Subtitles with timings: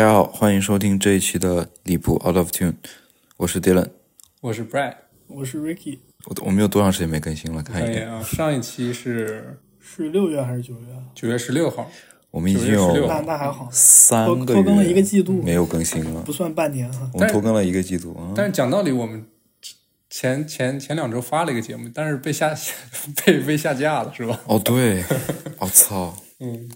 [0.00, 2.72] 大家好，欢迎收听这一期的离谱 Out of Tune，
[3.36, 3.86] 我是 Dylan。
[4.40, 4.94] 我是 Brad，
[5.26, 7.62] 我是 Ricky，我我们有多长时间没更新了？
[7.62, 8.22] 看一眼，啊。
[8.22, 10.86] 上一期是是六月还是九月？
[11.14, 11.86] 九月十六号，
[12.30, 17.10] 我们已经9月16有那那还好，三个拖更了月一个季度没有更新了不，算半年啊。
[17.12, 18.32] 我们拖更了一个季度啊。
[18.34, 19.22] 但是讲道理，我们
[20.08, 22.56] 前前前两周发了一个节目，但是被下
[23.26, 24.40] 被被下架了，是吧？
[24.46, 25.04] 哦，对，
[25.60, 26.70] 我、操，嗯，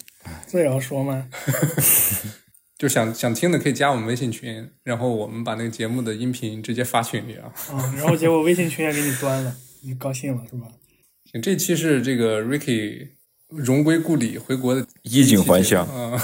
[0.47, 1.27] 这也要说吗？
[2.85, 7.51] 就想想听的可以加我们微信群，然后我们把那个节目的音频直接发群里啊。
[7.73, 10.69] 啊，然后结果微信群也给你端了，你高兴了是吧？
[11.33, 13.09] 行，这期是这个 Ricky
[13.49, 16.21] 荣归故里回国的衣锦还乡啊。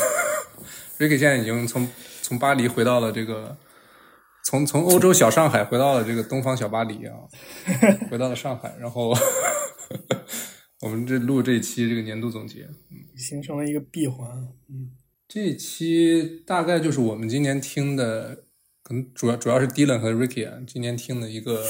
[1.01, 1.88] Ricky 现在已经从
[2.20, 3.56] 从巴黎回到了这个，
[4.45, 7.16] 从从欧洲小上海回到了这个东方小巴黎啊，
[8.10, 9.16] 回到了上海，然后
[10.82, 12.68] 我们这录这一期这个年度总结，
[13.16, 14.29] 形成了一个闭环。
[14.68, 14.90] 嗯，
[15.33, 18.43] 这一期大概就是我们今年听的，
[18.82, 21.65] 可能主要主要是 Dylan 和 Ricky 啊，今年听的一个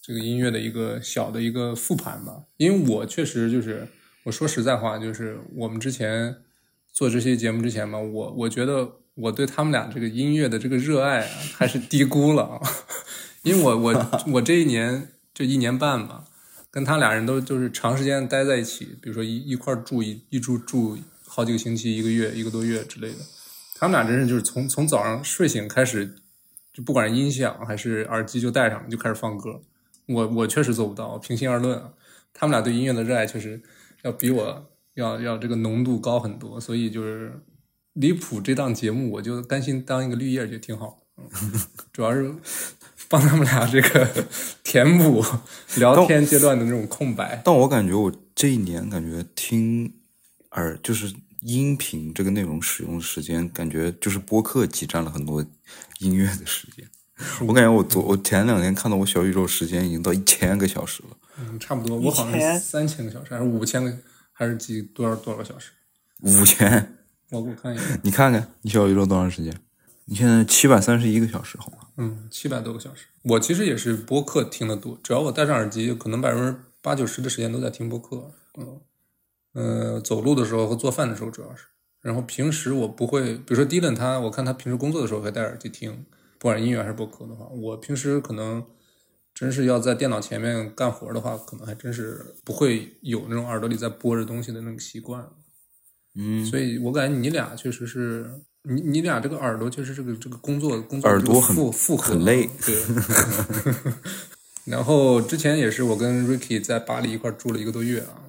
[0.00, 2.44] 这个音乐的一个小的一个复盘吧。
[2.56, 3.86] 因为我确实就是
[4.22, 6.36] 我说实在话，就是我们之前
[6.90, 12.62] 做这些节目之前嘛，我我觉得我对他们俩这个音乐的这个热爱啊，还是低估了啊。
[13.42, 16.24] 因为我我 我这一年就一年半吧，
[16.70, 20.96] 跟他俩人都就是长时间待在一起，比如说一一块住一一住住
[21.34, 23.18] 好几个星期、一个月、一个多月之类的。
[23.74, 26.14] 他们俩真是就是从从早上睡醒开始，
[26.72, 29.60] 就不管是音响还是耳机就戴上就开始放歌。
[30.06, 31.90] 我我确实做不到，平心而论啊，
[32.32, 33.60] 他们俩对音乐的热爱确实
[34.02, 36.60] 要比我要要这个浓度高很多。
[36.60, 37.32] 所以就是
[37.94, 41.02] 离谱这档节目，我就甘心当一个绿叶就挺好。
[41.18, 41.52] 嗯
[41.92, 42.32] 主要是
[43.08, 44.08] 帮他们俩这个
[44.62, 45.24] 填补
[45.78, 47.42] 聊天阶段的那种空白。
[47.44, 49.92] 但我感觉我这一年感觉听
[50.52, 51.12] 耳就是
[51.44, 55.44] 音频这个内容使用时间，感觉就是播客挤占了很多
[56.00, 56.88] 音乐的时间。
[57.46, 63.96] 我感觉我昨我前两天看到我小宇宙时间已经到一千个小时了，嗯，差不多，我好像是三千个小时，还是五千个，
[64.32, 65.70] 还是几多少多少个小时？
[66.20, 66.96] 五千。
[67.30, 69.54] 我我看一下， 你看看你小宇宙多长时间？
[70.06, 71.78] 你现在七百三十一个小时，好吗？
[71.98, 73.06] 嗯，七百多个小时。
[73.22, 78.32] 我其实也是播客听的多，只要我戴上耳机，可能百分之八九十的时间都在听播客。
[78.58, 78.80] 嗯，
[79.54, 81.64] 呃，走路的时候和做饭的时候主要是。
[82.02, 86.04] 然后平时我不会，比如说 Dylan 他，我看他平时工作的时候会戴耳机听，
[86.38, 88.62] 不管是音乐还是播客的话，我平时可能
[89.32, 95.26] 真是要在电脑前面干活的话，可能还真是不会有那种耳朵里在播着东西的那个习惯。
[96.14, 98.30] 嗯，所以我感觉你俩确实是，
[98.62, 102.76] 你你俩这个耳朵确实这个这个工作工作这个耳朵很负负荷很累对。
[104.66, 108.23] 然后之前也是我跟 Ricky 在巴黎一块住了一个多月啊，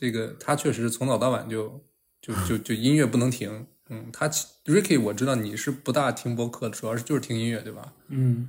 [0.00, 1.84] 这个他确实从早到晚就
[2.22, 3.66] 就就就音乐不能停。
[3.90, 7.92] 嗯，他其 Ricky 我知道你是不大听播客的，主要是就是听音乐对吧？
[8.08, 8.48] 嗯，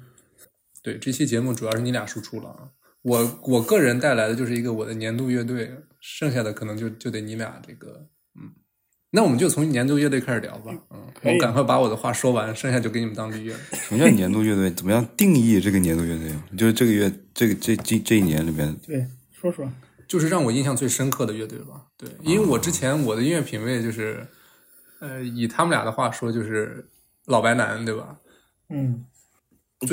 [0.83, 2.69] 对，这期节目主要是你俩输出了啊。
[3.01, 8.05] 我我个人带来的就是一个我的年度乐队，剩下的可能就就得你俩这个，
[8.35, 8.51] 嗯，
[9.11, 13.55] 那我们就从年度乐队开始聊吧，嗯，我赶快把我的话说完，剩下就给你们当绿叶。
[13.71, 14.69] 什么叫年度乐队？
[14.71, 16.43] 怎么样定义这个年度乐队啊？
[16.57, 19.71] 就是这个月，这个这这这一年里面，对，说说。
[20.09, 24.27] 就是让我印象最深刻的乐队吧，对，因为我之前我的音乐品味就是，
[24.99, 26.89] 呃，以他们俩的话说就是
[27.27, 28.17] 老白男，对吧？
[28.69, 29.05] 嗯，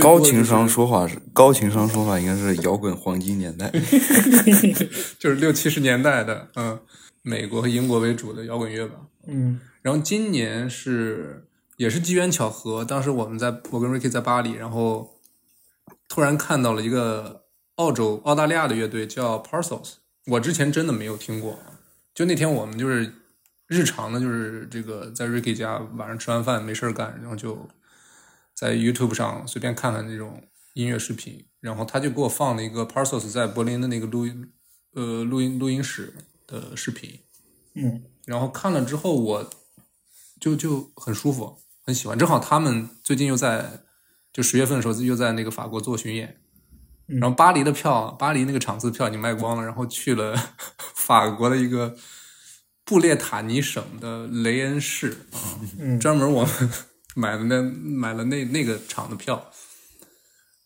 [0.00, 3.70] 高情商说话是高情商说话，应该是摇滚黄金年代。
[5.20, 6.80] 就是六七十年代的，嗯，
[7.20, 8.96] 美国和英国为主的摇滚乐吧。
[9.26, 15.14] 嗯然后今年是也是机缘巧合，当时我们在我跟 Ricky 在巴黎，然后
[16.08, 17.44] 突然看到了一个
[17.76, 21.58] 澳洲澳大利亚的乐队叫 Parcels，我之前真的没有听过。
[22.14, 23.12] 就那天我们就是
[23.66, 27.68] 日常的，就是这个在 Ricky 家晚上吃完饭没事儿干，然后就
[28.54, 30.42] 在 YouTube 上随便看看那种
[30.72, 34.50] 音乐视频，然后他就给我放了一个 Parcels 在柏林的那个录音
[34.94, 36.14] 呃录音录音室
[36.46, 37.20] 的视频，
[37.74, 39.50] 嗯然后看了之后，我
[40.40, 42.18] 就就很舒服，很喜欢。
[42.18, 43.84] 正好他们最近又在
[44.32, 46.45] 就十月份的时候又在那个法国做巡演，嗯
[47.06, 50.34] 然后巴黎的票，巴黎那个场次票已经卖光了，然后去了
[50.94, 51.96] 法国的一个
[52.84, 55.38] 布列塔尼省的雷恩市啊，
[55.78, 56.70] 嗯专门我们
[57.14, 59.50] 买了那买了那那个场的票，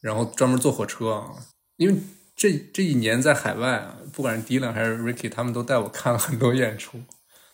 [0.00, 1.34] 然后专门坐火车啊，
[1.76, 2.00] 因为
[2.34, 7.00] 这这一年在海外啊，不管是 Dylan 还是 Ricky，他们都带我看了很多演出。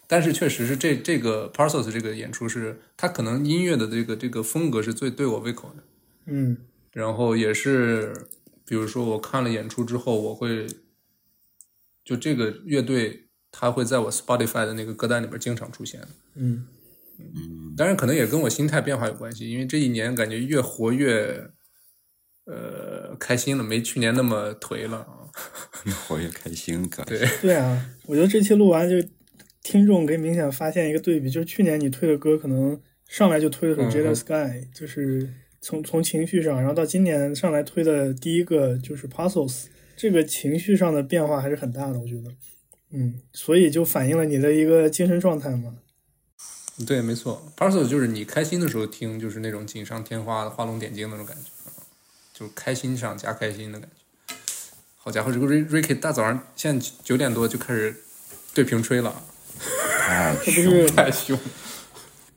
[0.08, 5.82] 但是确实是这这个 Parcels 这个演出是，他可能音乐的这个这个风格是最对我胃口的。
[6.26, 6.56] 嗯
[6.92, 8.28] 然后也是，
[8.66, 10.66] 比如说我看了演出之后，我会
[12.04, 16.00] 就这个乐队，它会在我 Spotify 的那个歌单里边经常出现。
[16.34, 16.66] 嗯
[17.18, 21.48] 嗯，当然可能也跟我心态变化有关系，因为这一年感觉越活越
[22.44, 25.24] 呃开心了，没去年那么颓了啊。
[25.84, 28.96] 越活越开心，感对，对啊，我觉得这期录完就
[29.62, 35.28] 听众可以明显发现一个对比，就是去年你推的歌可能上来就推的嗯是 Jada Sky，、就是
[35.66, 39.64] 从从情绪上，然后到今年上来推的第一个就是 Puzzles，
[39.96, 42.30] 这个情绪上的变化还是很大的，我觉得，
[42.92, 45.74] 嗯，所以就反映了你的一个精神状态嘛。
[46.86, 51.82] 对，没错 p a r c e l 就是你开心的时候听，就是那种锦上添花、画龙点睛那种感觉，啊
[52.32, 54.36] 就开心上加开心的感觉。
[54.96, 57.96] 好家伙，这个 Rick Ricky 大早上现在九点多就开始
[58.54, 59.20] 对屏吹了，
[59.98, 61.36] 太这不凶是太凶。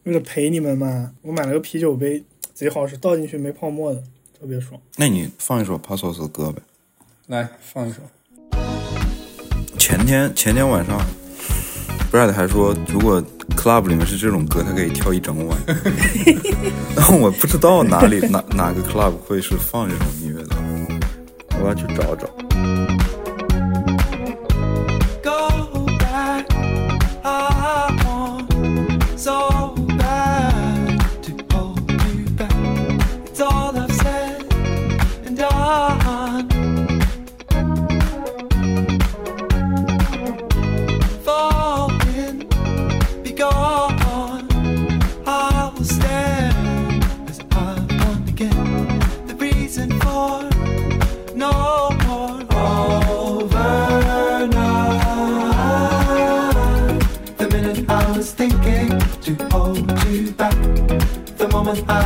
[0.05, 2.23] 为了陪你们嘛，我买了个啤酒杯，
[2.59, 4.03] 贼好使，倒进去没泡沫的，
[4.37, 4.77] 特别爽。
[4.97, 6.61] 那你放一首 Puzzles 的歌呗。
[7.27, 7.99] 来放一首，
[9.77, 10.99] 前天前天晚上
[12.11, 13.23] ，Brad 还说，如果
[13.55, 15.57] club 里面是这种歌，他可以跳一整晚。
[16.93, 20.57] 但我不知道哪里哪哪个 club 会是放这种音乐的，
[21.61, 22.29] 我要去找找。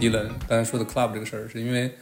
[0.00, 1.92] Dylan 刚才说的 club 这个事儿，是因为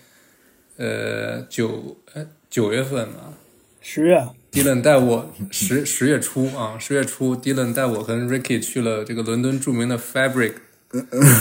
[0.77, 3.35] 呃九哎九月份嘛
[3.81, 10.55] 十月，，Dylan 带我十十月初啊，十月初，Dylan 带我跟 Ricky 去了这个伦敦著名的 Fabric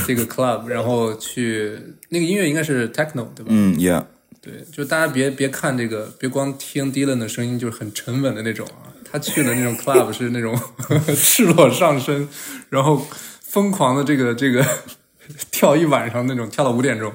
[0.06, 1.78] 这个 club，然后去
[2.10, 3.48] 那个音乐应该是 techno 对吧？
[3.50, 4.06] 嗯，Yeah，
[4.42, 8.94] 对，就大家别别看这个，别光听 Dylan 的声音，就是很沉稳的那种啊。
[9.04, 10.60] 他去的那种 club 是那种
[11.16, 12.28] 赤裸上身，
[12.70, 13.06] 然后
[13.42, 14.66] 疯狂的这个这个
[15.52, 17.12] 跳一晚上那种，跳到五点钟。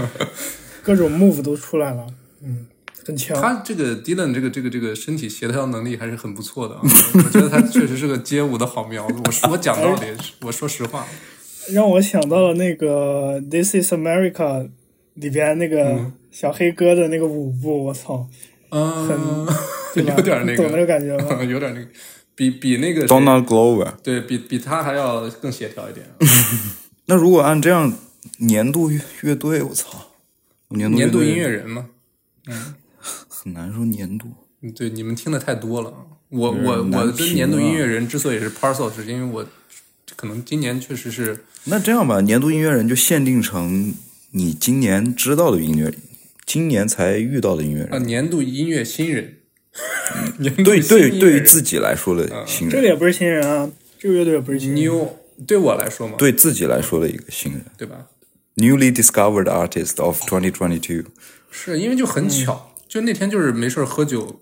[0.82, 2.06] 各种 move 都出来了，
[2.42, 2.66] 嗯，
[3.06, 3.40] 很强。
[3.40, 9.14] 他这个 Dylan 这个这个这个身体协调能力还是很不错的啊， 我觉得他确实是个街舞的好苗子。
[9.24, 10.06] 我说我讲道理，
[10.42, 11.06] 我说实话，
[11.72, 14.34] 让我想到了那个《This Is America》
[15.14, 18.28] 里边那个小黑哥的那个舞步，我操，
[18.70, 19.46] 嗯，
[19.94, 21.42] 对吧有点那个懂那个个，感觉吗？
[21.44, 21.86] 有点那个，
[22.34, 23.90] 比比那个 Donald Glover。
[24.02, 26.04] 对比比他还要更协调一点。
[27.06, 27.92] 那如果按这样
[28.38, 30.12] 年度乐乐队，我操，
[30.68, 31.88] 年度年度音乐人嘛，
[33.28, 34.28] 很难说年度。
[34.62, 35.96] 嗯对，你们听的太多了啊。
[36.30, 39.46] 我我我的评年度啊音乐人之所以是 Parcel，是因为我
[40.16, 43.92] 可能今年确实是那这样吧，年度音乐人就限定成
[44.30, 45.92] 你今年知道的音乐，
[46.46, 47.98] 今年才遇到的音乐人啊。
[47.98, 49.40] 年度音乐新人。
[50.38, 54.82] 年度对对，音乐人对于自己来说的新人，这个也不是新人啊，这个乐队也不是新人。
[54.82, 55.06] new
[55.46, 58.06] 对我来说嘛，对自己来说的一个新人对吧
[58.56, 61.04] ？，newly discovered artist of 2022。
[61.50, 64.40] 是因为就很巧，就那天就是没事儿喝酒，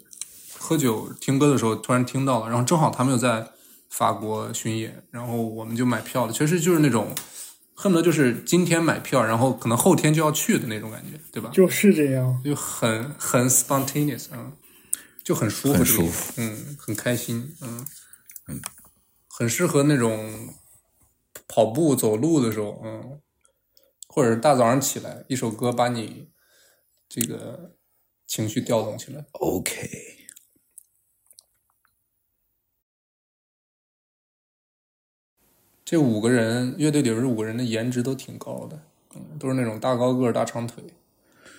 [0.59, 3.47] 喝酒听歌的时候突然听到了，然后正好他们又在
[3.91, 6.33] 法国巡演，然后我们就买票了。
[6.33, 7.15] 其实就是那种
[7.75, 11.51] 恨不得就是今天买票，然后可能后天就要去的那种感觉，对吧？
[11.53, 14.53] 就是这样，就很很 spontaneous 啊，
[15.23, 17.85] 就很舒服，很舒服，嗯，很开心，嗯
[18.49, 18.61] 嗯，
[19.29, 20.33] 很适合那种
[21.47, 23.21] 跑步走路的时候，嗯，
[24.09, 26.31] 或者是大早上起来，一首歌把你
[27.09, 27.77] 这个
[28.27, 29.25] 情绪调动起来。
[29.33, 29.89] OK，
[35.85, 38.83] 这五个人乐队里边这五个人的颜值都挺高的，
[39.15, 40.83] 嗯，都是那种大高个儿、大长腿，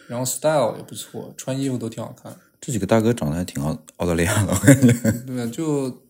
[0.07, 2.35] 然后 style 也不错，穿衣服都挺好看。
[2.59, 5.11] 这几个大哥长得还挺澳澳大利亚的，我感觉。
[5.27, 6.01] 对，就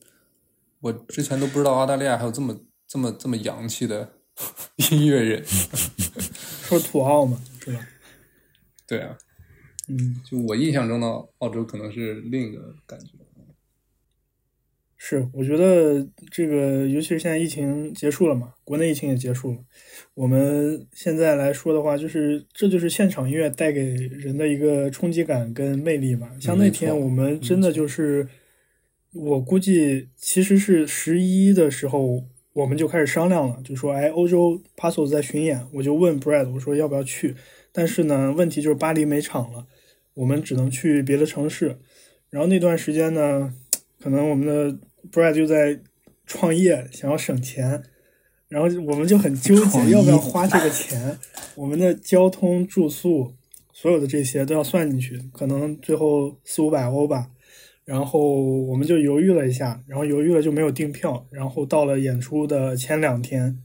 [0.79, 2.55] 我之前都不知道澳大利亚还有这么
[2.93, 4.07] 这么这么洋气的
[4.91, 5.43] 音乐人。
[6.61, 7.87] 说土澳嘛，是吧？
[8.87, 9.17] 对啊，
[9.87, 11.07] 嗯，就我印象中的
[11.39, 13.07] 澳洲可能是另一个感觉。
[14.95, 19.57] 是是，我觉得这个，尤其是现在疫情结束了嘛，国内疫情也结束了，
[20.13, 26.29] 我们现在来说的话，就是这就是现场音乐带给人的一个冲击感跟魅力嘛。
[26.39, 28.27] 像那天我们真的就是，
[29.13, 37.35] 我估计其实是十一的时候，我们就开始商量了，就说，哎，欧洲 Pasos 在巡演，我就问 Brad，我说要不要去？
[37.71, 39.65] 但是呢，问题就是巴黎没场了，
[40.13, 41.79] 我们只能去别的城市。
[42.29, 43.53] 然后那段时间呢，
[43.99, 44.77] 可能我们的
[45.11, 45.79] Brad 就在
[46.27, 47.83] 创业，想要省钱，
[48.47, 51.17] 然后我们就很纠结要不要花这个钱。
[51.55, 53.33] 我们的交通、住宿，
[53.71, 57.31] 所有的这些都要算进去，可能最后四五百欧吧。
[57.85, 61.27] 然后我们就犹豫了一下，然后犹豫了就没有订票。
[61.31, 63.59] 然后到了演出的前两天，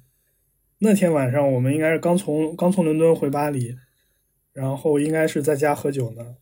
[0.81, 3.77] 那天晚上我们应该是刚从刚从伦敦回巴黎，
[4.53, 6.35] 然后应该是在家喝酒呢，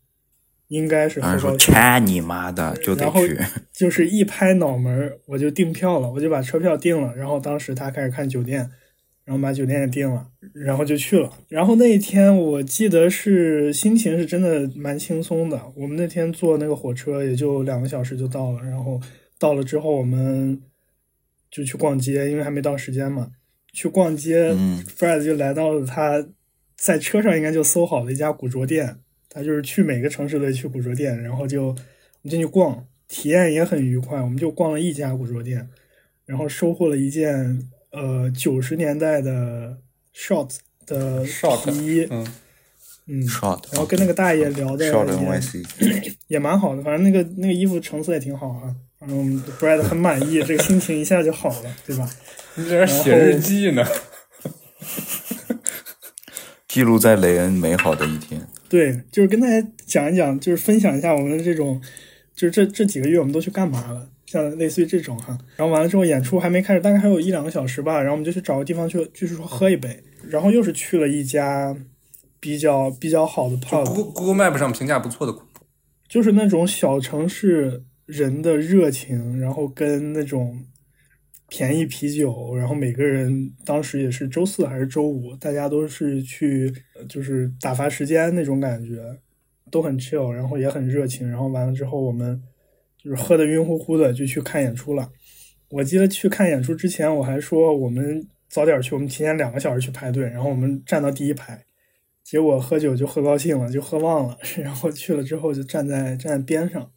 [0.69, 1.73] 应该是喝说高兴。
[1.73, 3.37] 掐你妈的就得然后去，
[3.71, 7.15] 就是一拍脑门，我就订票了，我就把车票订了。
[7.15, 8.69] 然后当时他开始看酒店，
[9.27, 11.29] 然后把酒店也订了，然后就去了。
[11.49, 15.61] 然后那一天我记得是心情是真的蛮轻松的。
[15.75, 19.01] 我们那天坐那个火车也就两个小时就到了，然后
[19.37, 20.57] 到了之后我们
[21.51, 23.29] 就去逛街，因为还没到时间嘛。
[23.73, 26.25] 去逛街、嗯 f r e d 就来到了他
[26.77, 28.95] 在车上应该就搜好了一家古着店，
[29.29, 31.73] 他就是去每个城市都去古着店，然后就我
[32.23, 34.21] 们进去逛，体验也很愉快。
[34.21, 35.67] 我们就逛了一家古着店，
[36.25, 37.61] 然后收获了一件
[37.99, 39.77] 呃九十年代的
[40.15, 40.51] short
[40.85, 41.23] 的
[41.65, 42.27] 皮衣，嗯，
[43.07, 44.85] 嗯，，short，然后跟那个大爷聊的
[46.27, 52.07] 也蛮好的，反正那个那个衣服成色也挺好啊，嗯，Brad 很满意，这个心情一下就好了，对吧？
[52.55, 53.83] 你在这写日记呢。
[56.67, 58.39] 记录在雷恩美好的一天。
[58.69, 61.81] 对，就是跟大家讲一讲，就是分享一下我们这种，
[62.35, 65.35] 就是这这几个月我们都去干嘛了，像类似于这种哈。
[65.55, 71.75] 然后完了之后，演出还没开始，大概还有一两个小时吧，然后我们就去找个地方去，就是说喝一杯，然后又是去了一家
[72.39, 75.35] 比较比较好的 pub，Google Google Map 上评价不错的，
[76.07, 80.57] 就是那种小城市人的热情，然后跟那种
[81.49, 89.01] 便宜啤酒，然后每个人当时也是周四还是周五，大家都是去呃就是打发时间那种感觉，
[89.71, 92.41] 都很 chill，然后也很热情，然后完了之后我们
[93.07, 95.09] 就是喝的晕乎乎的就去看演出了。
[95.69, 101.63] 我记得去看演出之前我还说我们早点去，我们提前两个小时去排队，然后我们站到第一排。
[102.21, 106.91] 结果喝酒就喝高兴了，就喝忘了， 然后去了之后就站在站在边上，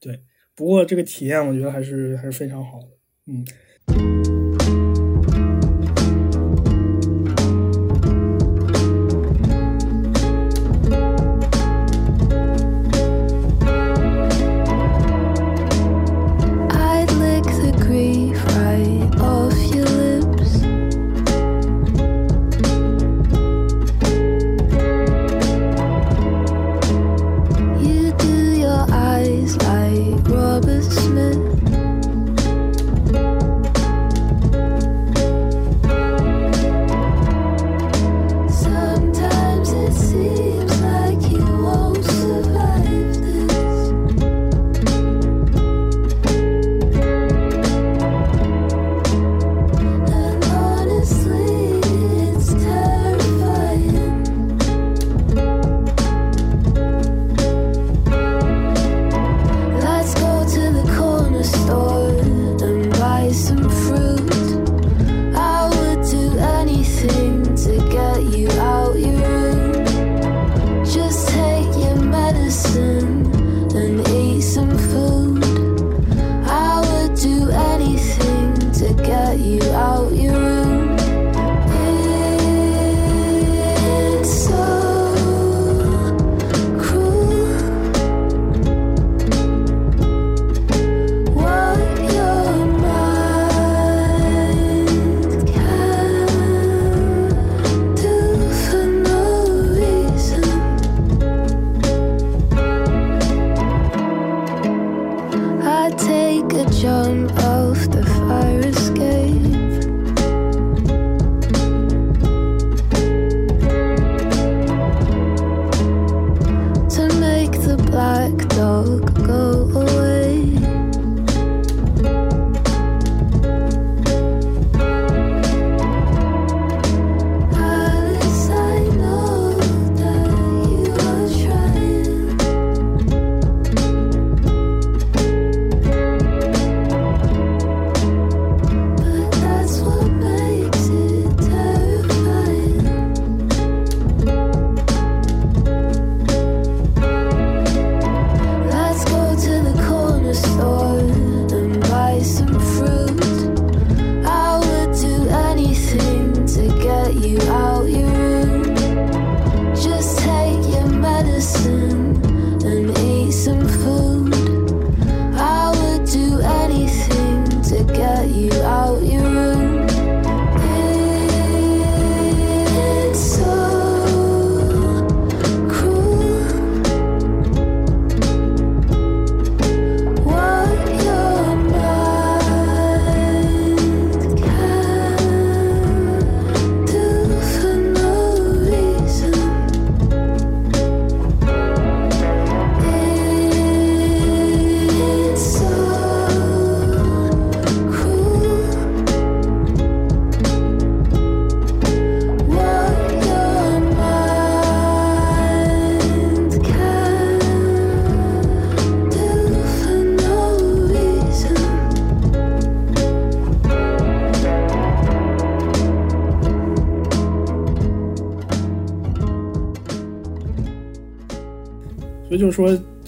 [0.00, 0.20] 对。
[0.54, 2.88] 不过这个体验我觉得还是还是非常好的，
[3.26, 4.31] 嗯。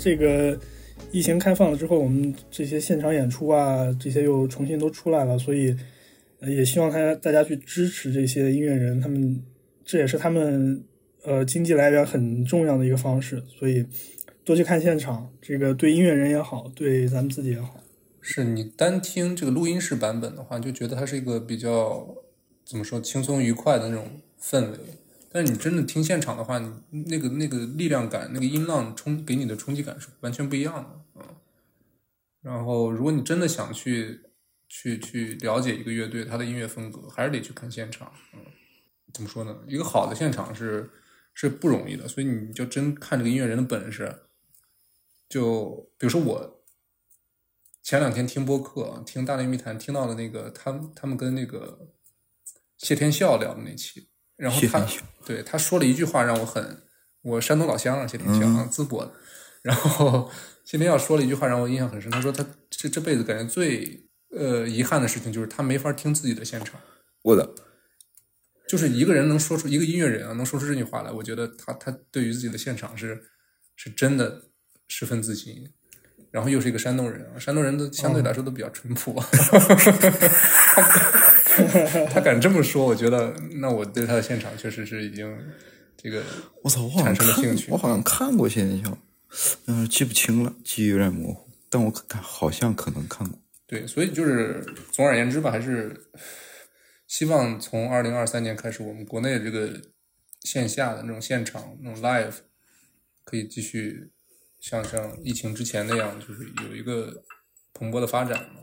[0.05, 0.55] 这个
[1.11, 5.75] 疫情开放了之后，我们这些现场演出啊，这些又重新都出来了，所以
[6.43, 9.43] 也希望大家大家去支持这些音乐人，他们
[9.83, 10.85] 这也是他们
[11.23, 13.83] 呃经济来源很重要的一个方式，所以
[14.45, 17.81] 多去看现场，这个对音乐人也好，对咱们自己也好。
[18.21, 22.07] 是你单听这个录音室版本的话，就觉得它是一个比较
[22.67, 24.05] 怎么说轻松愉快的那种
[24.39, 24.79] 氛围。
[25.35, 26.61] 但你真的听现场的话，
[26.91, 31.05] 那个那个力量感、那个音浪冲给你的冲击感是完全不一样的。
[31.17, 31.37] 嗯，
[32.41, 34.21] 然后如果你真的想去
[34.69, 38.13] 去去了解一个乐队它的音乐风格，还是得去看现场。
[38.33, 38.39] 嗯，
[39.13, 39.59] 怎么说呢？
[39.67, 40.89] 一个好的现场是
[41.33, 44.27] 是不容易的，所以你就真看这个音乐人的本事。
[45.29, 46.65] 就比如说我
[47.83, 51.89] 前两天听播客，听大内密谈，听到了那个他他们跟那个
[52.79, 54.87] 谢天笑聊的那期，然后他
[55.25, 56.83] 对他说了一句话让我很，
[57.23, 59.13] 我山东老乡啊，谢天笑啊，淄博的，
[59.63, 60.31] 然后
[60.65, 66.81] 谢天笑说了一句话让我印象很深，他说他这这辈子感觉最呃遗憾的事情就是他没法听自己的现场，
[67.23, 67.55] 我的。
[68.67, 73.23] 就是一个人能说出一个音乐人啊能说出这句话来，我觉得他他对于自己的现场是
[73.77, 74.45] 是真的
[74.89, 75.71] 十分自信。
[76.31, 79.57] 然后又是一个山东人啊，山东人都相对来说都比较淳朴，他
[82.11, 85.37] 他敢这么说，我觉得那我对他的现场确实是已经
[85.97, 86.23] 这个
[86.63, 88.99] 我操，我好像产生了看兴趣我好像看过谢天笑，
[89.67, 93.39] 嗯、记不清了，记忆有点模糊，但我看好像可能看过。
[93.67, 96.09] 对，所以就是总而言之吧，还是
[97.07, 99.81] 希望从二零二三年开始，我们国内这个
[100.43, 102.35] 线下的那种现场那种 live
[103.25, 104.11] 可以继续
[104.61, 107.23] 像像疫情之前那样，就是有一个
[107.73, 108.61] 蓬勃的发展嘛？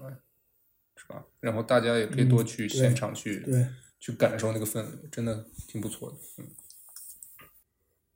[1.41, 3.65] 然后大家也可以多去现场去、对，
[3.99, 6.15] 去感受那个氛围，真的挺不错的。
[6.37, 6.45] 嗯，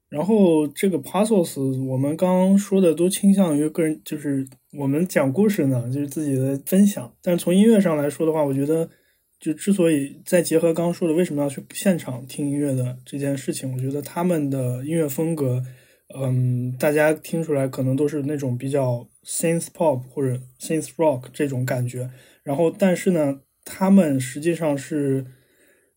[0.09, 7.11] 然后这个 puzzles，我们刚刚说的都倾向于个人，就是我们讲故事呢，就是自己的分享。
[7.23, 8.87] 但是从音乐上来说的话，我觉得
[9.39, 15.63] 就之所以再结合刚刚说的为什么要去现场听音乐的这件事情，我觉得他们的音乐风格，
[16.15, 22.09] 嗯，大家听出来可能都是那种比较 synth pop 或者 synth rock 这种感觉。
[22.45, 25.25] 然后，但是呢，他们实际上是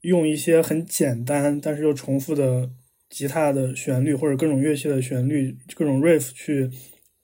[0.01, 2.71] 用一些很简单但是又重复的
[3.11, 6.71] 吉他的旋律或者各种乐器的旋律、各种 riff 去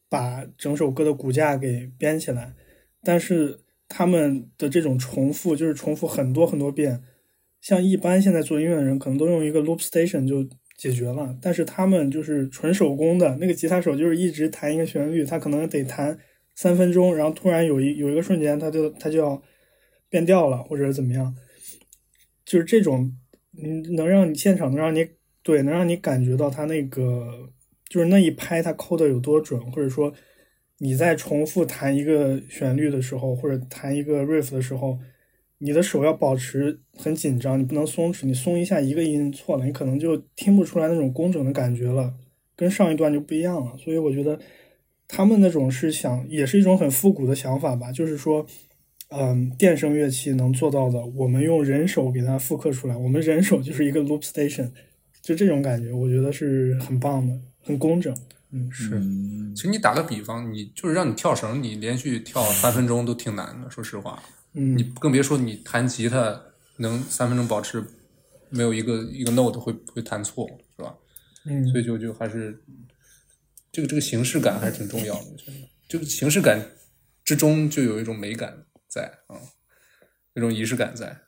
[0.09, 2.55] 把整首歌的骨架给编起来。
[3.03, 3.59] 但是
[3.89, 7.03] 他们的这种重复，就是重复很多很多遍，
[7.61, 16.19] 像一般现在做音乐的人可能都用一个 loop station 就解决了，但是他们就是纯手工的，那个吉他手就是一直弹一个旋律，他可能得弹
[16.55, 19.43] 三分钟，然后突然有一有一个瞬间，他就他就要
[20.09, 21.35] 变调了，或者怎么样，
[22.45, 23.12] 就是这种，
[23.62, 25.07] 嗯，能让你现场能让你
[25.43, 27.51] 对，能让你感觉到他那个
[27.88, 30.12] 就是那一拍他扣的有多准，或者说
[30.79, 34.99] 你在重复弹一个旋律的时候，或者弹一个 riff 的时候，
[35.59, 42.14] 你的手要保持很紧张，你不能松弛，你松一下一个音错了，你可能就听不出来那种工整的感觉了，
[42.57, 43.77] 跟上一段就不一样了。
[43.77, 44.38] 所以我觉得
[45.09, 48.47] 他们那种是想，也是一种很复古的想法吧，就是说。
[49.11, 52.97] 嗯，电声乐器能做到的，我们用人手给它复刻出来。
[52.97, 54.69] 我们人手就是一个 loop station，
[55.23, 58.12] 就这种感觉，我觉得是很棒的，很工整。
[58.51, 58.99] 嗯，是。
[58.99, 64.21] 嗯其实你打个比方，你就是让你跳绳，你连续跳三分钟都挺难的，说实话。
[64.55, 66.40] 嗯你更别说你弹吉他
[66.79, 67.85] 能三分钟保持
[68.49, 70.93] 没有一个一个 note 会会弹错，是吧？
[71.45, 72.59] 嗯，所以就就还是
[73.75, 75.53] 这个这个形式感还是挺重要的，我觉得
[75.89, 76.71] 这个形式感
[77.25, 79.35] 之中就有一种美感在啊，
[80.35, 81.23] 有种仪式感在。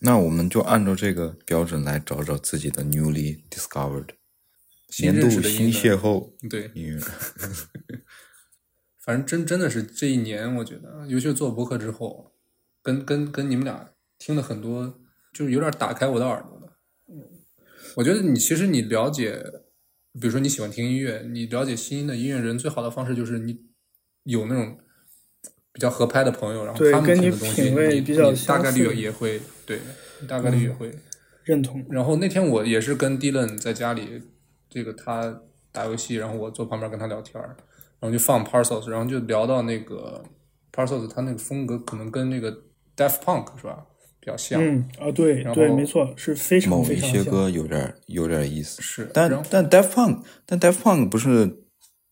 [0.00, 4.06] 那我们就按照这个标准来找找自己的 newly discovered
[4.88, 6.98] 新年度新邂逅对，音乐。
[8.98, 12.32] 反正真真的是这一年，我觉得，尤其是做博客之后，
[12.82, 14.98] 跟跟跟你们俩听了很多，
[15.34, 16.78] 就是有点打开我的耳朵了。
[17.08, 17.20] 嗯，
[17.96, 19.44] 我觉得你其实你了解，
[20.14, 23.56] 比如说你喜欢听音乐，你了解新的音乐人，最好的方式就是你
[24.24, 24.78] 有那种
[25.72, 29.80] 比较合拍的朋友，然后他们听的东西，你比较你大概率也会对，
[30.26, 30.92] 大概率也会。
[31.44, 31.84] 认同。
[31.90, 34.22] 然后那天我也是跟 Dylan 在家里，
[34.68, 35.42] 这个他
[35.72, 37.56] 打游戏，然后我坐旁边跟他聊天儿，
[37.98, 40.22] 然后就放 Parcels，然后就聊到那个
[40.72, 42.52] Parcels，他那个风格可能跟那个
[42.96, 43.86] Daft Punk 是吧
[44.20, 47.20] 比较像，嗯啊，对然对，没错，是非常某非常像。
[47.20, 51.64] 一些歌有点有点意思，是，但然后但 Daft Punk，但 Daft Punk 不是，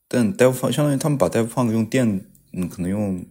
[0.09, 3.25] 但 Daft Punk 相当于他们把 Daft Punk 用电，嗯，可能用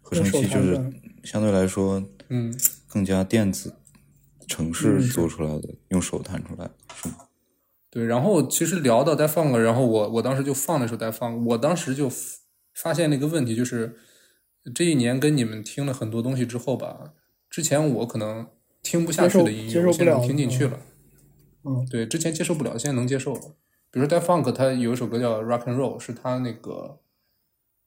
[0.00, 0.80] 合成器就是
[1.24, 2.54] 相对来说嗯，
[2.88, 3.74] 更加电子
[4.46, 7.16] 城市嗯做出来的，用手弹出来是吗？
[7.90, 12.08] 对，然后其实聊到 d e f u n k，然后我我当时就放那首带放，我当时就
[12.74, 13.96] 发现了一个问题，就是
[14.72, 17.14] 这一年跟你们听了很多东西之后吧，
[17.50, 18.46] 之前我可能
[18.82, 20.78] 听不下去的音乐，我现在听进去了。
[21.64, 23.40] 嗯对，之前接受不了，现在能接受了。
[23.90, 27.00] 比如说 Daft Funk，他有一首歌叫《Rock and Roll》，是他那个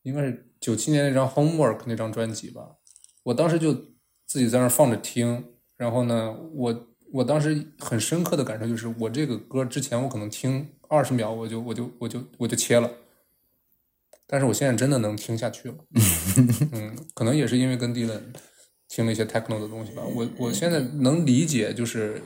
[0.04, 2.76] 应该是九七年那张《Homework》那张专辑吧。
[3.23, 3.73] 我当时就
[4.26, 5.45] 自己在那放着听，
[5.78, 12.91] 然后呢，我我当时很深刻的感受就是，我这个歌之前我可能听二十秒，我就我就我就我就切了，
[14.28, 15.76] 但是我现在真的能听下去了。
[16.73, 18.19] 嗯，可能也是因为跟 Dylan
[18.93, 22.21] 听了一些 techno 的东西吧，我我现在能理解，就是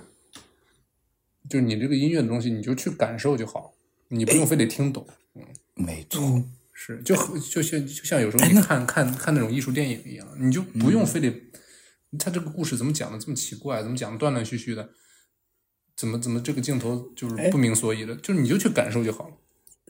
[1.50, 3.74] 就是你这个音乐的东西，你就去感受就好，
[4.10, 5.08] 你不用非得听懂。
[5.36, 11.32] 嗯没错，嗯，是，就就像就像有时候你看看看那种艺术电影一样，你就不用非得，
[12.20, 14.90] 他这个故事怎么讲的这么奇怪，怎么讲的断断续续的，
[15.96, 19.36] 怎么怎么这个镜头就是哎不明所以的，就是你就去感受就好了。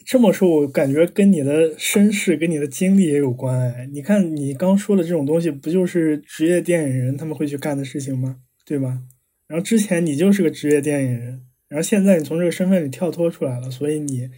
[0.05, 3.73] 这么说，我感觉跟你的身世、跟你的经历也有关。
[3.73, 8.37] 哎，你看你刚说的这种东西，不就是职业电影人他们会去干的事情吗？
[8.65, 8.99] 对吧？
[9.47, 14.29] 然后之前你就是个职业电影人，然后现在你从这个身份里跳脱出来了，所以你，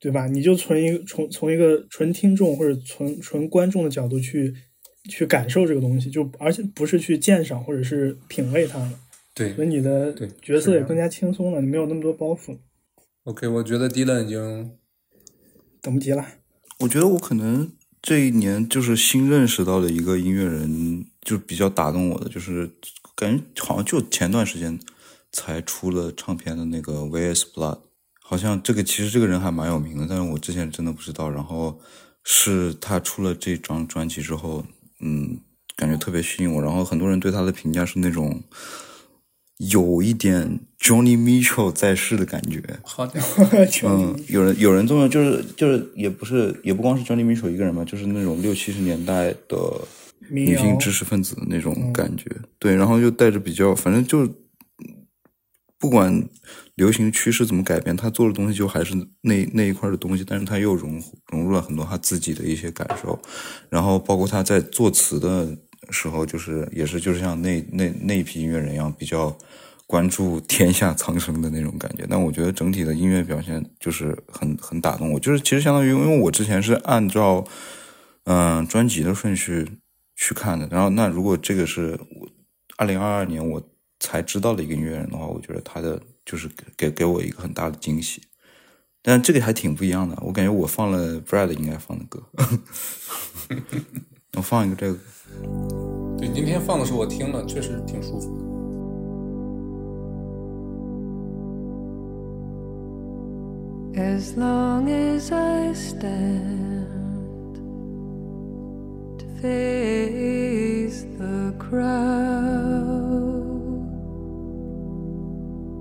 [0.00, 0.26] 对吧？
[0.26, 4.52] 你就从一个从从一个纯听众或者纯纯观众的角度去
[5.08, 8.98] 去感受这个东西，就而且不是去鉴赏或者是品味它了，
[9.34, 12.56] 对所以你的对角色也更加轻松了，你没有那么多包袱。
[13.26, 14.70] OK，我觉得 Dylan 已经
[15.82, 16.24] 等不急了？
[16.78, 22.70] 我觉得我可能这一年就是新认识到的一个音乐人，就比较打动我的，就是
[23.16, 24.78] 感觉好像就前段时间
[25.32, 27.80] 才出了唱片的那个 VS Blood，
[28.22, 31.28] 好像这个其实这个人还蛮有名的，但是我之前真的不知道。
[31.28, 31.80] 然后
[32.22, 34.64] 是他出了这张专辑之后，
[35.00, 35.40] 嗯，
[35.74, 36.62] 感觉特别吸引我。
[36.62, 38.40] 然后很多人对他的评价是那种
[39.58, 42.62] 有一点 Johnny Mitchell 在世的感觉。
[42.82, 43.42] 好家伙，
[43.88, 49.56] 嗯，有人有人这么就是就是也不是也不光是 Johnny Mitchell 一个人嘛，就是那种六七十年代的
[50.30, 54.28] 女性知识分子的那种感觉，对，然后又带着比较，反正就
[55.78, 56.26] 不管
[56.74, 63.18] 流行趋势怎么改变，他做的东西就还是那那一块的东西，但是他又融融入了很多他自己的一些感受，
[63.70, 65.56] 然后包括他在作词的
[65.90, 69.36] 时候，就是也是就是像那那那一批音乐人一样，比较
[69.86, 72.06] 关注天下苍生的那种感觉。
[72.08, 77.46] 但我觉得整体的音乐表现就是很很打动我，就是其实相当于因为我之前是按照
[78.24, 79.78] 嗯、专辑的顺序
[80.16, 82.28] 去看的，然后那如果这个是我
[82.76, 83.62] 二零二二年我
[84.00, 88.20] 才知道的一个音乐人的话，我觉得他的就是给给给我一个很大的惊喜。
[89.00, 92.20] 但这个还挺不一样的，我感觉我放了 Brad 应该放的歌，
[94.34, 94.98] 我放一个这个。
[96.18, 98.46] 对，今天放的时候我听了，确实挺舒服的。
[103.98, 106.86] As long as I stand
[109.16, 111.86] to face the crowd,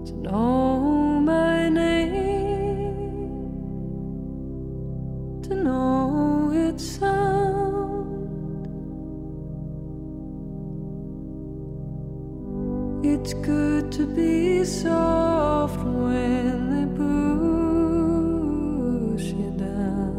[0.06, 0.95] to know
[13.26, 16.86] It's good to be soft when they
[19.16, 20.14] push you down.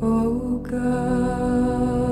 [0.00, 2.05] Oh God,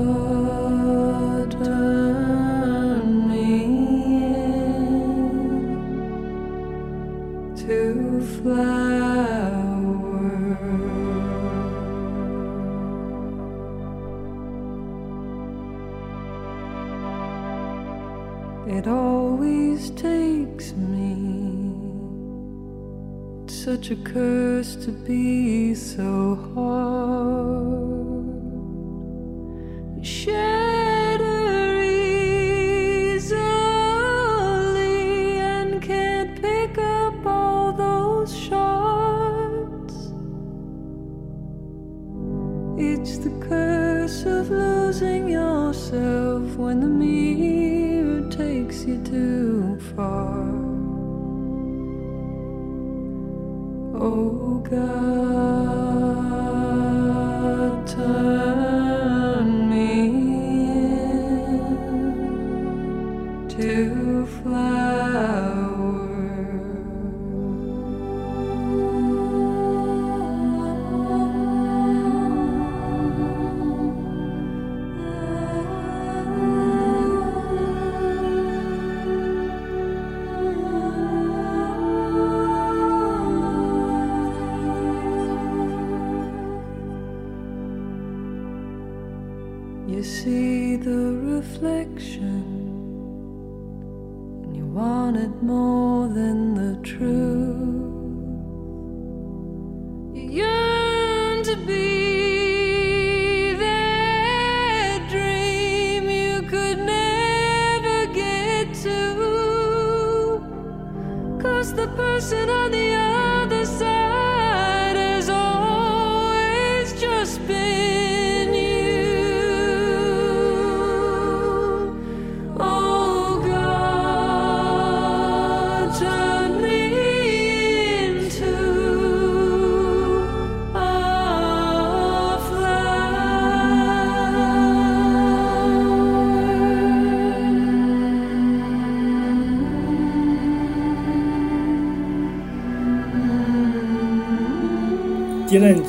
[23.65, 27.74] such a curse to be so hard.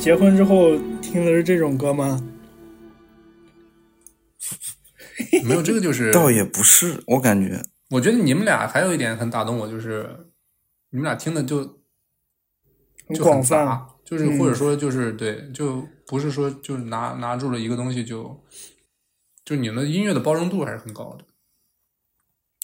[0.07, 2.25] 结婚之后听的是这种歌吗？
[5.43, 10.31] 没有这个就是， 倒也不是，我感觉我觉得你们俩还有一点很打动我，就是
[10.91, 11.73] 你们俩听的就就
[13.09, 18.41] 很广泛杂，就是嗯或者说就是对，就不是说就是拿拿住了一个东西就，
[19.43, 21.25] 就你们的音乐的包容度还是很高的。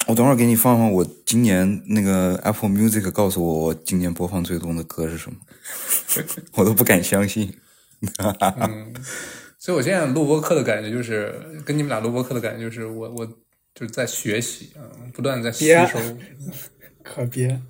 [0.07, 5.37] 我等会儿给你放放我今年那个 Apple Music 告诉我我今年播放最多的歌是什么，
[6.55, 7.53] 我都不敢相信。
[8.59, 8.93] 嗯，
[9.57, 13.25] 所以我现在录播课的感觉就是跟你们俩录播课的感觉就是我我
[13.73, 15.97] 就是在学习啊、不断在吸别收，
[17.01, 17.61] 可别，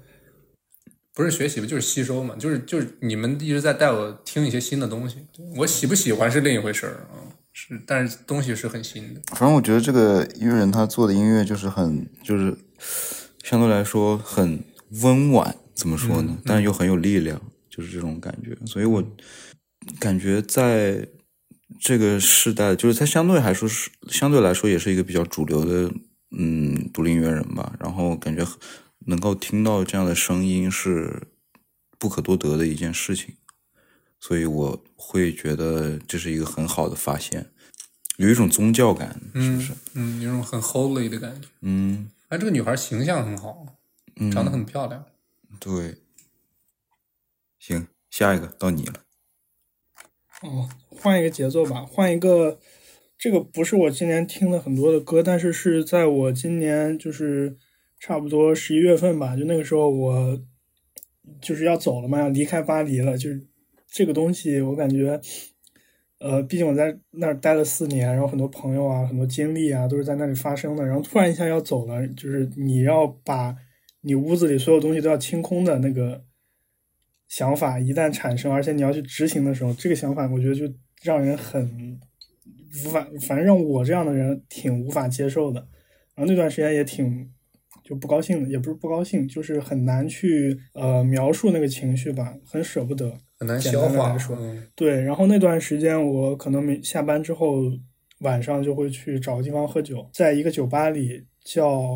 [1.13, 5.17] 不是学习吧，就是吸收嘛，就是就是你们一直在带我听一些新的东西，
[5.57, 9.21] 我喜不喜欢是另一回事儿啊，是，但是东西是很新的。
[9.27, 12.57] 反正我觉得这个音乐人他做的音乐就是很就是
[13.43, 14.63] 相对来说很
[15.01, 16.37] 温婉，怎么说呢？
[16.45, 17.39] 但是又很有力量，
[17.69, 18.57] 就是这种感觉。
[18.65, 19.03] 所以我
[19.99, 21.07] 感觉在
[21.79, 25.93] 这个时代，就是他相对来说是相对来说也是一个比较主流的
[26.35, 27.75] 嗯独立音乐人吧。
[27.79, 28.43] 然后感觉
[29.05, 31.21] 能够听到这样的声音是
[31.99, 33.35] 不可多得的一件事情。
[34.25, 37.45] 所以我会觉得这是一个很好的发现，
[38.15, 39.73] 有一种宗教感，是不是？
[39.95, 41.49] 嗯，有种很 holy 的感觉。
[41.59, 43.65] 嗯，哎，这个女孩形象很好，
[44.15, 45.03] 嗯长得很漂亮。
[45.59, 45.97] 对。
[47.59, 48.93] 行，下一个到你了。
[50.43, 52.62] 哦，换一个节奏吧，换一个。
[53.17, 57.57] 这个不是我今年听的很多的歌，但是是在我今年就是
[57.99, 60.41] 差不多十一月份吧，就那个时候我
[61.41, 63.17] 就是要走了嘛，要离开巴黎了。
[63.17, 63.45] 就是
[63.93, 65.21] 这个东西，我感觉，
[66.17, 70.84] 呃，毕竟我在那儿待了四年，然后很多朋友啊，很多经历啊，都是在那里发生的。
[70.84, 73.56] 然后突然一下要走了，就是你要把
[74.01, 76.25] 你屋子里所有东西都要清空的那个
[77.27, 80.65] 想法一旦产生，而且你要去执行的时候，这个想法我觉得就
[81.03, 81.99] 让人很
[82.88, 85.60] 无法，反正让我这样的人挺无法接受的。
[86.15, 87.32] 然后那段时间也挺
[87.84, 93.15] 就不高兴的，也不是不高兴，就是很难去呃描述那个情绪吧，很舍不得。
[93.43, 97.63] 很难简消化嗯对，然后那段时间我可能每下班之后
[98.19, 101.95] 晚上就会去找个地方喝酒，在一个酒吧里叫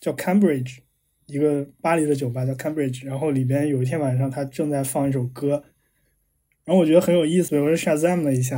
[0.00, 0.78] 叫 Cambridge，
[1.26, 5.64] 一个巴黎的酒吧叫 Cambridge，然后里边有一天晚上他正在放一首歌，
[6.64, 8.56] 然后我觉得很有意思，我就 Shazam 了一下，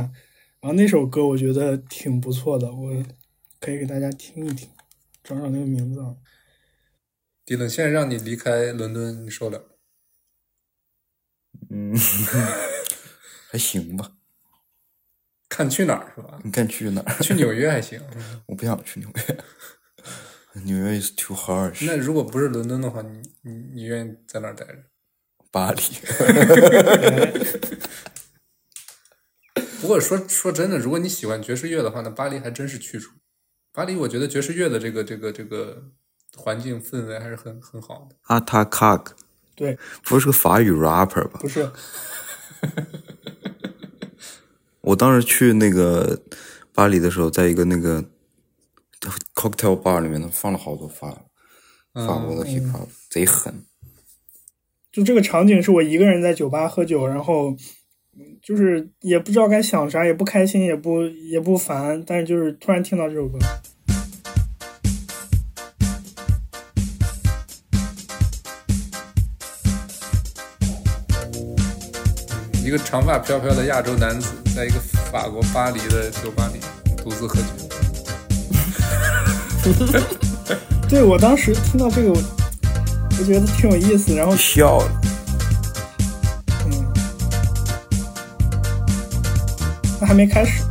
[0.61, 3.03] 然后那首歌我觉得挺不错的，我
[3.59, 4.69] 可以给大家听一听，
[5.23, 6.15] 找找那个名字啊。
[7.43, 9.65] 迪伦，现在让你离开伦敦，你受了吗？
[11.69, 11.95] 嗯，
[13.51, 14.11] 还行吧。
[15.49, 16.39] 看去哪儿是吧？
[16.43, 17.23] 你看去哪儿？
[17.23, 18.01] 去纽约还行。
[18.47, 19.37] 我不想去纽约，
[20.63, 21.85] 纽约 is too harsh。
[21.85, 24.83] 那如果不是伦敦的话，你你你愿意在哪儿待着？
[25.49, 25.81] 巴黎，
[29.81, 33.11] 不过说说真的，如果你喜欢爵士乐的话，那巴黎还真是去处。
[33.71, 35.91] 巴黎，我觉得爵士乐的这个这个这个
[36.35, 38.15] 环境氛围还是很很好的。
[38.23, 39.15] 阿塔卡克
[39.57, 41.39] 对，不是个法语 rapper 吧？
[41.41, 41.67] 不是，
[44.81, 46.21] 我当时去那个
[46.73, 48.03] 巴黎的时候，在一个那个
[49.33, 51.09] cocktail bar 里面，他放了好多法
[51.93, 53.65] 法国的 hip hop，、贼狠。
[54.91, 57.49] 就这个场景是我一个人在酒吧喝酒，然后
[58.15, 63.39] 嗯就是也不知道该想啥，也不开心，也不也不烦，但是就是突然听到这首歌，
[72.67, 74.75] 一个长发飘飘的亚洲男子，在一个
[75.09, 76.59] 法国巴黎的酒吧里
[77.01, 77.47] 独自喝酒。
[80.89, 82.21] 对我当时听到这个，我
[83.17, 85.01] 我觉得挺有意思，然后笑了，
[86.65, 86.85] 嗯，
[90.01, 90.61] 那还没开始，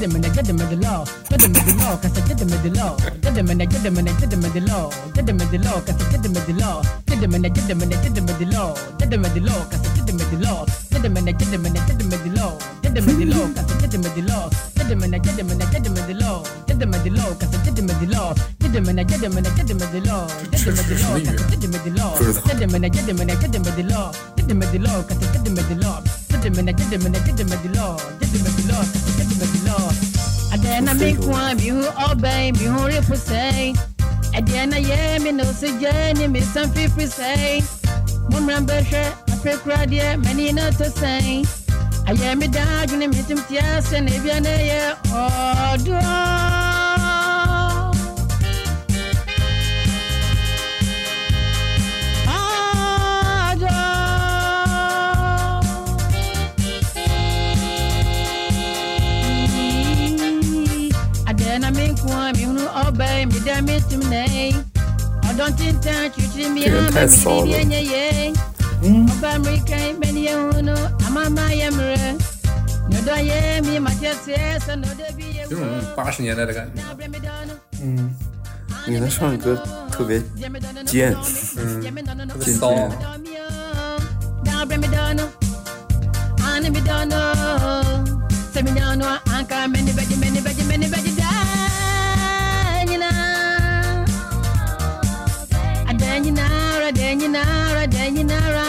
[0.00, 2.38] get them get them in the law, get them in the law, cause I get
[2.38, 5.40] them in the law, get them get them get them in the law, get them
[5.40, 8.14] in the law, cause I get them in the law, get them get them get
[8.16, 10.40] them in the law, get them in the law, cause I get them in the
[10.40, 13.44] law, get them get them get them in the law, get them in the law,
[13.52, 16.14] cause I get them in the law, get them get them get them in the
[16.16, 18.84] law, get them in the law, cause I get them in the law, get them
[18.88, 21.60] get them get them in the law, get them in the law, cause I get
[21.60, 24.62] them in the law, get them get them get them in the law, get them
[24.62, 26.00] in the law, cause I get them in the law,
[26.32, 29.04] get them get them get them in the law, get them in the law, cause
[29.04, 29.59] I get them in the law
[30.80, 31.78] and Adena me kwa biu
[32.10, 33.74] obey biu ripu say.
[34.32, 37.62] the ye me no say jeni me san fifi say.
[38.30, 41.44] Mum feel ape kradie many not to say.
[42.06, 44.80] Aye me da juni me tim tiase ne biane ye
[45.12, 46.69] odo.
[74.76, 75.46] Nodo bi ye.
[75.48, 76.82] 有种八十年代的感觉。
[77.82, 78.14] 嗯，
[78.86, 79.56] 你的唱歌
[79.90, 80.20] 特别
[80.84, 81.14] 贱，
[81.56, 81.80] 嗯，
[82.28, 82.70] 特别骚
[96.10, 98.66] Denyinara, Denyinara, Denyinara.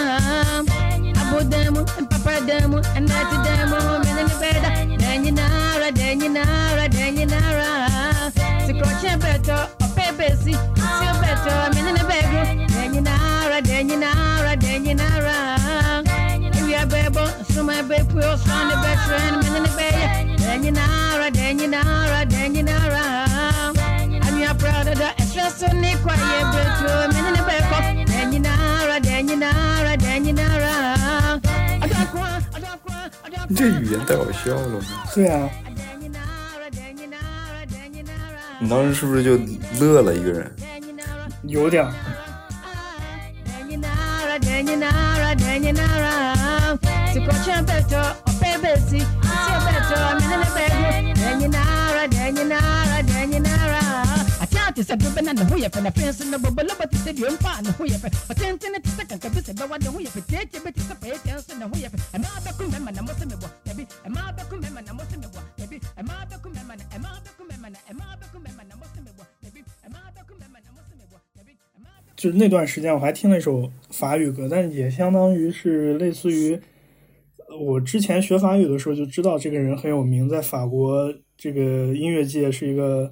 [1.18, 4.62] Abu Demo, and Papa Demo, and Natty Demo, and in the bed.
[5.02, 8.32] Denyinara, Denyinara, Denyinara.
[8.68, 12.68] Secret better, or Pepsi, si, better, I'm in the bedroom.
[12.68, 15.36] Denyinara, Denyinara, Denyinara.
[16.64, 20.38] We are Bebo, so my baby will sound the best friend, and in the bed.
[20.38, 21.01] Denyinara.
[33.48, 34.82] 你这语言太好笑了，
[35.14, 35.50] 对啊，
[38.60, 39.38] 你当时是不是就
[39.80, 40.14] 乐了？
[40.14, 40.52] 一个人？
[41.44, 41.86] 有点。
[72.16, 76.60] 就是那段时间我还听了一首法语歌，但也相当于是类似于
[77.60, 83.12] 我之前学法语的时候就知道这个人很有名，在法国这个音乐界是一个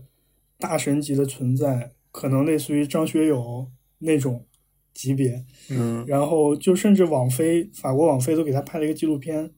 [0.60, 3.66] 大神级的存在，可能类似于张学友
[3.97, 4.45] 那种
[4.93, 5.43] 级别。
[5.72, 9.49] 嗯，然后就甚至网飞，法国网飞都给他拍了一个纪录片。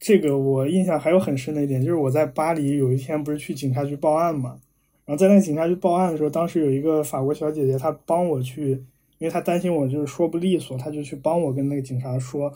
[0.00, 4.58] 这个我印象还有很深的一点，就是我在巴黎有一天不是去警察局报案嘛，
[5.04, 8.70] 然后在那个警察局报案的时候，当时有一个法国小姐姐，她帮我去，
[9.18, 12.52] 因为她担心我就是说不利索，她就去帮我跟那个警察说。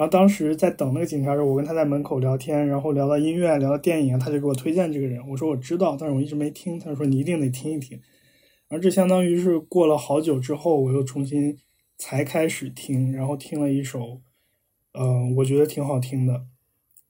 [0.00, 5.20] 然后当时在等那个警察的时候，我跟他在门口聊天，然后聊到音乐，聊到电影，他就给我推荐这个人。
[5.28, 6.78] 我说我知道，但是我一直没听。
[6.78, 8.00] 他说你一定得听一听。
[8.68, 11.54] 然后这相当于是过了好久之后，我又重新
[11.98, 14.22] 才开始听，然后听了一首，
[14.94, 16.46] 嗯、我觉得挺好听的。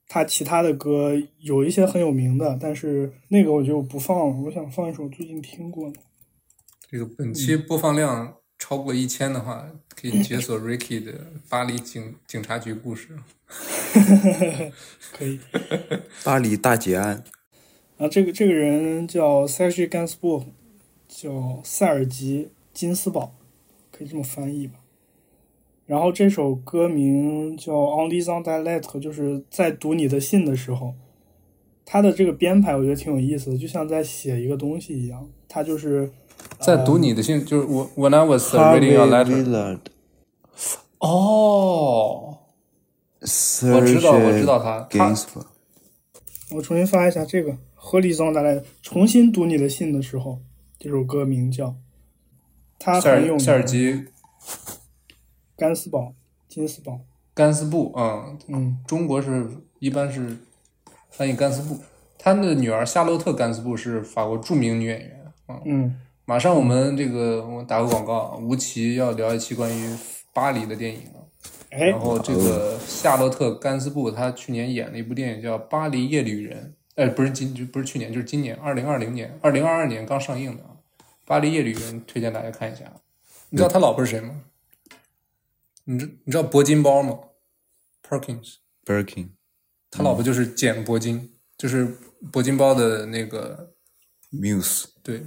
[0.09, 4.35] 他其他的歌有一些很有名的，但是那个我就不放了。
[4.43, 5.97] 我想放一首最近听过的。
[6.89, 9.67] 这个本期播放量超过一千的话，
[9.99, 11.11] 可以解锁 Ricky 的
[11.49, 13.17] 巴黎警警察局故事。
[15.11, 15.39] 可以。
[16.23, 17.23] 巴黎大劫案，
[17.97, 20.45] 啊，这个这个人叫 Serge Gainsbourg，
[21.07, 23.33] 叫塞尔吉金斯堡，
[23.91, 24.75] 可以这么翻译吧。
[25.87, 30.93] 然后这首歌名叫《On lisant ta lettre》，就是在读你的信的时候，
[31.83, 35.27] 它的这个编排我觉得挺有意思的，就像在写一个东西一样。
[35.49, 36.09] 它就是
[36.59, 39.79] 在读你的信，就是我 When I was uh, 哈 reading 维 your letter。
[40.99, 42.37] 哦，
[43.19, 44.87] 我知道我知道他
[46.51, 50.39] 我重新发一下这个《和 lisant ta lettre》，重新读你的信的时候，
[50.77, 51.75] 这首歌名叫。
[52.83, 54.07] 他很有名，尔塞尔吉
[55.55, 56.13] 甘斯堡，
[56.49, 56.99] 金斯堡，
[57.33, 60.35] 甘斯布，嗯，嗯，中国是一般是
[61.11, 61.79] 翻译甘斯布。
[62.17, 65.61] 他的女儿夏洛特·甘斯布是法国著名女演员啊。
[65.65, 65.95] 嗯，
[66.31, 69.97] 马上我们这个我打个广告啊，吴奇要聊一期关于
[70.31, 71.01] 巴黎的电影
[71.69, 76.73] 然，后这个夏洛特·甘斯布他去年演了一部电影叫《巴黎夜旅人》，
[77.03, 80.71] 哎，不是今就不是去年，就是今年，二零二零年，二零二二年刚上映的啊，
[81.25, 82.85] 《巴黎夜旅人》，推荐大家看一下。
[83.49, 84.43] 你知道他老婆是谁吗？
[85.83, 87.19] 你知你知道铂金包吗
[88.07, 89.31] ？Perkins，Birkin，
[89.89, 91.97] 他老婆就是简铂金，就是
[92.31, 93.73] 铂金包的那个
[94.31, 95.23] Muse，对。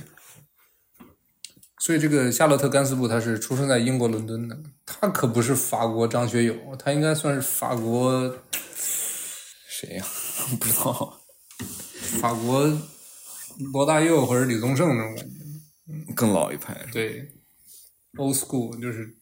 [1.84, 8.34] 所以这个夏洛特·甘斯布他是出生在英国伦敦的，他可不是法国张学友，他应该算是法国
[9.68, 10.06] 谁呀、
[10.58, 11.20] 不知道，
[12.22, 12.66] 法国
[13.74, 16.14] 罗大佑或者李宗盛那种感觉。
[16.14, 16.74] 更老一派。
[16.90, 17.30] 对
[18.16, 19.18] ，old school 就是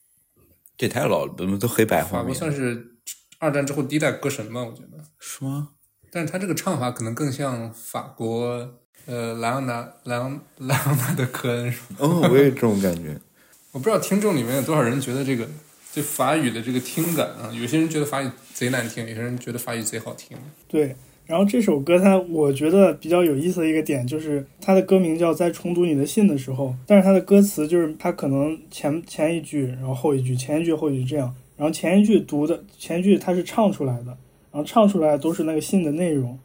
[0.78, 2.26] 这也太老了，怎么都黑白画面？
[2.26, 2.94] 法国算是
[3.40, 5.04] 二战之后第一代歌神吧，我觉得。
[5.18, 5.70] 是吗？
[6.12, 11.74] 但是他这个唱法可能更像法国呃莱昂纳莱昂 莱昂纳德科恩。
[11.98, 13.16] 哦，我也有这种感觉。
[13.72, 15.48] 我不知道听众里面有多少人觉得这个
[15.94, 20.36] 对法语的这个听感啊，有些人觉得法语贼难听，有些人觉得法语贼好听。
[20.68, 20.94] 对，
[21.26, 34.07] 然后这首歌它我觉得比较有意思的一个点就是它的歌名叫《在重读你的信的时候》，但是它的歌词就是它可能前前一句，然后后一句，前一句后一句这样，然后前一句读的前一句它是唱出来的，
[34.50, 36.38] 然后唱出来都是那个信的内容，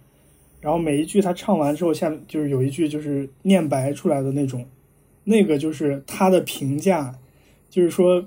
[0.59, 4.65] 然后每一句他唱完之后，下面就是有一句就是念白出来的那种，
[5.23, 7.13] 那个就是他的评价，
[7.69, 8.25] 就是说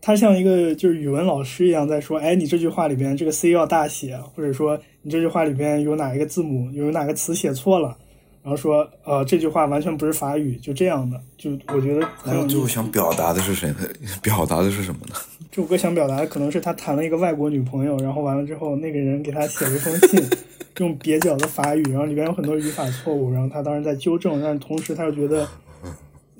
[0.00, 7.96] 他像一个就是语文老师一样在说，哎，你这句话里边这个 C 要大写，或者说你这句话里边有哪一个字母有哪个词写错了，
[8.42, 12.68] 然后说呃这句话完全不是法语，就这样的，就我觉得很然后最后。
[12.68, 13.74] 想表达的是谁？
[14.22, 15.14] 表达的是什么呢？
[15.56, 20.22] 这首歌想表达的可能是他谈了一个外国女朋友，然后完了之后，那个人给他写了一封信，
[20.76, 25.48] 用蹩脚的法语，然后里边有很多语法错误，然后他当时在纠正，但是同时他又觉得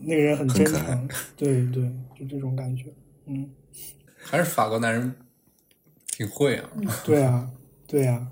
[0.02, 2.92] 那个人很真诚，对对，就这种感觉，
[3.24, 3.48] 嗯，
[4.18, 5.14] 还是法国男人
[6.08, 6.68] 挺会啊。
[7.02, 7.48] 对啊，
[7.86, 8.28] 对啊，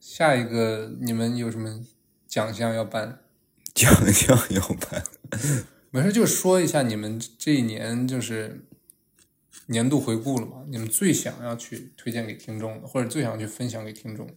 [0.00, 1.78] 下一个你们有什么
[2.26, 3.18] 奖项要颁？
[3.74, 5.02] 奖项要颁。
[5.90, 8.64] 没事，就说一下你们这一年就是
[9.72, 10.58] 年度回顾了嘛？
[10.70, 14.28] 你们最想要去推荐给听众的，或者最想去分享给听众？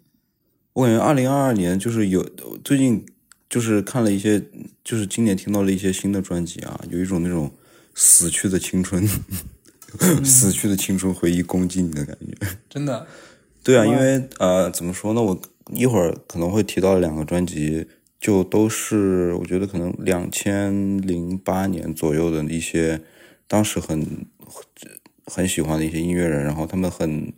[0.73, 2.23] 我感觉二零二二年就是有
[2.63, 3.05] 最近
[3.47, 4.41] 就是看了一些，
[4.83, 7.51] 就是今年听到了一些新的专辑啊，有一种那种
[7.93, 9.07] 死去的青春，
[10.25, 12.47] 死去的青春回忆攻击你的感觉。
[12.67, 13.05] 真的，
[13.63, 15.21] 对啊，因为呃，怎么说呢？
[15.21, 15.39] 我
[15.73, 17.87] 一会儿可能会提到两个专辑，
[18.19, 23.01] 就都是我觉得可能两千零八年左右的一些，
[23.47, 24.25] 当时很
[25.25, 27.33] 很喜欢的一些音乐人，然后他们很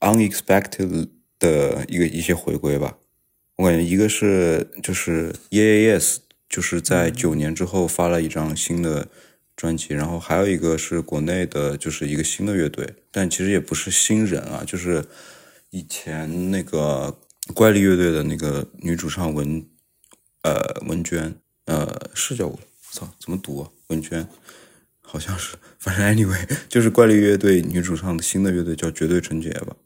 [0.00, 1.08] unexpected
[1.38, 2.98] 的一个一些回归吧。
[3.56, 6.16] 我感觉一个是就是 Yeah Yes，
[6.48, 9.08] 就是在九年之后发了一张新的
[9.54, 15.04] 专辑，然后还有一个是国内的，就是一个新的乐队，但其实也不是新人啊，就是
[15.70, 17.18] 以前那个
[17.54, 19.64] 怪力乐队的那个女主唱文
[20.42, 21.34] 呃文娟，
[21.66, 22.58] 呃是叫我
[22.90, 23.70] 操怎么读啊？
[23.88, 24.26] 文娟
[25.12, 26.40] 好像是，反正 anyway
[26.70, 29.76] 就是怪力乐队女主唱的新的乐队叫绝对纯洁吧。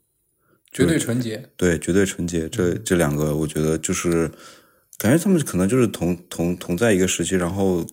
[0.70, 1.50] 绝对纯洁。
[1.56, 4.30] 对，绝对纯洁这这两个，我觉得就是
[4.98, 7.84] 感觉他们可能就是同同同在一个时期，然后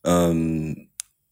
[0.00, 0.74] 嗯，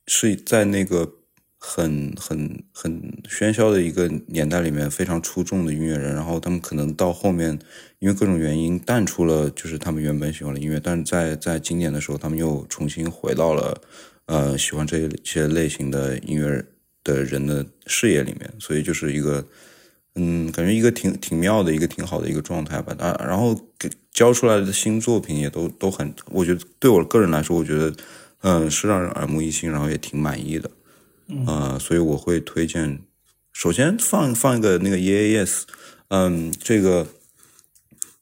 [0.07, 1.11] 是在那个
[1.57, 7.59] 很很很喧嚣的一个年代里面非常出众的音乐人，然后他们可能到后面
[8.01, 13.80] 因为各种原因淡出了就是他们原本喜欢的音乐，但是在在今年的时候，他们又重新回到了
[14.31, 16.64] 呃喜欢这一些类型的音乐
[17.03, 19.45] 的人的视野里面，所以就是一个。
[20.16, 22.93] 嗯，感觉一个挺挺妙的一个挺好的一个状态吧。
[22.99, 27.95] 啊，然后给交出来的新作品也都都很，我觉得对我个人来说，我觉得
[28.41, 30.68] 嗯是让人耳目一新，然后也挺满意的。
[31.47, 32.99] 呃，所以我会推荐，
[33.53, 35.62] 首先放放一个那个 Yeah Yes，
[36.09, 37.07] 嗯，这个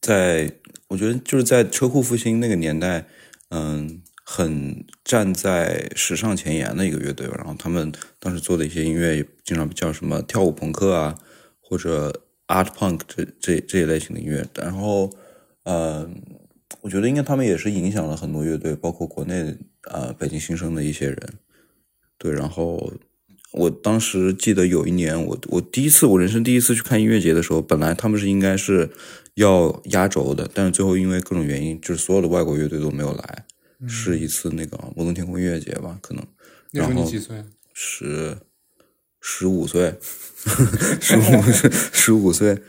[0.02, 0.52] 在
[0.88, 3.06] 我觉得就是在车库复兴那个年代，
[3.48, 7.34] 嗯，很站在时尚前沿的一个乐队吧。
[7.38, 11.16] 然后他们当时做的一些音乐，也经常叫什么跳舞朋克啊，
[11.58, 12.12] 或者
[12.46, 14.46] art punk 这这这一类型的音乐。
[14.54, 15.10] 然后，
[15.64, 16.06] 呃，
[16.82, 21.18] 我觉得应该他们也是影响了很多乐队，包括国内呃北京新生的一些人。
[22.18, 22.92] 对，然后
[23.52, 28.90] 我当时记得有一年，我我第一次我人生第一次去看音乐节的时候，本来他们是应该是
[29.36, 33.46] 要压轴的，但是最后因为各种原因，就是所有的外国乐队都没有来，
[33.86, 36.26] 是一次那个摩登天空音乐节吧，可能
[36.72, 37.44] 那时候然后你几岁？
[37.72, 38.36] 十
[39.20, 39.96] 十五岁，
[41.00, 41.42] 十五
[41.92, 42.60] 十五岁，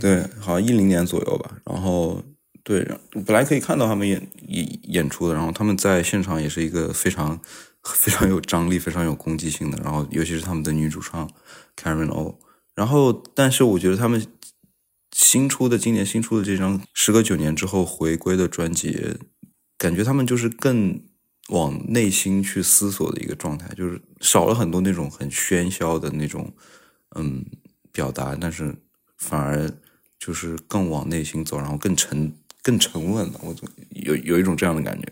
[0.00, 1.58] 对，好像一零年左右吧。
[1.64, 2.22] 然后
[2.62, 2.86] 对，
[3.24, 7.40] 本来可以看到他们演演演出的，然后他们在现场也是一个非常
[7.84, 9.78] 非常有张力、非常有攻击性的。
[9.82, 11.30] 然后尤其是他们的女主唱
[11.76, 12.38] Karen O。
[12.74, 14.24] 然后，但是我觉得他们
[15.12, 19.16] 新出的今年新出的这张时隔九年之后回归的专辑，
[19.78, 21.00] 感觉他们就是更
[21.48, 26.52] 往内心去思索的一个状态，就是少了很多那种很喧嚣的那种
[27.14, 27.42] 嗯
[27.90, 28.74] 表达，但是
[29.16, 29.70] 反而
[30.18, 33.40] 就是更往内心走，然后更沉更沉稳了。
[33.42, 35.08] 我总有有一种这样的感觉。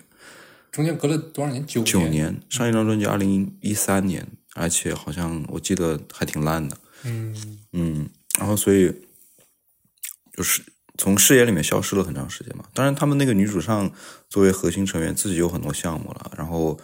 [0.72, 1.64] 中间隔了多少年？
[1.64, 6.76] 九九年，上一张专辑二零一三年，而且好像我记得还挺烂的。
[7.04, 8.92] 嗯，嗯，然后所以
[10.36, 10.62] 就是
[10.96, 12.64] 从视野里面消失了很长时间嘛。
[12.72, 13.90] 当然，他们那个女主唱
[14.28, 16.78] 作为核心成员，自己有很多项目了，然后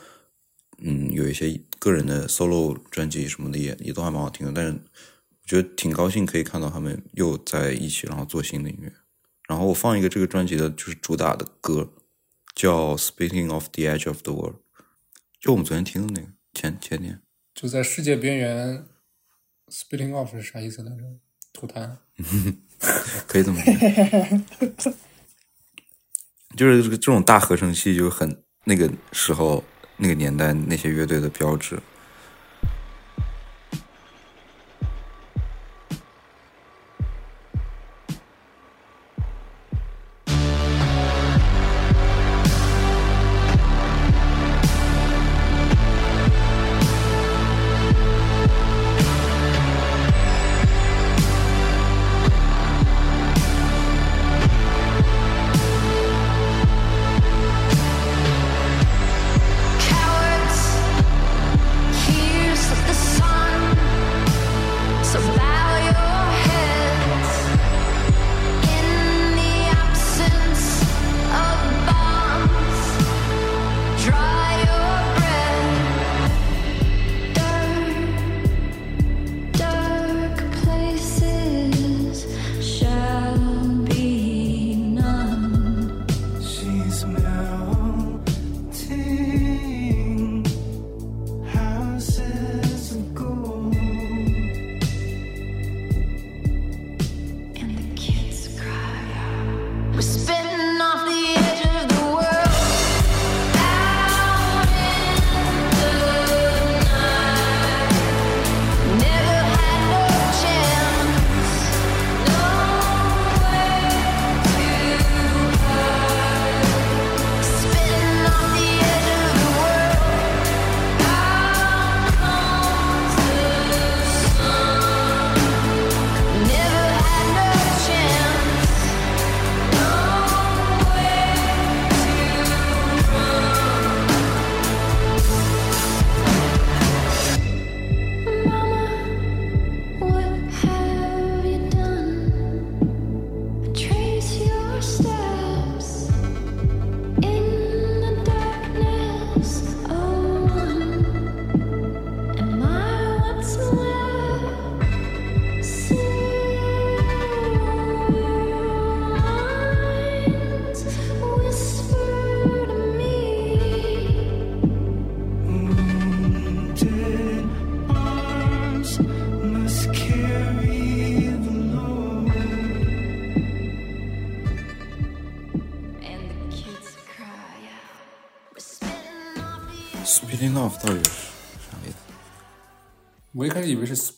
[0.78, 4.52] 嗯，有一些个人的 solo 专辑什么的也也都还蛮好听的。
[4.52, 8.92] 但是我觉得挺高兴可以看到他们又在一起，然后做新的音乐。
[9.48, 11.92] 然后我放一个这个专辑的就是主打的歌，
[12.54, 14.54] 叫《Speaking of the Edge of the World》，
[15.40, 17.20] 就我们昨天听的那个前前天。
[17.54, 18.86] 就在世界边缘
[19.68, 21.02] ，Speaking off 是啥意思来着？
[21.52, 21.98] 吐痰。
[23.26, 23.60] 可以这么
[24.78, 24.92] 说，
[26.56, 29.62] 就是这个这种大合成器就很那个时候
[29.96, 31.78] 那个年代那些乐队的标志。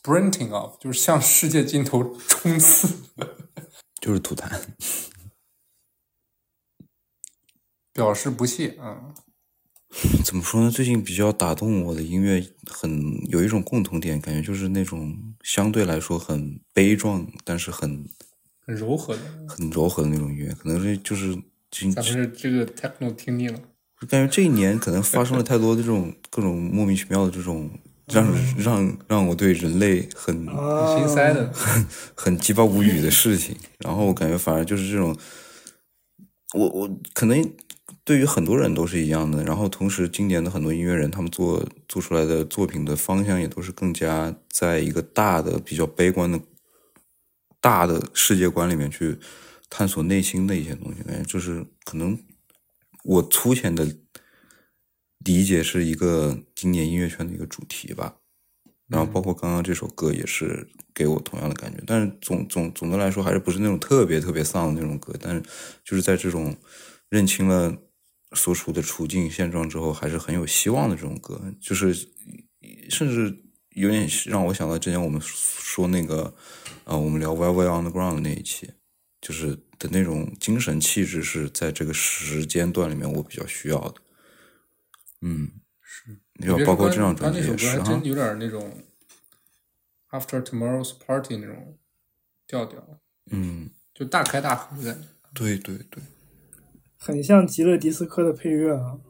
[0.05, 2.89] Sprinting off，就是向世界尽头冲刺。
[4.01, 4.61] 就是吐痰。
[7.95, 9.15] 表示不屑啊、
[10.25, 10.71] 怎么说呢？
[10.71, 18.07] 最近比较打动我的音乐很有一种共同点，感觉就是那种相对来说很悲壮，但是很
[18.67, 19.23] 很柔和的。
[19.49, 20.53] 很柔和的那种音乐。
[20.53, 21.41] 可能是就是
[21.71, 23.61] 今咱们是这个 techno 听腻了，
[24.09, 27.71] 感觉这一年可能发生了太多的这种各种莫名其妙的这种
[28.07, 28.27] 让
[28.57, 31.53] 让让我对人类很啊，心塞的。
[32.15, 35.17] 很鸡巴无语的事情，然后我感觉反而就是这种，
[36.55, 37.53] 我我可能
[38.05, 46.39] 对于很多人都是一样的，然后同时今年的很多音乐人他们做做出来的作品的方向也都是更加在一个大的比较悲观的
[47.61, 49.19] 大的世界观里面去
[49.71, 52.19] 探索内心的一些东西，感觉就是可能
[53.05, 53.89] 我粗浅的
[55.25, 58.17] 理解是一个今年音乐圈的一个主题吧。
[58.87, 65.43] 然后包括刚刚这首歌也是给我同样的感觉，但是总总总的来说还是不是那种特别特别丧的那种歌，但是
[65.83, 66.55] 就是在这种
[67.09, 67.75] 认清了
[68.33, 71.95] 所处的处境现状之后，还是很有希望的这种歌，就是
[72.91, 73.35] 甚至
[73.71, 76.33] 有点让我想到之前我们说那个
[76.85, 78.69] 呃，我们聊《Well Well on the Ground》的那一期，
[79.23, 83.95] 就是的那种精神气质是在这个时间段里面我比较需要的。
[85.21, 85.51] 嗯，
[85.81, 88.05] 是，我觉得包括这张专辑他那首也是哈歌还真。
[88.05, 88.83] 有点那种
[90.11, 91.79] After Tomorrow's Party 那种
[92.47, 93.01] 调调，
[93.31, 95.09] 嗯，就大开大合的感觉。
[95.33, 96.03] 对对对，
[96.99, 99.01] 很像极乐迪斯科的配乐啊。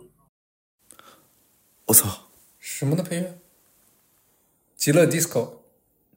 [1.86, 2.28] 我操，
[2.58, 3.38] 什么的配乐？
[4.76, 5.62] 极乐 disco，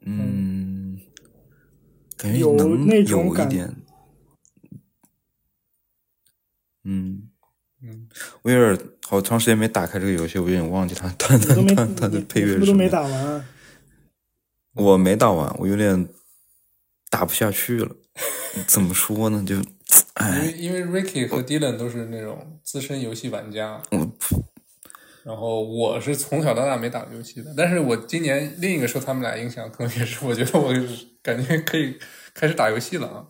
[0.02, 1.02] 嗯，
[2.16, 2.54] 感觉有
[2.86, 3.76] 那种感有一点，
[6.84, 7.30] 嗯。
[7.80, 8.10] 嗯，
[8.42, 13.46] 我有点好长时间没打开这个游戏，我有点忘记它它它它它的配乐你是不是都没什么样打完啊？
[14.74, 16.10] 我没打完，我有点
[17.10, 17.96] 打不下去了。
[18.68, 19.42] 怎么说呢？
[19.48, 19.66] 就，因
[20.16, 24.12] 哎，为因为 Ricky 和 Dylan 都是那种资深游戏玩家，我
[25.24, 30.74] 然后我是从小到大没打过游戏的，但是我今年另一个受他们俩影响，可能也是我觉得我
[31.22, 31.98] 感觉可以
[32.34, 33.26] 开始打游戏了啊。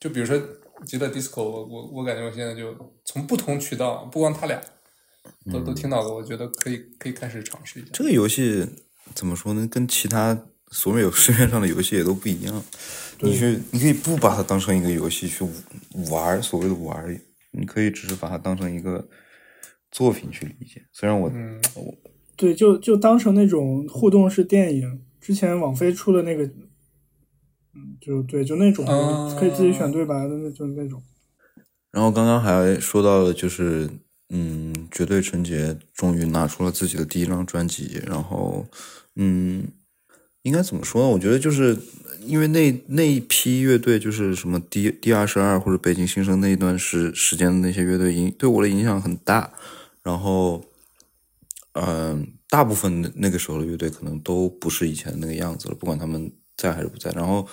[0.00, 0.40] 就比如说
[0.86, 2.74] 极乐 disco，我我我感觉我现在就
[3.04, 4.58] 从不同渠道，不光他俩
[5.52, 7.90] 都都听到过，我觉得可以可以开始尝试一下。
[7.92, 8.66] 这个游戏
[9.14, 9.66] 怎么说呢？
[9.70, 12.62] 跟其他所有市面上的游戏也都不一样。
[13.20, 15.44] 你去，你可以不把它当成一个游戏去
[16.10, 17.18] 玩儿，所谓的玩儿，
[17.52, 19.08] 你可以只是把它当成一个
[19.90, 20.84] 作品去理解。
[20.92, 21.94] 虽然我，嗯我
[22.36, 25.02] 对，就就当成那种互动式电影。
[25.18, 31.02] 之前网飞出的那个，嗯，就对，就那种、啊可以自己选对白的那，就那种。
[31.90, 33.88] 然后刚刚还说到了，就是
[34.30, 38.66] 嗯，绝对纯洁终于拿出了自己的第一张专辑，然后
[39.14, 39.68] 嗯，
[40.42, 41.08] 应该怎么说呢？
[41.08, 41.78] 我觉得就是
[42.22, 49.52] 因为那那一批乐队，就是什么第第二十二或者北京新生那一段时时间的那些乐队影对我的影响很大，
[50.02, 50.64] 然后
[51.78, 57.10] 嗯、大部分那个时候的乐队可能都不是以前那个样子了，不管他们在还是不在。
[57.10, 57.46] 然后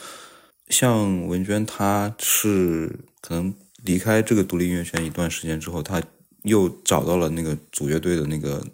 [0.69, 3.53] 像文娟，她是可能
[3.83, 6.01] 离开这个独立音乐圈一段时间之后，她
[6.43, 8.65] 又找到了那个组乐队的那个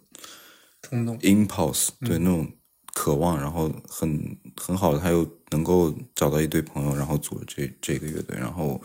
[0.82, 2.48] 冲动 impulse，对、那种
[2.94, 8.82] 渴望，然后很很好的，他又能够找到一堆朋友，然后组了这这个乐队，然后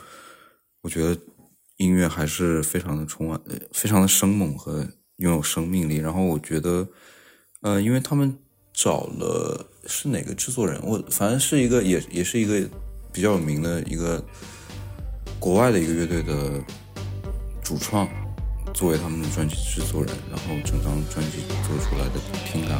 [0.82, 1.18] 我觉得
[1.78, 5.96] 音乐还是非常的充满，呃非常的生猛和拥有生命力。
[5.96, 6.86] 然后我觉得，
[7.62, 8.36] 呃，因为他们
[8.72, 12.68] 找了是哪个制作人，我反正是一个也也是一个
[13.12, 14.22] 比较有名的一个
[15.40, 16.62] 国外的一个乐队的
[17.62, 18.08] 主创。
[18.74, 22.76] 作为他们的专辑制作人，然后整张专辑做出来的听感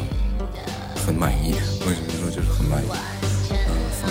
[1.07, 1.53] 很满意。
[1.87, 2.89] 为什么说就是很满意？
[3.49, 3.57] 嗯，
[4.03, 4.11] 放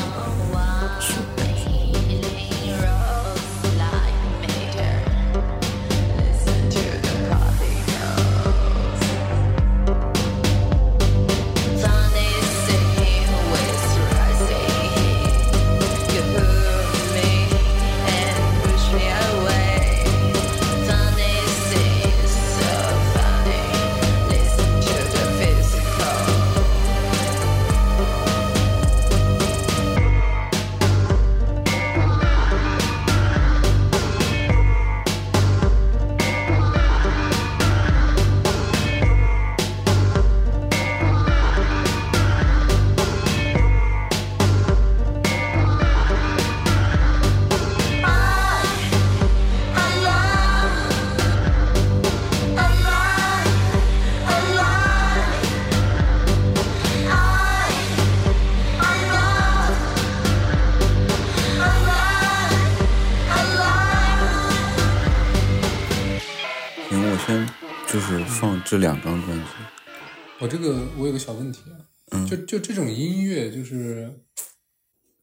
[70.44, 74.14] 我这个我有个小问题啊，嗯就就这种音乐，就是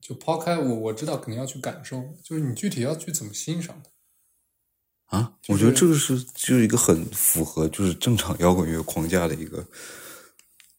[0.00, 5.18] 就抛开我我知道肯定要去感受，就是你具体要去怎么欣赏它。
[5.18, 9.68] 啊，就我觉得这个是就是一个很符合就是正常摇滚乐框架的一个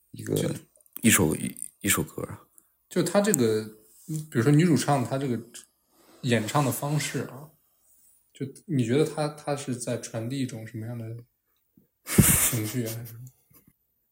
[0.10, 0.56] 一个
[1.04, 2.42] 一首一一首歌啊。
[2.89, 3.64] 就他这个，
[4.08, 5.39] 比如说女主唱她这个
[6.22, 7.48] 演唱的方式啊，
[8.34, 11.16] 就你觉得她她是在传递一种什么样的
[12.50, 12.96] 情绪啊？
[12.98, 13.14] 还是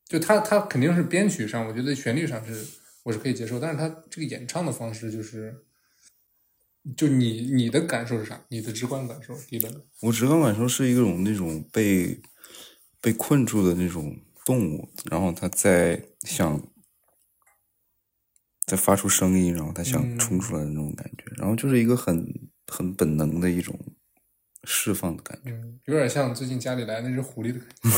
[0.09, 2.65] 就他他肯定是编曲上，我觉得旋律上是
[3.03, 5.63] 我是可以接受，但是他这个演唱的方式就是，
[6.97, 8.43] 就你你的感受是啥？
[8.49, 9.83] 你的直观感受，迪伦？
[10.01, 12.19] 我直观感受是一种那种被
[12.99, 16.59] 被困住的那种动物，然后他在想
[18.65, 23.79] 在发出声音，然后他想嗯冲出来的那种感觉，然后就是一个很很本能的一种
[24.63, 25.51] 释放的感觉。
[25.51, 27.89] 嗯，有点像最近家里来那只狐狸的感觉。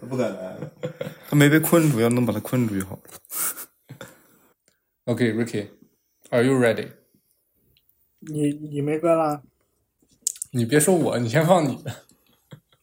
[0.00, 0.72] 他 不敢来了，
[1.28, 3.02] 他没被困住，要能把他困住就好了。
[5.06, 6.88] OK，Ricky，Are、you ready？
[8.20, 9.42] 你你没歌啦？
[10.52, 11.94] 你别说我，你先放你的，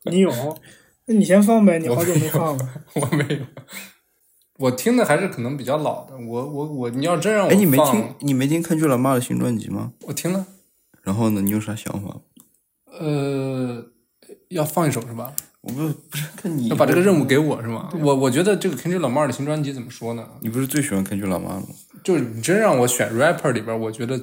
[0.03, 0.31] 你有？
[1.05, 2.83] 那你先放呗，你好久没放了。
[2.93, 3.45] 我没有。
[4.57, 9.93] 我听的还是可能比较老的，我我我，你要真让我哎，你没听你没听 Kendrick Lamar 的新专辑吗？
[10.01, 10.47] 我听了，
[11.05, 12.19] 然后呢，你有啥想法？
[12.99, 13.85] 呃，
[14.49, 15.33] 要放一首是吧？
[15.61, 17.89] 我不不是看你要把这个任务给我是吗？
[18.01, 20.27] 我我觉得这个 Kendrick Lamar 的新专辑怎么说呢？
[20.41, 21.67] 你不是最喜欢 Kendrick Lamar 吗？
[22.03, 24.19] 就是你真让我选 rapper 里边，我觉得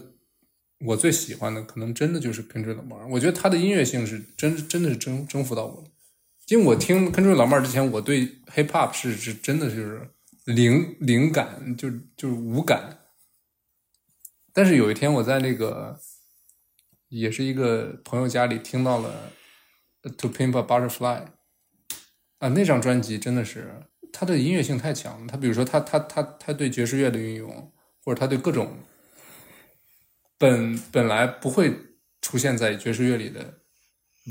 [0.86, 3.06] 我最喜欢的可能真的就是 Kendrick Lamar。
[3.08, 5.84] 我觉得他的音乐性是真真的是征征服到我了。
[6.48, 10.08] 因为我听 Kendrick Lamar 之前，我对 hip hop 是是真的就是
[10.44, 12.98] 零灵感，就就是无感。
[14.52, 15.98] 但是有一天我在那个
[17.12, 19.30] 也是一个朋友家里听到了
[20.16, 20.98] 《To Pimp a Butterfly》
[22.38, 23.70] 啊，那张专辑真的是
[24.10, 25.26] 它的音乐性太强了。
[25.28, 27.70] 他比如说他他他他对爵士乐的运用，
[28.02, 28.78] 或者他对各种
[30.38, 31.76] 本本来不会
[32.22, 33.58] 出现在爵士乐里的，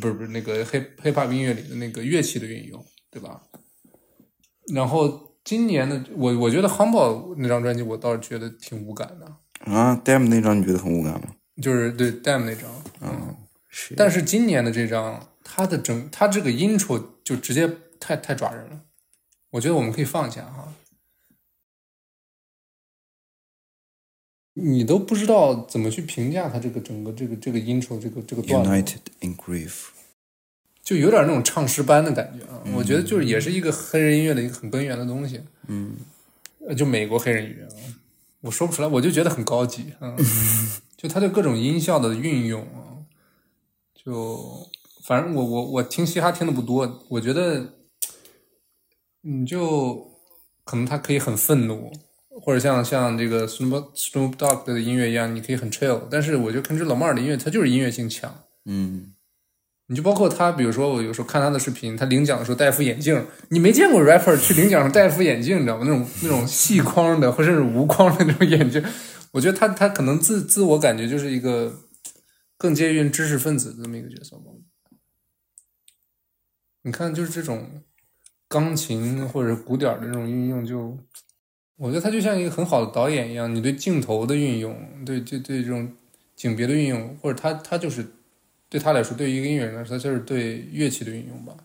[0.01, 3.43] 不是不是那个 hiphop 音乐里的那个乐器的运用，对吧？
[4.73, 11.36] 然后今年的我我觉得 Humble 那张专辑我倒是觉得挺无感的，啊，Damn 那张你觉得很无感吗？
[11.60, 13.36] 就是对 Damn 那张，嗯，
[13.68, 13.95] 是。
[13.95, 17.68] 但是今年的这张，它的整它这个 intro 就直接
[17.99, 18.82] 太太抓人了，
[19.49, 20.74] 我觉得我们可以放一下哈。
[24.54, 29.86] 你都不知道怎么去评价它这个整个这个这个 intro 这个这个段落 United in Grief，
[30.84, 32.62] 就有点那种唱诗班的感觉啊。
[32.76, 35.41] 我觉得就是也是一个黑人音乐的一个很根源的东西。
[35.68, 35.95] 嗯，
[36.68, 37.95] 呃，就美国黑人音乐啊，
[38.41, 39.93] 我说不出来，我就觉得很高级。
[40.02, 40.18] 嗯，
[41.02, 43.02] 就他对各种音效的运用啊，
[43.95, 44.68] 就
[45.04, 47.66] 反正我我我听嘻哈听的不多，我觉得
[49.22, 49.95] 你就
[50.64, 51.91] 可能他可以很愤怒，
[52.43, 56.02] 或者像像这个 Snoop Snoop Dogg 的音乐一样，你可以很 chill。
[56.12, 58.32] 但是我就看这老妹儿的音乐，它就是音乐性强。
[58.66, 59.14] 嗯，
[59.88, 65.84] 你就包括他，比如说我有时候看他的视频，他领奖的时候戴副眼镜，你没见过 rapper 去领奖时候戴副眼镜，你知道吗？
[65.84, 68.84] 那种那种细框的，或者是无框的那种眼镜，
[69.32, 71.82] 我觉得他他可能自自我感觉就是一个
[72.57, 74.51] 更接近知识分子这么一个角色吧。
[76.84, 77.84] 你看，就是这种
[78.47, 80.97] 钢琴或者鼓点的这种运用就，
[81.75, 85.95] 我觉得他就像一个很好的导演一样，你对镜头的运用，对对对这种
[86.36, 88.05] 景别的运用，或者他他就是
[88.67, 91.55] 对他来说，对于一个音乐人来说，他就是对乐器的运用吧，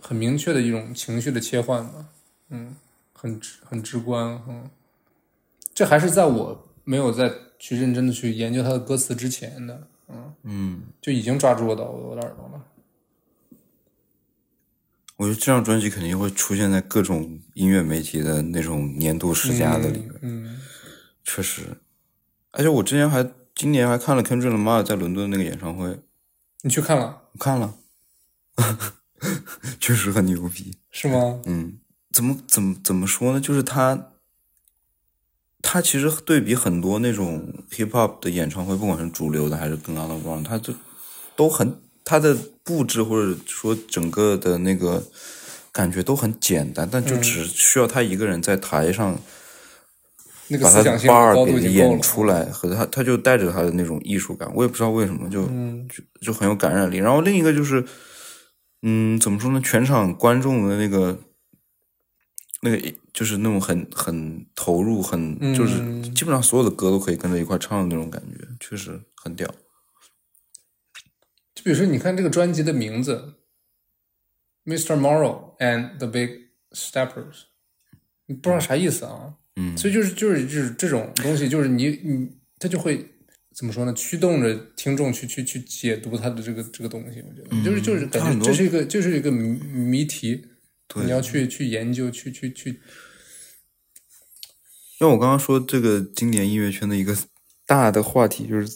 [0.00, 2.08] 很明确的一种情绪的切换吧，
[2.50, 2.74] 嗯，
[3.12, 4.68] 很直很直观，嗯，
[5.72, 12.64] 这还是在我没有再去认真的去研究他的歌词之前的，嗯嗯，就已经抓住我的我的耳朵了。
[15.18, 20.58] 我觉得这张专辑肯定会出现在各种音乐媒体的那种年度十佳的里面，嗯，
[21.24, 21.76] 确实。
[22.52, 26.00] 而且我之前还今年还看了 Kendrick Lamar 在伦敦那个演唱会，
[26.62, 27.74] 你去看了我看了，
[29.78, 30.74] 确实很牛逼。
[30.90, 31.42] 是吗？
[31.44, 31.78] 嗯，
[32.12, 33.40] 怎么怎么怎么说呢？
[33.40, 34.12] 就是他，
[35.62, 40.72] 他其实对比很多那种 hip hop 的演唱会，不管是主流的还是跟 underground，他就
[41.36, 45.02] 都很他的布置或者说整个的那个
[45.72, 49.18] 感觉都很简单，但就嗯只需要他一个人在台上
[50.62, 51.72] 把他的思想性 bar 给。
[51.72, 56.96] 演出来，和他他就带着他的那种艺术感，我也不知道为什么就嗯就就很有感染力。
[56.96, 57.84] 然后另一个就是，
[58.82, 59.60] 嗯，怎么说呢？
[59.62, 61.18] 全场观众的那个
[62.60, 65.76] 那个就是那种很很投入，很嗯就是
[66.10, 69.46] 基本上所有的歌都可以跟着一块唱的那种感觉，确实很屌。
[71.54, 73.34] 就比如说，你看这个专辑的名字
[74.64, 74.96] ，Mr.
[74.98, 76.30] Morrow and the Big
[76.72, 77.44] Steppers，
[78.26, 79.34] 你不知道啥意思啊？
[79.56, 82.30] 嗯，所以就是就是就是这种东西，就是你你
[82.60, 83.04] 他就会
[83.54, 83.92] 怎么说呢？
[83.94, 87.20] 驱动着听众去去去解读他的这个这个东西。
[87.22, 90.46] 我觉得、就是就是感觉这是一个就是一个谜谜题，
[90.88, 92.80] 对你要去去研究，去去去，
[94.98, 97.16] 像我刚刚说这个今年音乐圈的一个
[97.66, 98.68] 大的话题，就是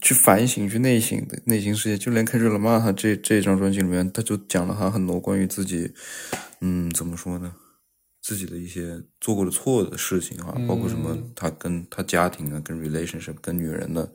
[0.00, 1.96] 去反省、去内省的内心世界。
[1.96, 5.92] 就连 Kendrick Lamar 他这这张专辑里面，他就讲了他很多关于自己，
[6.60, 7.54] 嗯，怎么说呢？
[8.20, 14.10] 自己的一些做过的错的事情啊，包括什么他跟他家庭啊、跟 relationship、跟女人的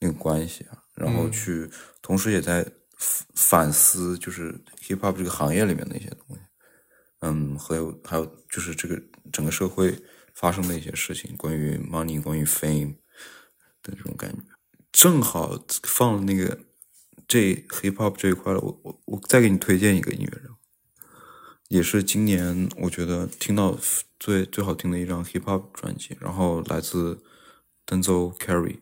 [0.00, 1.66] 那个关系啊，然后去，
[2.02, 2.62] 同时也在
[2.98, 4.54] 反反思，就是
[4.86, 6.42] hip hop 这个行业里面的一些东西。
[7.26, 9.02] 嗯，还有还有就是这个
[9.32, 9.98] 整个社会
[10.34, 12.96] 发生的一些事情，关于 money、关于 fame
[13.82, 14.42] 的这种感觉，
[14.92, 16.58] 正好放了那个
[17.26, 18.60] 这 hip hop 这一块了。
[18.60, 20.50] 我我我再给你推荐一个音乐人，
[21.68, 23.78] 也是今年我觉得听到
[24.20, 27.22] 最最好听的一张 hip hop 专辑，然后来自
[27.86, 28.80] Denzel Carey。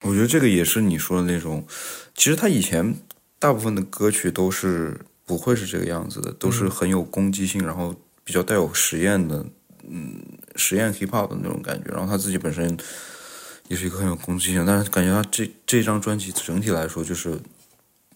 [0.00, 1.66] 我觉得这个也是你说的那种，
[2.14, 2.96] 其实他以前
[3.38, 9.44] 大部分的歌曲都是不会是这个样子的，都是很有攻击性，然后比较带有实验的，
[9.88, 10.20] 嗯，
[10.56, 11.90] 实验 hip hop 的那种感觉。
[11.90, 12.76] 然后他自己本身
[13.68, 17.38] 也是一个很有攻击性，但是感觉他这这张专辑整体来说就是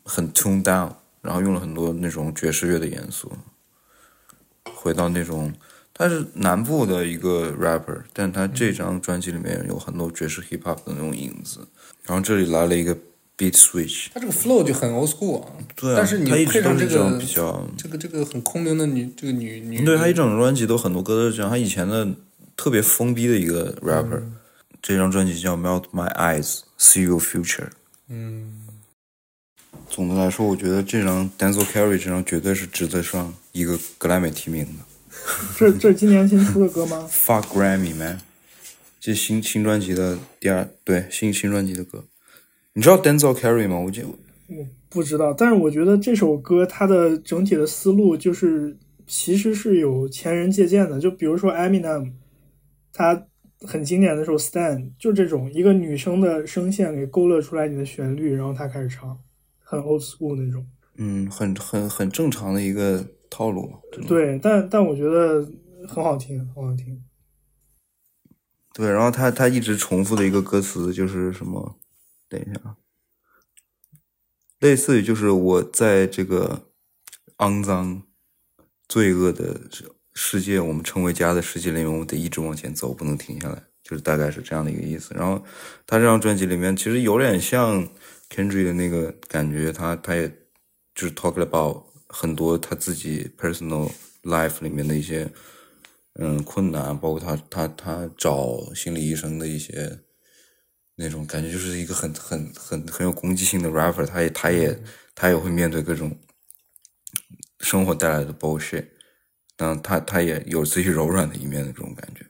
[0.05, 0.93] 很 tune down，
[1.23, 3.33] 然后用了很多那种爵士乐的元素，
[4.75, 5.53] 回到那种。
[6.01, 11.67] 他是南部的一个 rapper，但他这张专辑里面有很多爵士 hip hop 的那种影子。
[12.05, 12.97] 然后这里来了一个
[13.39, 15.53] beat switch，他这个 flow 就很 old school 啊。
[15.77, 21.49] 对啊但是你配上这都是这比较这个这个很空灵的女这个女女，对他一整张专辑都很多歌都是这样。
[21.49, 22.07] 他以前的
[22.57, 24.21] 特别疯逼的一个 rapper，、
[24.83, 27.69] 这张专辑叫 Melt My Eyes, See Your Future。
[28.09, 28.67] 嗯，
[29.89, 34.73] 总的来说，我觉得这张 Denzel Carry 这张绝对是值得上一个格莱美提名的。
[35.57, 37.09] 这这是今年新出的歌吗？
[37.13, 38.21] Fuck Grammy man，
[39.01, 42.05] 这新新专辑的第二对新新专辑的歌。
[42.79, 43.77] 你知道 Denzel Curry 吗？
[43.77, 44.07] 我记得
[44.89, 52.13] 不知道，但是我觉得这首歌它的整体的思路就是其实是有前人借鉴的，就比如说 Eminem，
[52.93, 53.27] 他
[53.63, 59.19] 很经典的时候《Stand》，就这种一个女生的声线给勾勒出来你的旋律，然后他开始唱，
[59.59, 60.65] 很 old school 那种。
[60.99, 63.73] 嗯，很很很正常的一个套路
[64.07, 65.45] 对，但但我觉得
[65.89, 67.03] 很好听，很好听。
[68.73, 71.77] 对，然后他他一直重复的一个歌词就是什么？
[72.29, 72.77] 等一下啊，
[74.59, 76.69] 类似于就是我在这个
[77.39, 78.03] 肮脏、
[78.89, 85.15] 罪恶的世世界，我们称为家的世界里面，我得一直往前走，不能停下来，就是大概是这样的一个意思。
[85.15, 85.45] 然后
[85.87, 87.89] 他这张专辑里面其实有点像
[88.29, 90.29] Kendrick 的那个感觉，他他也
[90.95, 93.91] 就是 talk about 很多他自己 personal
[94.25, 95.31] life 里面的一些
[96.15, 100.01] 嗯困难，包括他他他找心理医生的一些
[101.01, 104.83] 那种感觉，就是一个很很很很有攻击性的 rapper，他也他也
[105.15, 106.19] 他也会面对各种
[107.61, 108.85] 生活带来的 bullshit，
[109.57, 112.27] 但他他也有自己柔软的一面的这种感觉。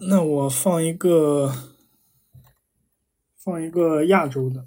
[0.00, 1.54] 那我放一个，
[3.36, 4.66] 放一个亚洲的，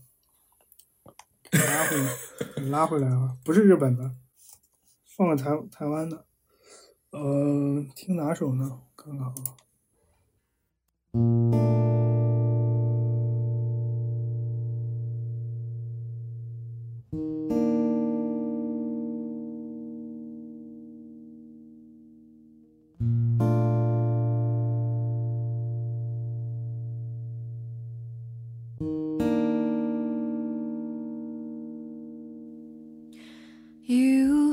[1.50, 2.16] 给拉回来，
[2.56, 4.14] 给拉回来啊，不是日本的，
[5.04, 6.28] 放个台台湾的，
[7.10, 8.82] 呃，听哪首呢？
[8.96, 9.34] 看看啊。
[9.34, 9.67] 要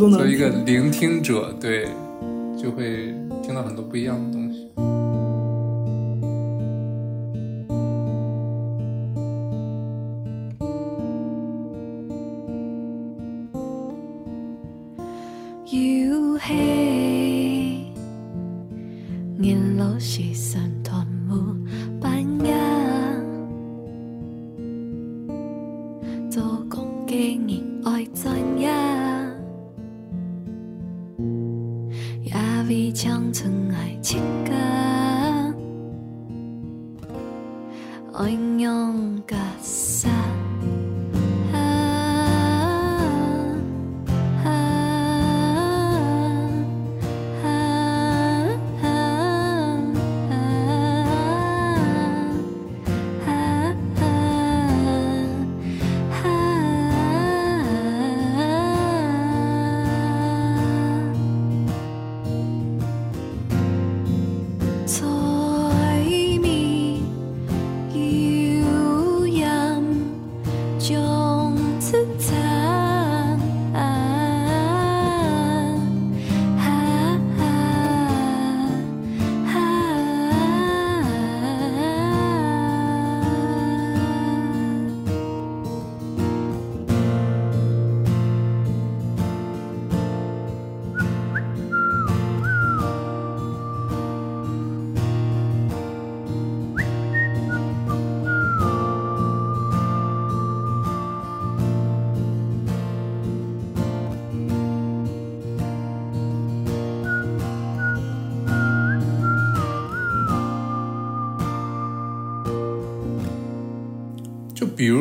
[0.00, 1.86] 都能作为一个聆听者，对，
[2.56, 4.29] 就会听到很多不一样的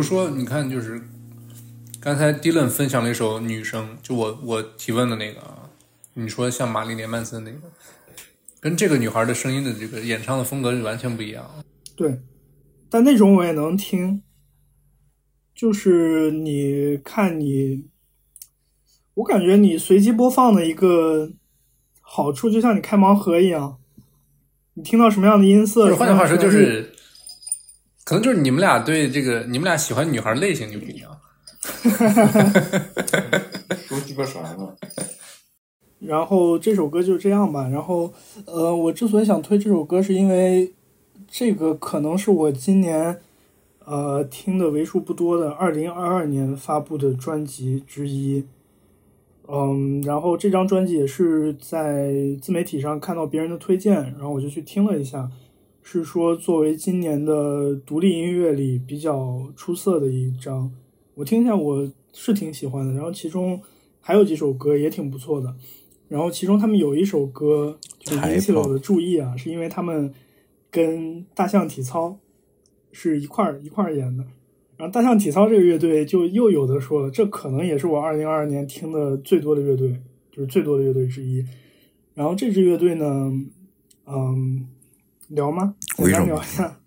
[0.10, 1.00] 说，你看，就是
[2.00, 5.70] 刚才 Dylan 分享了一首《女生》，就我我提问的那个啊，
[6.16, 7.60] 你说像玛丽莲曼森那个，
[8.60, 11.48] 跟这个女孩的声音的这个演唱的风格是完全不一样。
[11.96, 12.22] 对，
[12.90, 14.24] 但那种我也能听。
[15.54, 17.86] 就是你看你，
[19.14, 21.34] 我感觉你随机播放的一个
[22.02, 23.78] 好处，就像你开盲盒一样，
[24.74, 26.96] 你听到什么样的音色，换句话说，就是
[28.10, 31.16] 可能就是你们俩对这个，你们俩喜欢女孩类型就不一样。
[33.86, 34.68] 说鸡巴啥呢？
[36.00, 37.68] 然后这首歌就这样吧。
[37.68, 38.12] 然后，
[38.46, 40.74] 呃，我之所以想推这首歌，是因为
[41.28, 43.16] 这个可能是我今年
[43.86, 48.44] 呃听的为数不多的二零二二年发布的专辑之一。
[49.48, 55.30] 嗯，然后这张专辑也是在自媒体上看到别人的推荐，然后我就去听了一下，
[55.92, 60.72] 是说作为今年的独立音乐里比较出色的一张。
[61.16, 62.94] 我听一下，我是挺喜欢的。
[62.94, 63.60] 然后其中
[64.00, 65.52] 还有几首歌也挺不错的。
[66.08, 70.14] 然后其中他们有一首歌就引起了我的注意啊，是因为他们
[70.70, 72.20] 跟大象体操
[72.92, 74.24] 是一块儿一块儿演的。
[74.78, 80.00] 然后大象体操这个乐队就又有的说了，这可能也是我二零二二年听的最多的乐队，
[80.32, 81.44] 就是最多的乐队之一。
[82.14, 83.32] 然后这支乐队呢，
[84.06, 84.68] 嗯，
[85.30, 85.76] 聊吗？
[86.02, 86.26] 为一下。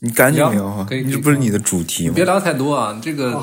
[0.00, 0.86] 你赶紧聊聊啊！
[0.86, 2.26] 可以这不是你的主题吗别？
[2.26, 3.40] 聊太多啊，这个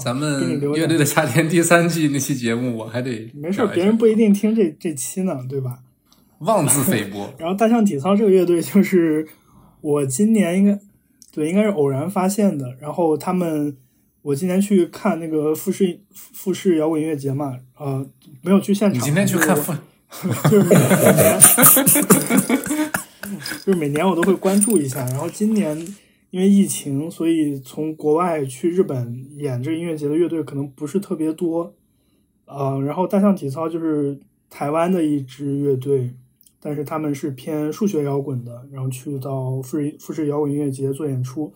[0.00, 5.80] 咱们乐队的夏天第三季那期节目，我还得没事别人不一定听这这期呢，对吧？
[6.38, 7.34] 妄自菲薄。
[7.36, 9.26] 然后大象体操这个乐队就是
[9.80, 10.78] 我今年应该
[11.32, 12.76] 对应该是偶然发现的。
[12.80, 13.76] 然后他们
[14.22, 18.06] 我今年去看那个富士富士摇滚音乐节嘛，呃，
[18.42, 18.96] 没有去现场。
[18.96, 19.72] 你今天去看就是富
[20.28, 20.78] 我就是每每
[21.18, 21.40] 年，
[23.64, 25.04] 就是每年我都会关注一下。
[25.06, 25.76] 然后今年
[26.30, 31.74] 因为疫情，所以从国外去日本演这个音乐节的乐队可能不是特别多。
[32.46, 34.18] 呃，然后大象体操就是
[34.50, 36.14] 台湾的一支乐队，
[36.60, 41.52] 但是他们是偏数学摇滚的，然后去到富士富士摇滚音乐节做演出。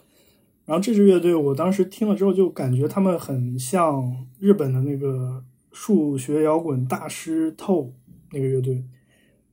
[0.65, 5.43] 然后这支乐队我当时听了之后，就感觉他们很像日本的那个
[5.73, 7.93] 数学摇滚大师透
[8.33, 8.85] 那个乐队，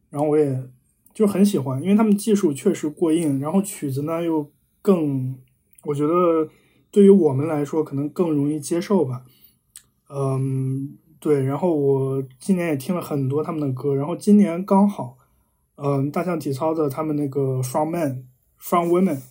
[0.10, 0.62] 然后我也
[1.16, 4.52] 就很喜欢，因为他们技术确实过硬，然后曲子呢又
[4.82, 5.34] 更，
[5.86, 6.50] 我觉得
[6.92, 9.24] 对于我们来说可能更容易接受吧。
[10.10, 15.18] 嗯，对，然后我今年也听了很多他们的歌，然后今年刚好，
[15.78, 18.24] 嗯，大象体操的他们那个 From Men
[18.58, 19.22] From Women，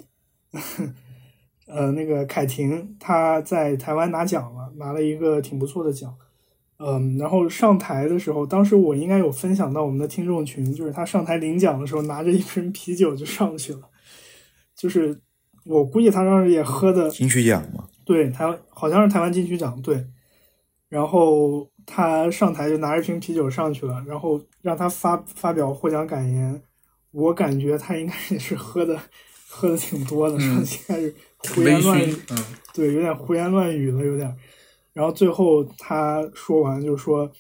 [1.69, 6.17] 呃，那个凯婷她在台湾拿奖了，拿了一个挺不错的奖。
[6.79, 13.81] 嗯，然后上台的时候，当时我应该有分享到我们的听众群，就是他上台领奖的时候，拿着一瓶啤酒就上去了，
[14.77, 15.21] 就是
[15.65, 20.05] 我估计他当时也喝的，金曲奖嘛，对，台湾好像是台湾金曲奖，对。
[20.91, 26.63] 然后他上台就拿着瓶啤酒上去了，然后让他发发表获奖感言。
[27.11, 28.97] 我感觉他应该也是喝的
[29.49, 32.39] 喝的挺多的，上去开始胡言乱语，，嗯，
[32.73, 34.37] 对，有点胡言乱语了，有点。
[34.95, 37.31] 然后最后他说完就说：“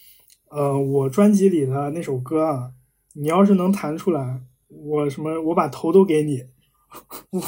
[0.51, 2.71] 呃，我专辑里的那首歌啊，
[3.15, 6.43] 你要是能弹出来，我什么我把头都给你。
[7.31, 7.43] 我”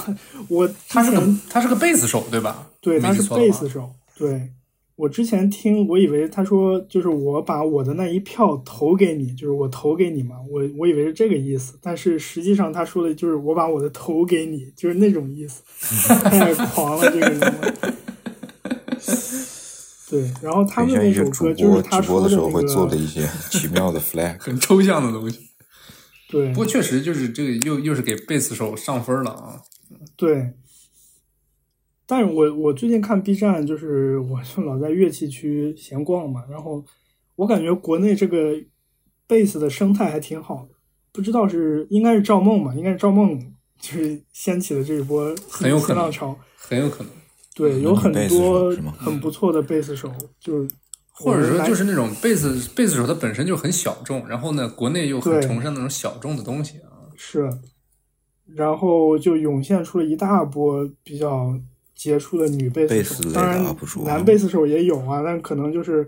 [0.49, 2.69] 我他是个他是个贝斯手对吧？
[2.81, 3.91] 对，他是贝斯手。
[4.17, 4.51] 对
[4.95, 15.63] 我之前听，我以为他说就是我把我的那一票投给你，就是我投给你嘛，我我以为是这个意思，但是实际上他说的就是我把我的头给你，就是那种意思，
[16.25, 17.97] 太狂了这个人。
[20.09, 24.37] 对，然后他们那首歌就是播他说直播的时候那会做的，一些奇妙的 flag。
[24.43, 25.41] 很抽象的东西。
[26.31, 29.61] 对不过确实就是这个又又是给贝斯手上分了啊。
[30.17, 30.55] 对。
[32.09, 36.85] 但是我我最近看 B 站，就是我就老在乐器区闲逛嘛，然后
[37.35, 38.55] 我感觉国内这个
[39.27, 40.75] 贝斯的生态还挺好的，
[41.11, 43.37] 不知道是应该是赵梦吧，应该是赵梦
[43.81, 46.39] 就是掀起了这一波很有可能新浪潮。
[46.57, 47.13] 很有可能。
[47.57, 50.69] 对，有很多很不错的贝斯手，就是
[51.11, 57.09] 或者说就是那种贝斯贝斯手，它本身就很小众，然后呢，国内又很崇尚那种小众的东西啊。
[57.17, 57.51] 是，
[58.55, 61.59] 然后就涌现出了一大波比较
[61.95, 63.65] 杰出的女贝斯手，斯当然
[64.05, 66.07] 男贝斯手也有啊，但可能就是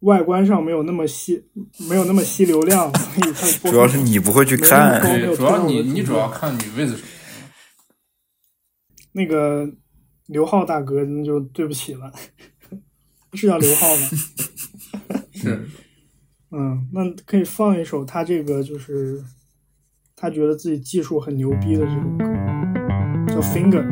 [0.00, 1.42] 外观上没有那么吸，
[1.88, 7.02] 没有那么吸流量，所以它 主要是你不会去看，对，主要你你主要看女贝斯手。
[9.12, 9.66] 那个
[10.26, 12.10] 刘浩大哥那就对不起了，
[13.34, 14.08] 是叫刘浩吗？
[15.32, 15.68] 是，
[16.50, 19.22] 嗯，那可以放一首他这个就是
[20.16, 22.24] 他觉得自己技术很牛逼的这首歌，
[23.28, 23.86] 叫《Finger》。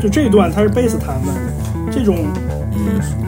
[0.00, 1.32] 就这一段他是贝斯弹的，
[1.90, 2.16] 这种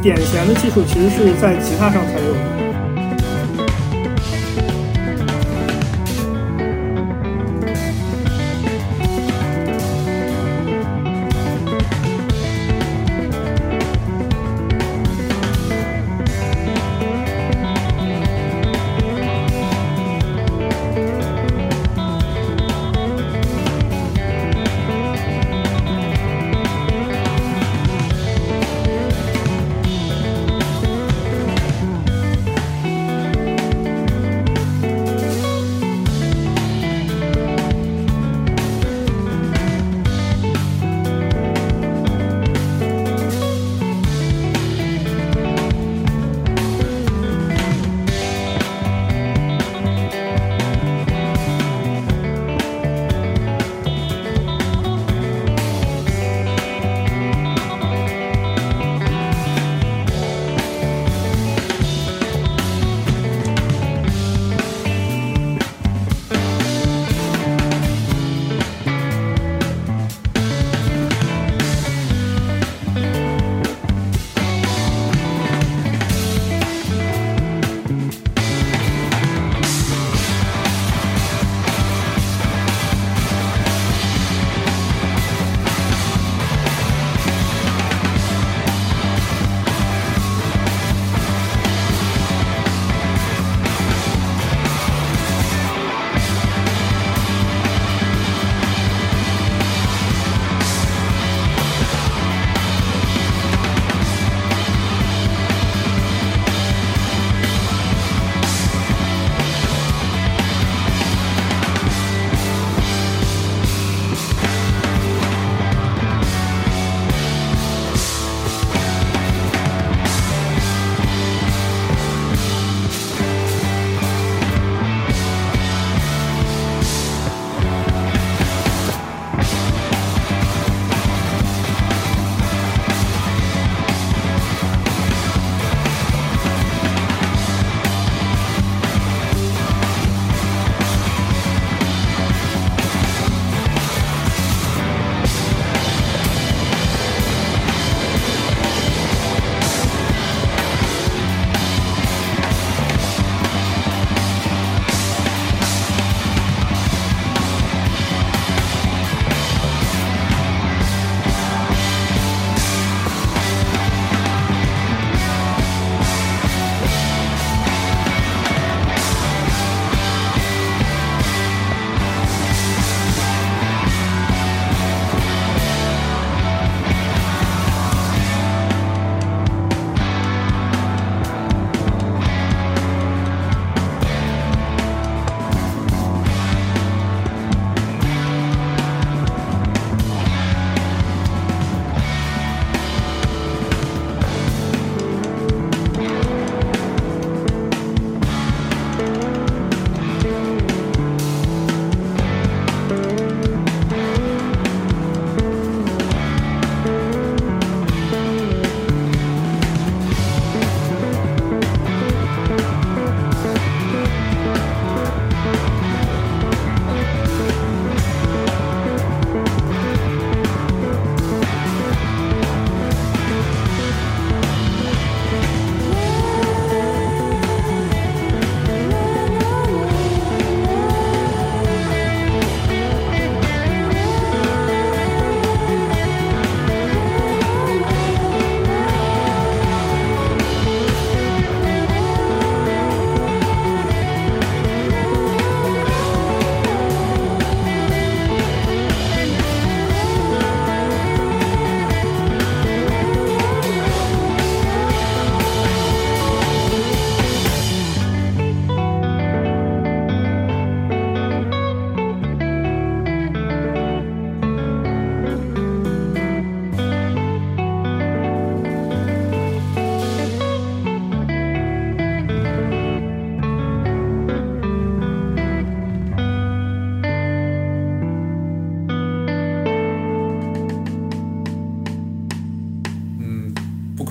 [0.02, 2.55] 点弦的技术其实是在吉他上才有的。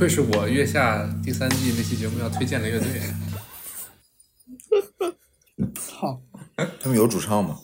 [0.05, 2.87] 愧是我月下第三季那期节目要推荐的乐队。
[5.73, 6.21] 操，
[6.79, 7.57] 他们有主唱吗？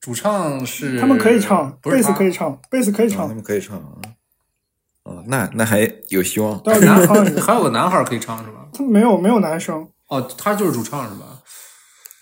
[0.00, 4.00] 主唱是他们可以唱，贝斯不是他可以唱，贝斯可以唱，他，们可以唱啊。
[5.02, 6.58] 哦，那那还有希望。
[6.64, 8.66] 但是男孩还有个男孩可以唱是吧？
[8.72, 11.42] 他没有没有男生，哦，他就是主唱是吧？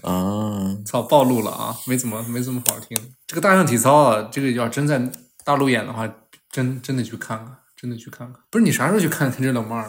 [0.02, 1.76] 啊，操，暴露了啊！
[1.86, 2.98] 没怎么没怎么好好听。
[3.28, 5.00] 这个大象体操啊，这个要真在
[5.44, 6.12] 大陆演的话，
[6.50, 8.42] 真真得去看看，真的去看看。
[8.50, 9.84] 不是你啥时候去看《天之冷漫》？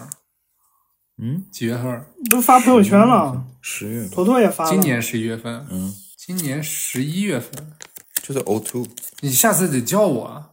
[1.17, 2.05] 嗯，几月份？
[2.29, 4.69] 都发朋友圈了，十月坨坨也发了。
[4.71, 5.65] 今年十一月份。
[5.69, 7.51] 嗯，今年十一月份。
[8.21, 8.85] 就在 O two。
[9.21, 10.49] 你下次得叫我啊。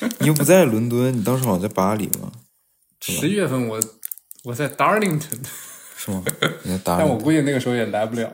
[0.20, 2.32] 你又不在伦敦，你当时好像在巴黎吗？
[3.00, 3.80] 十一月份我
[4.44, 5.44] 我在 Darlington，
[5.96, 6.24] 是吗？
[6.62, 8.32] 你在打但我估计那个时候也来不了。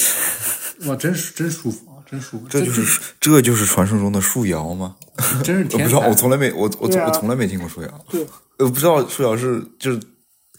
[0.86, 2.48] 哇，真是真舒服啊，真舒服。
[2.48, 4.96] 这就是这就是传说中的树摇吗？
[5.44, 8.06] 真是 我不知道，我从来没我我我从来没听过树摇。
[8.10, 8.26] 对，
[8.58, 10.00] 我不知道树摇是就是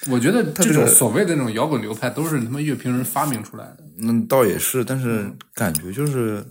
[0.10, 3.84] 我觉得这这种所谓的那种摇滚流派都是他妈乐评人发明出来的。
[4.00, 6.44] 嗯，倒也是，但是感觉就是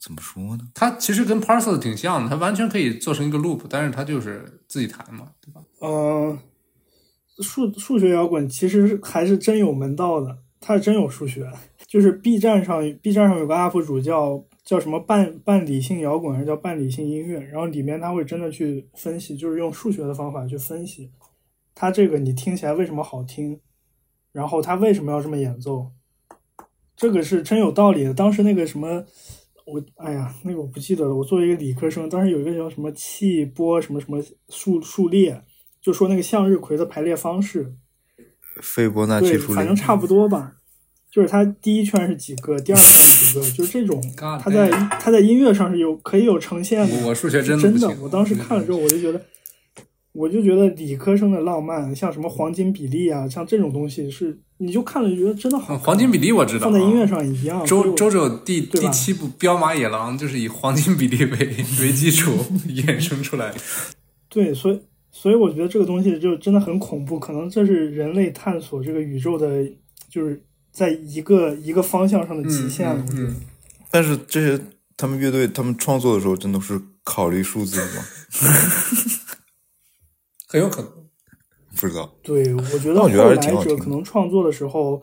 [0.00, 0.60] 怎么说呢？
[0.74, 5.60] 它其实跟 Parcel 挺像的，它完全可以做成一个 loop，但是它就是自己弹嘛，对吧？
[5.82, 6.38] 嗯，
[7.42, 11.50] 数数学摇滚其实还是真有门道的，它是真有数学。
[11.86, 17.38] 就是 B 站上，B 站上有个 UP 主叫叫什么半半理性摇滚，还是叫半理性音乐？
[17.40, 21.10] 然后里面他会真的去分析，就是用数学的方法去分析，
[21.74, 23.60] 它这个你听起来为什么好听，
[24.32, 25.92] 然后他为什么要这么演奏，
[26.96, 28.12] 这个是真有道理的。
[28.12, 29.04] 当时那个什么。
[29.68, 31.12] 我哎呀，那个我不记得了。
[31.12, 35.42] 我作为一个理科生，当时有一个叫什么气波什么什么数数列，
[35.82, 37.74] 就说那个向日葵的排列方式，
[38.62, 40.55] 斐波那契对，数列反正差不多吧。
[41.16, 44.68] 就是它第一圈是几个，第二圈是几个，就是这种 它在
[45.00, 46.94] 它在音乐上是有可以有呈现的。
[47.00, 49.18] 我我数学真的真的，我当时看了之后，我就觉得，
[50.12, 55.74] 我就觉得理科生的浪漫，像什么黄金比例啊，像这种东西是，你就看了就觉得真的好。
[55.74, 57.64] 嗯黄金比例我知道啊，放在音乐上也一样。
[57.64, 61.38] 周周周第第七部《彪马野狼》就是以黄金比例为
[61.80, 62.32] 为基础
[62.68, 63.56] 衍生出来的。
[64.28, 64.78] 对，所以
[65.10, 69.64] 所以我觉得这个东西就真的很恐怖，可能这是人类探索这个宇宙的，
[70.10, 70.42] 就是
[70.76, 73.02] 在一个一个方向上的极限了。
[73.08, 73.28] 我觉得。
[73.28, 73.36] 嗯，
[73.90, 74.62] 但是这些
[74.94, 78.04] 他们乐队他们创作的时候，真的是考虑数字吗？
[80.46, 80.90] 很有可能。
[81.74, 82.14] 不知道。
[82.22, 85.02] 对，我觉得后那我觉得还是来挺好听的者可能创作的时候，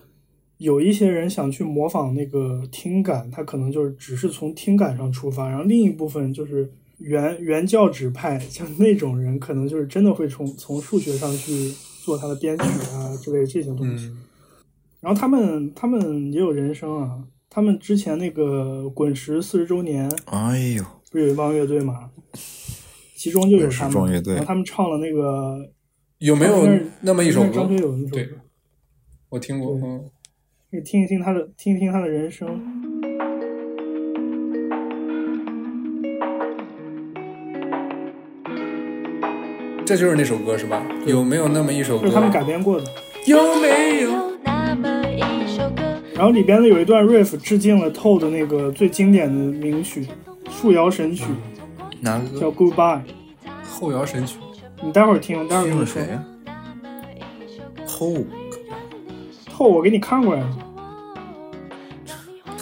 [0.57, 11.73] 有一些人想去模仿那个听感，他可能就是只是从听感上出发，然后另一部分就是原原教旨派，像那种人可能就是真的会从从数学上去
[12.03, 14.05] 做他的编曲啊之类这些东西。
[14.05, 14.22] 嗯，
[15.03, 22.09] 然后他们他们也有人声啊，他们之前那个滚石四十周年哎呦，不是有一帮乐队嘛，
[23.17, 25.69] 其中就有他们，壮乐队然后他们唱了那个
[26.19, 26.65] 有没有
[27.01, 27.67] 那么一首歌张？
[27.67, 28.37] 学友那首对歌。
[29.27, 29.77] 我听过，
[30.71, 32.47] 你听一听他的，听一听他的人生。
[39.85, 40.81] 这就是那首歌是吧？
[41.05, 42.03] 有没有那么一首歌？
[42.03, 42.89] 这是他们改编过的。
[43.27, 44.32] 有没有？
[46.15, 50.05] 然后里边呢有一段 riff 致敬了 Toad 的那个最经典的名曲
[50.51, 51.25] 《树摇神曲
[52.01, 53.01] 哪个》，叫 Goodbye。
[53.63, 54.37] 后摇神曲。
[54.83, 56.13] 你待会儿听，待会儿跟你说听了谁。
[56.13, 56.23] 呀？
[57.87, 58.07] 后
[59.49, 60.43] Toad 我给你看过呀。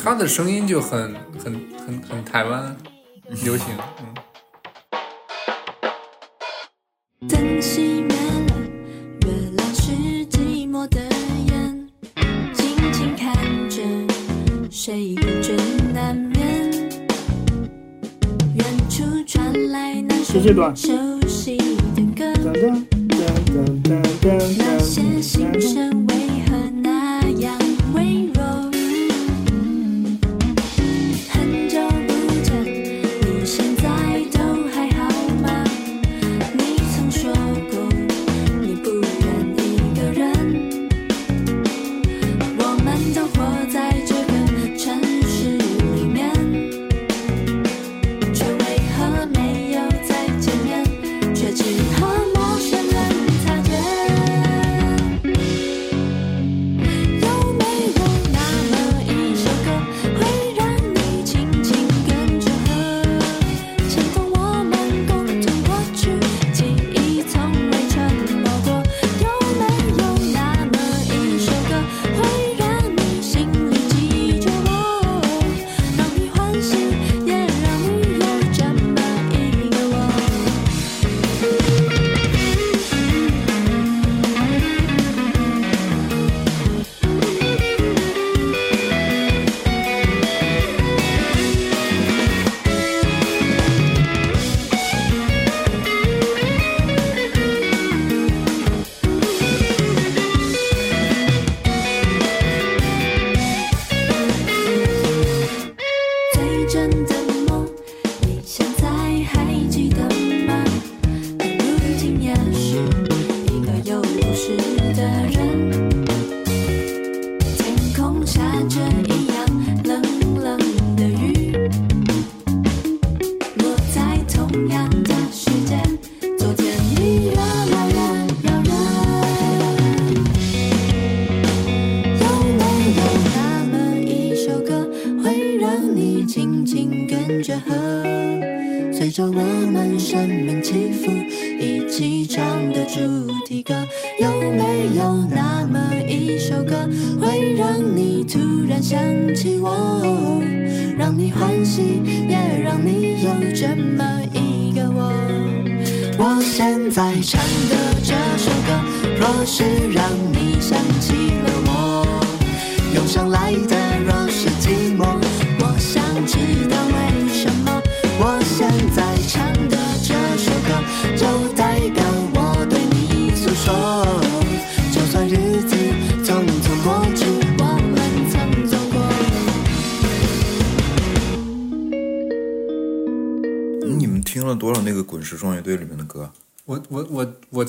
[0.02, 2.76] 他的声音就很很很很台湾
[3.44, 3.68] 流行，
[7.22, 7.91] 嗯。
[20.42, 20.76] 这段。
[20.76, 20.92] 熟
[21.28, 21.56] 悉
[21.96, 24.81] 的歌，噔噔噔噔噔噔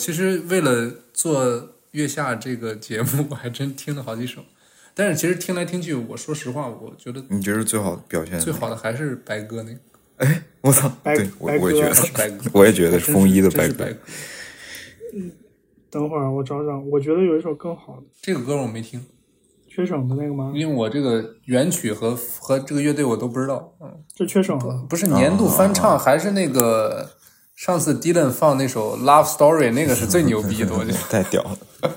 [0.02, 4.42] 其实为了做月下这个节目， 我还真听了好几首。
[4.94, 8.40] 但是其实听来听去，我说实话，我觉得你觉得最好的表现？
[8.40, 9.78] 最好的还是白鸽那个，
[10.16, 10.90] 哎，我操！
[11.04, 13.98] 白对，我我也觉得，白鸽， 我也觉得是风衣的白鸽真是白鸽。
[15.88, 19.00] 等会儿我找找，我觉得有一首更好的，这个歌我没听，
[19.68, 20.52] 缺省的那个吗？
[20.54, 23.72] 因为我这个原曲和和这个乐队我都不知道。
[23.80, 24.84] 嗯，这缺省的。
[24.88, 27.08] 不是年度翻唱，还是那个
[27.64, 30.98] 上次 Dylan 放那首《Love Story》，那个是最牛逼的，我觉得。
[31.08, 31.56] 太屌了！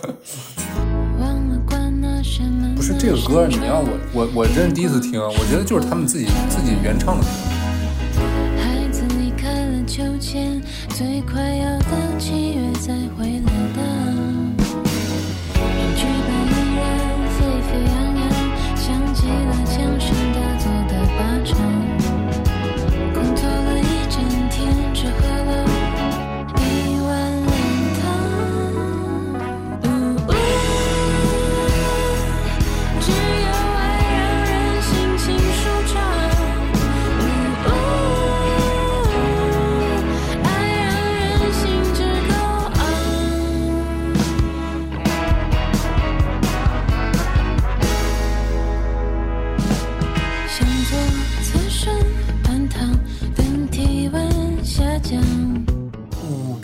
[2.78, 7.30] 不是这个歌，你要我我我真是第一次听，我觉得就是他们自己自己原唱的歌。
[8.62, 13.45] 孩子离开了秋千，最快要到七月再回来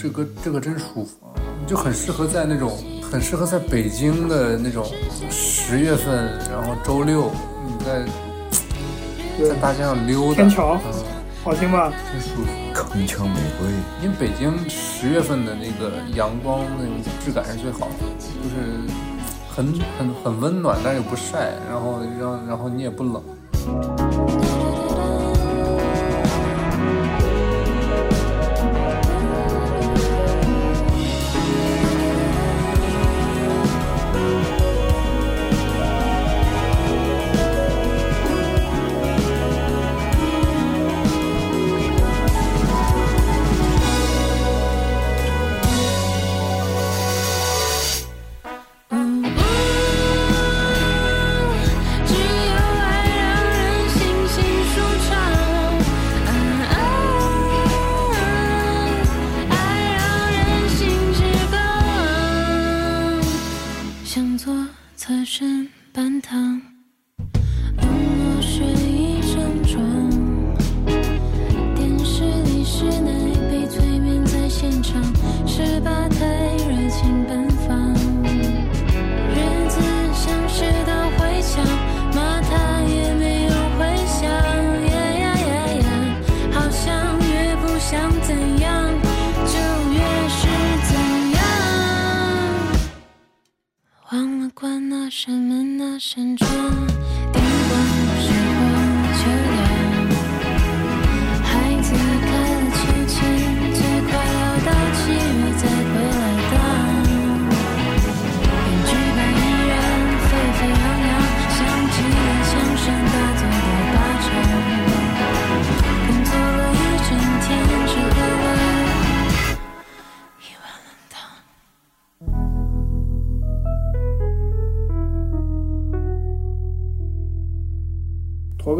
[0.01, 1.37] 这歌这个真舒服啊，
[1.67, 4.83] 就很适合在那种很适合在北京的那种
[5.29, 7.29] 十月份，然后周六
[7.67, 8.03] 你在
[9.47, 10.91] 在大街上溜达，天桥嗯，
[11.43, 11.93] 好听吧？
[12.11, 12.47] 真舒服。
[12.73, 13.67] 铿锵玫瑰，
[14.01, 18.89] 因为北京十月份的那个阳光那种质感是最好的，就是
[19.53, 23.21] 很很很温暖，但是又不晒，然后让然后你也不冷。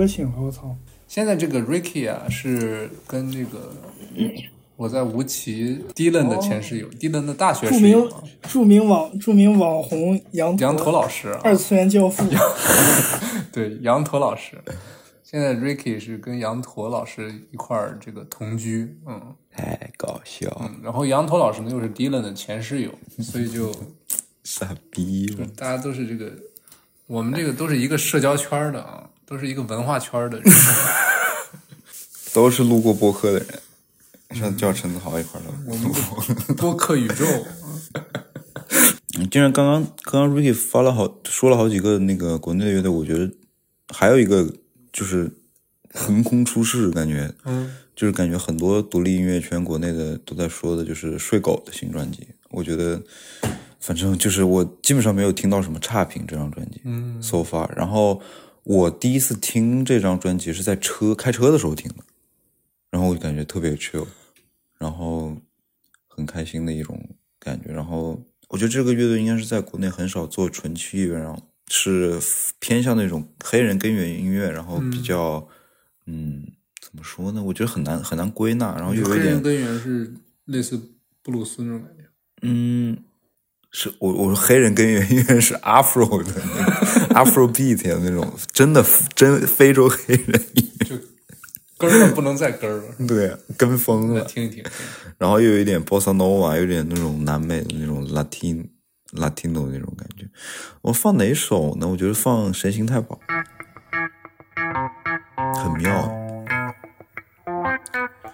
[0.01, 0.75] 驼哥醒了，我操！
[1.07, 3.71] 现在这个 Ricky 啊，是跟那个
[4.75, 12.23] 我在吴奇 Dylan 的前室友、d y l a n 的大学著名室友嘛，著名网著名网红羊羊驼老师啊，二次元教父，
[13.53, 14.57] 对，羊驼老师。
[15.23, 19.21] 现在 Ricky 是跟羊驼老师一块儿这个同居，嗯
[19.51, 23.71] 太搞笑，嗯，然后羊驼老师呢又是 Dylan 的前室友，所以就
[24.43, 25.45] 傻逼了。
[25.55, 26.31] 大家都是这个，
[27.05, 30.43] 我们这个都是一个社交圈的啊，都是一个文化圈的人。
[32.33, 33.47] 都是路过播客的人，
[34.31, 35.49] 像叫陈子豪一块儿的。
[35.65, 37.25] 我们的播客宇宙，
[39.17, 43.31] 你竟然刚刚刚刚 Ricky 发了好说了好几个那个国内的乐队，我觉得
[43.87, 44.53] 还有一个
[44.91, 45.31] 就是
[45.93, 52.27] 横空出世，感觉嗯，就是感觉很多独立音乐圈国内的都在说的，就是睡狗的新专辑。
[52.49, 53.01] 我觉得
[53.79, 57.69] 反正就是我基本上没有听到什么差评这张专辑，嗯，so far。
[57.75, 58.21] 然后
[58.63, 62.03] 我第一次听这张专辑是在车开车的时候听的，
[62.91, 64.05] 然后我就感觉特别 chill，
[64.77, 65.35] 然后
[66.07, 67.09] 很开心的一种
[67.39, 67.71] 感觉。
[67.71, 72.19] 然后我觉得这个乐队应该是在国内很少做纯器乐，然后是
[72.59, 75.47] 偏向那种黑人根源音乐，然后比较
[76.05, 76.45] 嗯
[76.79, 77.41] 怎么说呢？
[77.41, 80.13] 我觉得很难很难归纳，然后又有一点黑人根源是
[80.45, 80.79] 类似
[81.23, 82.03] 布鲁斯那种感觉。
[82.43, 82.97] 嗯。
[83.73, 86.41] 是我我说黑人根源音乐是 Afro 的
[87.15, 88.85] Afro beat 的那种，真的
[89.15, 90.97] 真非洲黑人音乐，就
[91.77, 94.25] 根儿了不能再根儿了， 对，跟风了。
[94.25, 94.61] 听一听。
[95.17, 98.67] 然后又有一点 bossa nova，有点那种南美的那种 Latin
[99.13, 100.27] Latino 那种感觉。
[100.81, 101.87] 我放哪首呢？
[101.87, 103.17] 我觉得放《神行太保》，
[105.63, 105.91] 很妙。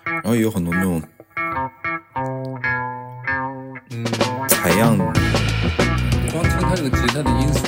[0.06, 1.02] 然后也有很多那种
[3.92, 4.04] 嗯，
[4.50, 4.98] 采样，
[6.90, 7.67] 个吉他的音色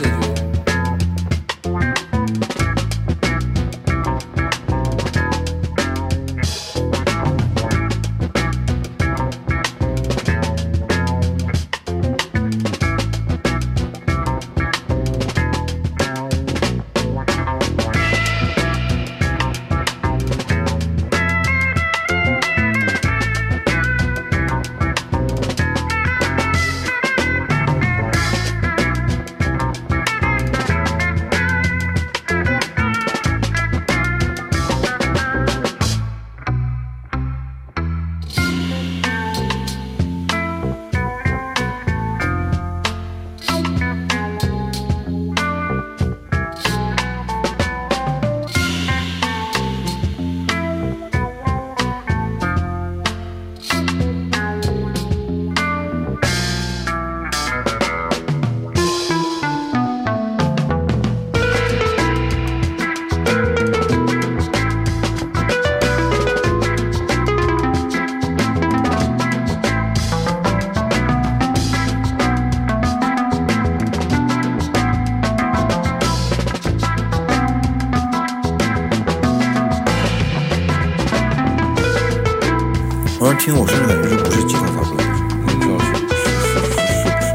[83.49, 85.09] 听我甚至感觉这不是吉他发出来的，
[85.41, 87.27] 我不知道是是是是是不是。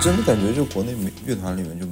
[0.00, 0.96] 真的感觉就国内
[1.26, 1.86] 乐团里面就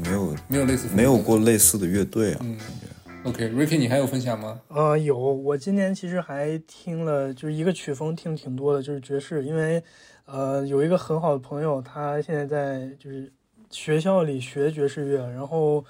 [0.49, 2.87] 没有类似没有过类似的乐队啊，嗯感觉。
[3.25, 4.61] OK，Ricky，、你还有分享吗？
[4.69, 9.83] 呃，有，我今年其实还听了，就是一个曲风听挺多的，就是爵士，因为
[10.25, 13.31] 呃有一个很好的朋友，他现在在就是
[13.71, 15.85] 学校里学爵士乐，然后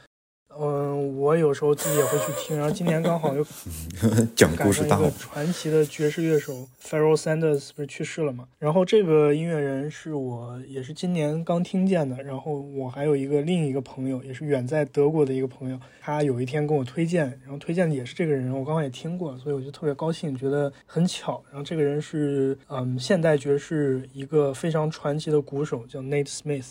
[0.61, 3.47] 嗯、我有时候自己也会去听，然后今年刚好又
[4.35, 8.49] 讲故事大会，传奇的爵士乐手 Pharoah Sanders 不是去世了嘛？
[8.59, 21.43] 然后这个音乐人是我也是今年刚听见的，然后我还有一个另一个朋友，也是远在德国的一个朋友，他有一天跟我推荐，然后推荐的也是这个人，我刚刚也听过，所以我就特别高兴，觉得很巧。
[21.51, 26.71] 然后这个人是嗯现代爵士一个非常传奇的鼓手，叫 Nate Smith。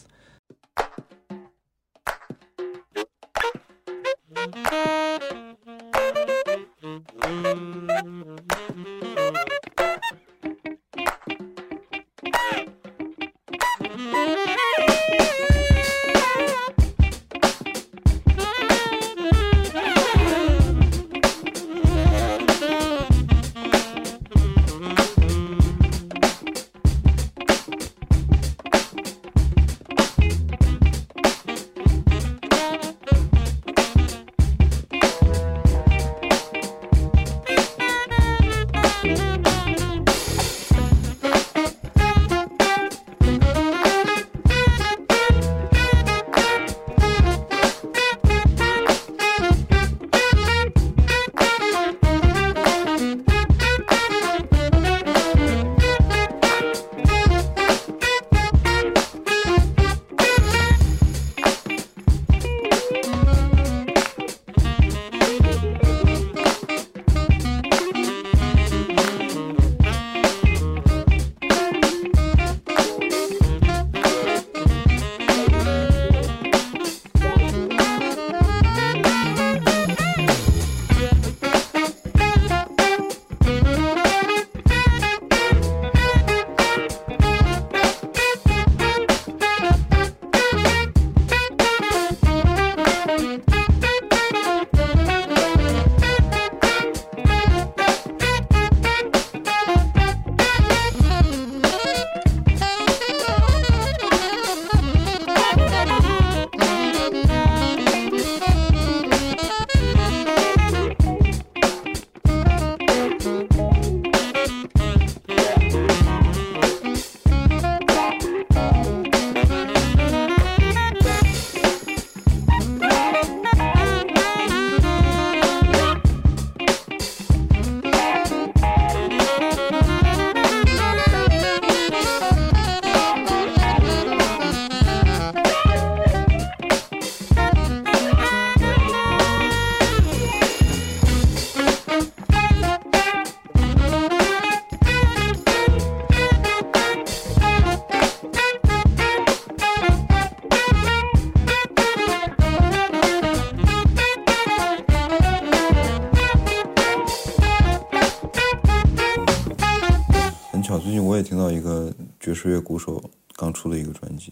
[162.37, 163.03] 个爵士乐鼓手
[163.35, 164.31] 刚出了一个专辑，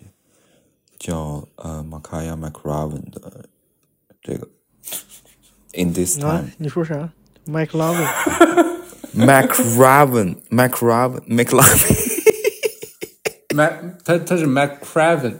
[0.99, 3.45] 叫呃马卡亚麦克拉文的
[4.21, 4.47] 这个
[5.73, 7.09] In This 啊 Time，你说啥
[7.47, 11.23] ？Mike Lovin，Mac Raven Mac Raven
[13.55, 13.73] Mac
[14.03, 15.35] 他他是 Mac Craven。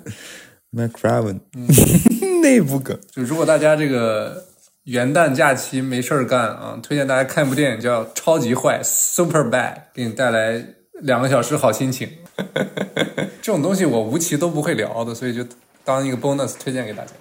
[0.72, 1.40] Mac Raven
[2.42, 3.00] 内部梗。
[3.12, 4.46] 就如果大家这个
[4.84, 10.66] 元旦假期没事儿干啊，推荐大家看一部电影叫《超级坏》（Super Bad），给你带来
[11.02, 12.10] 两个小时好心情。
[13.42, 15.46] 这种东西我无奇都不会聊的，所以就
[15.84, 17.12] 当一个 bonus 推荐给大家。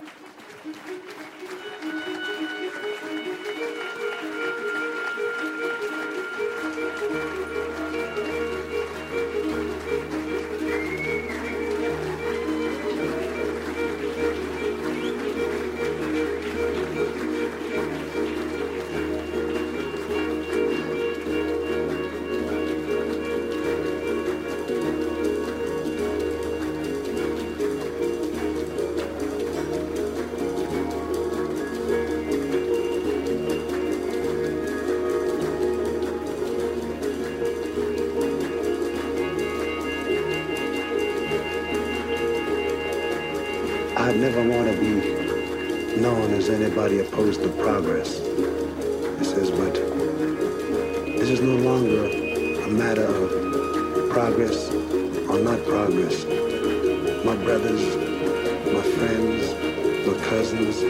[44.25, 48.21] Never want to be known as anybody opposed to progress.
[49.19, 49.75] He says, but
[51.19, 54.71] this is no longer a matter of progress
[55.29, 56.25] or not progress.
[57.23, 57.85] My brothers,
[58.73, 59.45] my friends,
[60.07, 60.81] my cousins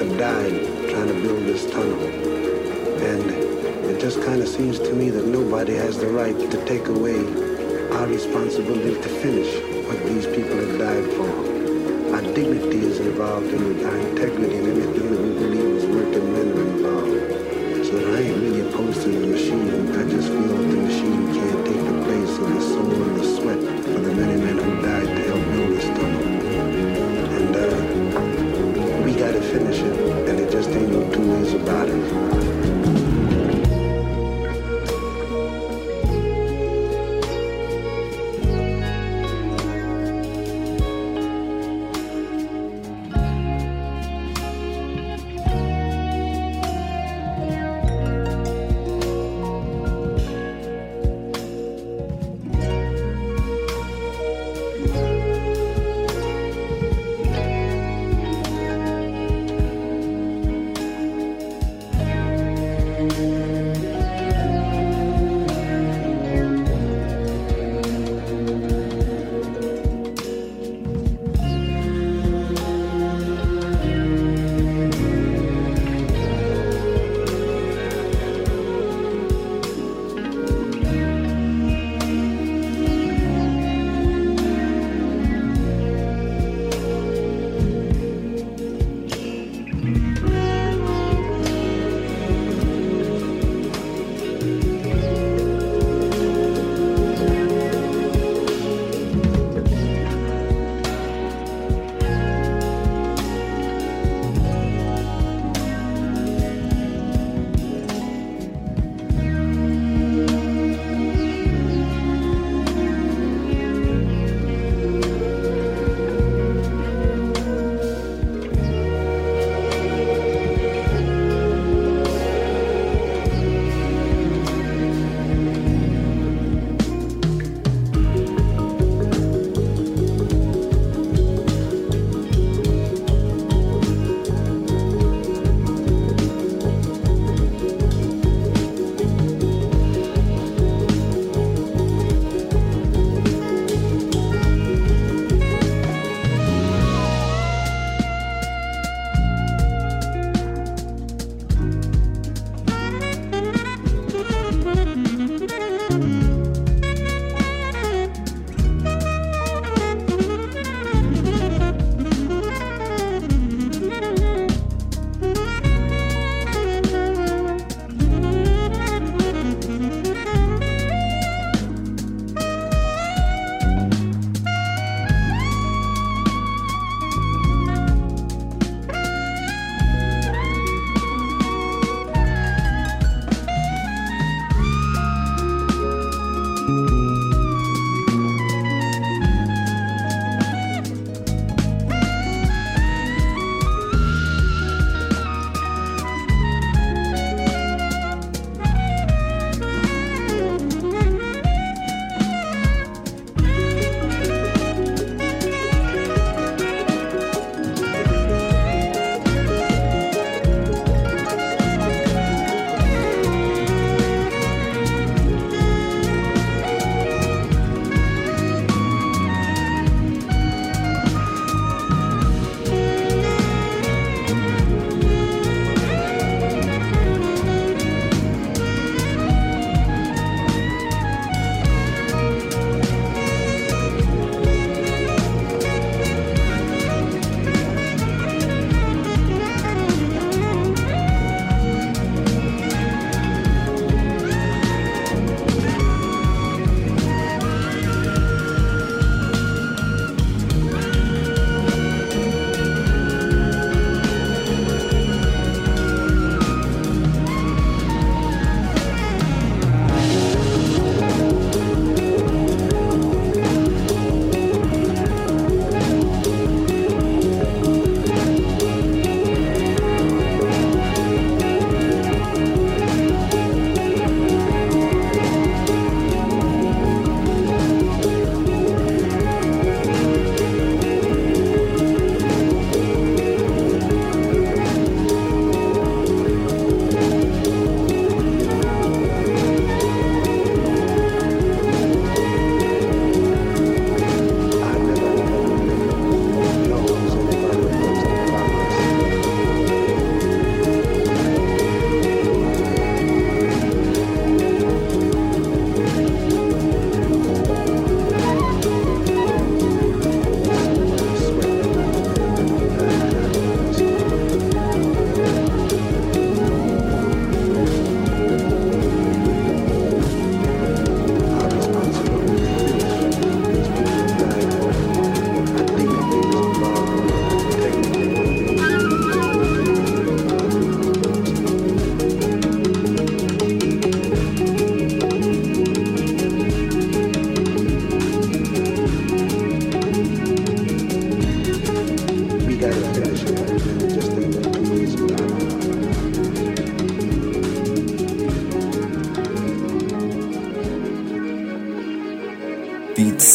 [0.00, 2.02] have died trying to build this tunnel.
[3.10, 3.30] And
[3.92, 7.20] it just kind of seems to me that nobody has the right to take away
[7.92, 11.53] our responsibility to finish what these people have died for.
[12.34, 16.48] Dignity is involved in it, our integrity and everything that we believe is working men
[16.50, 17.86] are involved.
[17.86, 19.70] So I ain't really opposed to the machine.
[19.92, 23.58] I just feel the machine can't take the place of the soul and the sweat
[23.58, 26.24] of the many men who died to help build this tunnel.
[27.38, 32.33] And uh, we gotta finish it, and it just ain't no two ways about it.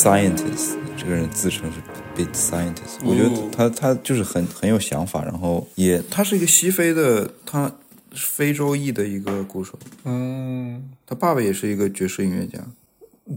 [0.10, 1.80] scientist，这个人自称是
[2.16, 7.72] beat scientist，我觉得哦他他就是很很有想法，然后也他是一个西非的，他
[8.12, 12.58] 是非洲裔的一个鼓手，嗯，他爸爸也是一个爵士音乐家。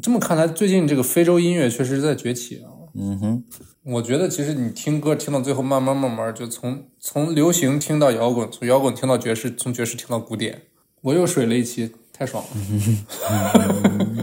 [0.00, 2.72] 这么看来，最近这个非洲音乐确实是在崛起啊。
[2.94, 3.44] 嗯哼，
[3.82, 10.62] 我觉得其实你听歌听到最后，慢慢慢慢就从从流行听到摇滚，从摇滚听到爵士，从爵士听到古典。
[11.02, 12.50] 我又水了一期，太爽了。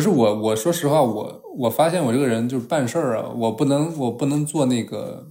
[0.00, 5.28] 不是我，我说实话，我我发现我这个人就是办事儿啊，我不能我不能做那个，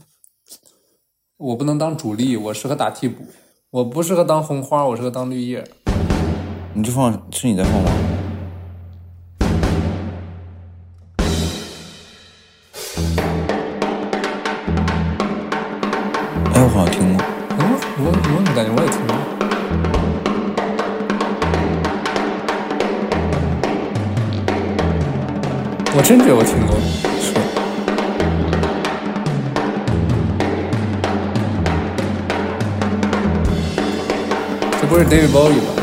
[1.38, 3.24] 我不能当主力，我适合打替补，
[3.72, 5.68] 我不适合当红花，我适合当绿叶。
[6.76, 8.19] 你就放是你在放吗？
[26.10, 26.76] 真觉得我听过，
[27.22, 27.32] 是。
[34.82, 35.79] 这不是 David Bowie 吗？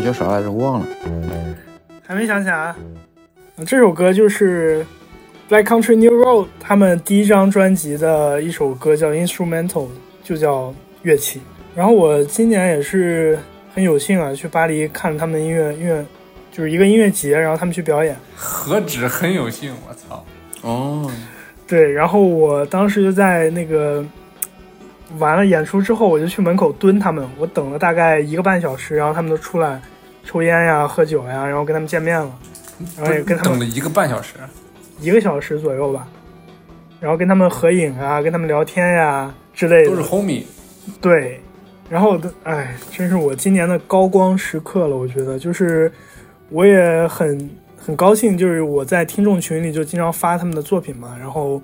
[0.00, 0.50] 底叫啥来着？
[0.50, 0.86] 忘了。
[2.06, 2.74] 还没想起来。
[3.58, 4.84] 嗯这首歌就是
[5.48, 9.88] Black Country New Road 他们第一张专辑的一首歌，叫 Instrumental，
[10.24, 11.40] 就叫乐器。
[11.74, 13.38] 然后我今年也是
[13.74, 16.04] 很有幸啊，去巴黎看他们音乐音乐，
[16.50, 18.16] 就是一个音乐节，然后他们去表演。
[18.34, 20.24] 何止很有幸，我操！
[20.62, 21.10] 哦，
[21.66, 24.04] 对，然后我当时就在那个
[25.18, 29.80] 完了演出之后，我就去门口蹲他们，我等了大概一个半小时，然后他们都出来
[30.24, 32.30] 抽烟呀、喝酒呀，然后跟他们见面了，
[32.96, 34.34] 然后也跟他们等了一个半小时，
[35.00, 36.06] 一个小时左右吧，
[37.00, 40.44] 然后跟他们合影啊，跟他们聊天呀之类的，都是 homie。
[41.00, 41.40] 对，
[41.88, 44.96] 然后我的哎，真是我今年的高光时刻了。
[44.96, 45.92] 我觉得就是
[46.48, 51.60] 我也很很高兴，就是我在听众群里就经常发他们的作品嘛，然后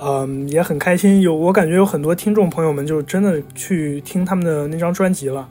[0.00, 1.20] 嗯也很开心。
[1.20, 5.48] 有我感觉有很多听众朋友们就真的去听他们的那张专辑了，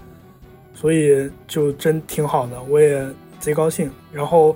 [0.73, 3.05] 所以就真挺好的，我也
[3.39, 3.89] 贼高兴。
[4.11, 4.55] 然后。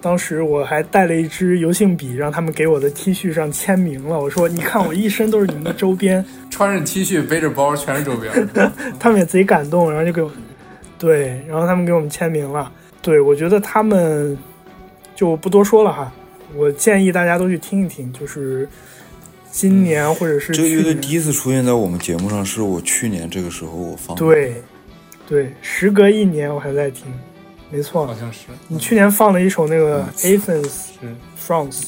[0.00, 4.16] 当时我还带了一支油性笔，让他们给我的 T 恤上签名了。
[4.16, 6.24] 我说：“你看，我一身都是你们的周边。
[6.50, 8.32] ”穿着 T 恤，背着包，全是周边。
[9.00, 10.30] 他们也贼感动，然后就给我，
[11.00, 12.70] 对，然后他们给我们签名了。
[13.02, 14.38] 对，我觉得他们
[15.16, 16.12] 就不多说了哈。
[16.54, 18.68] 我建议大家都去听一听，就是
[19.58, 24.20] 今年或者是这个乐队第一次出现在我们节目上，是我去年这个时候我放的。
[24.20, 24.62] 对
[25.26, 27.06] 对，时隔一年我还在听，
[27.68, 28.14] 没错好。
[28.14, 28.46] 像是。
[28.68, 30.68] 你去年放了一首那个嗯 Athens
[31.00, 31.16] 是。
[31.44, 31.80] France，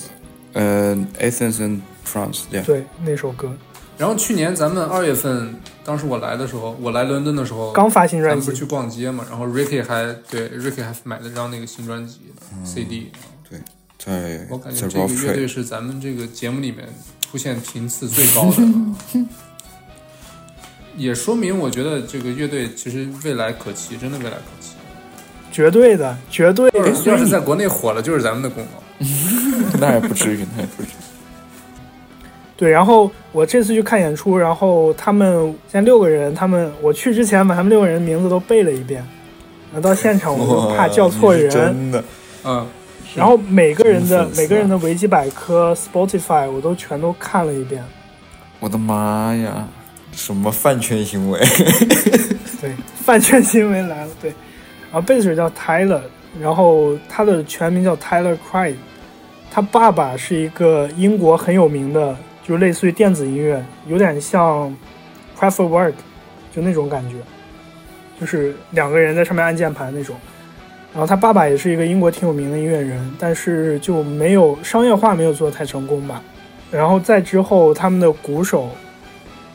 [0.55, 3.55] 呃，Athens and France，yeah，对那首歌
[3.97, 12.21] 然后去年咱们二月份，当时我来的时候，我来伦敦的时候，刚发新专辑咱们不是，去逛街嘛，然后 Ricky 还对 Ricky 还买了张那个新专辑、
[12.65, 13.13] CD，
[13.49, 13.61] 对，
[13.99, 16.89] 在我感觉这个乐队是咱们这个节目里面
[17.31, 18.63] 出现频次最高的，
[20.97, 24.75] 也说明我觉得这个乐队其实未来可期，真的未来可期。
[25.53, 26.79] 绝对的，绝对的。
[27.07, 29.07] 要是在国内火了，就是咱们的功劳。
[29.81, 30.93] 那也不至于，那也不至于。
[32.57, 39.01] 对，然后我这次去看演出，然后他们现在六个人，他们我去之前把他们六个人名字都背了一遍，
[39.73, 42.05] 然后到现场我就怕叫错人， 真的。
[42.45, 42.67] 嗯，
[43.15, 47.85] 然后每个人的每个人的维基百科、Spotify 我都全都看了一遍。
[48.61, 49.67] 我的妈呀！
[50.13, 51.41] 什么饭圈行为？
[52.61, 52.75] 对，
[53.05, 54.13] 饭圈行为来了。
[54.21, 54.31] 对，
[54.91, 56.01] 然后贝斯手叫 Tyler，
[56.41, 58.75] 然后他的全名叫 Tyler Craig，
[59.51, 62.17] 他爸爸是一个英国很有名的，
[62.47, 64.77] 就类似于电子音乐，有点像
[65.39, 65.95] Craftwork，
[66.55, 67.15] 就那种感觉，
[68.21, 70.17] 就是两个人在上面按键盘那种。
[70.93, 76.23] 然后他爸爸也是一个英国挺有名的音乐人，但是就没有商业化没有做得太成功吧。
[76.71, 78.69] 然后再之后，他们的鼓手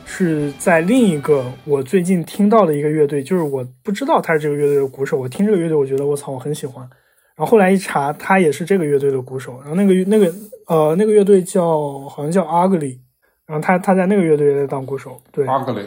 [0.04, 6.88] 是在另一个我最近听到的一个乐队，就是我不知道他是这个乐队的鼓手，我听这个乐队，我觉得我操，我很喜欢。
[7.36, 9.58] 然后后来一查，他也是这个乐队的鼓手。
[9.60, 10.32] 然后那个那个
[10.66, 12.98] 呃那个乐队叫好像叫 Ugly，
[13.46, 15.84] 然后他他在那个乐队也在当鼓手，对，ugly，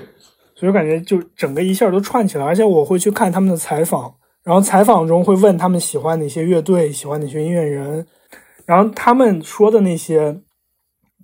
[0.53, 4.13] 所以我感觉就整个一下都串起来，而且我会去看他们的采访，
[4.43, 8.05] 然后采访中会问他们喜欢哪些乐队，喜欢哪些音乐人，
[8.65, 10.39] 然后他们说的那些，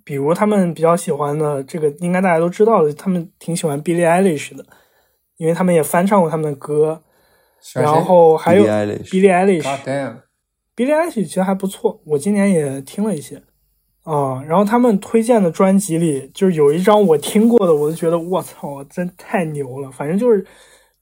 [0.04, 4.64] 比如他们比较喜欢的这个，应该大家都知道的，他们挺喜欢 Billie Eilish 的，
[5.38, 7.02] 因为他们也翻唱过他们的歌，
[7.74, 9.62] 然后还有 Billie Eilish
[10.76, 13.42] Billie Eilish 其实还不错，我今年也听了一些
[14.04, 19.90] 啊、然后他们推荐的专辑里，就是有一张我听过的，我就觉得我操，真太牛了。
[19.90, 20.46] 反正就是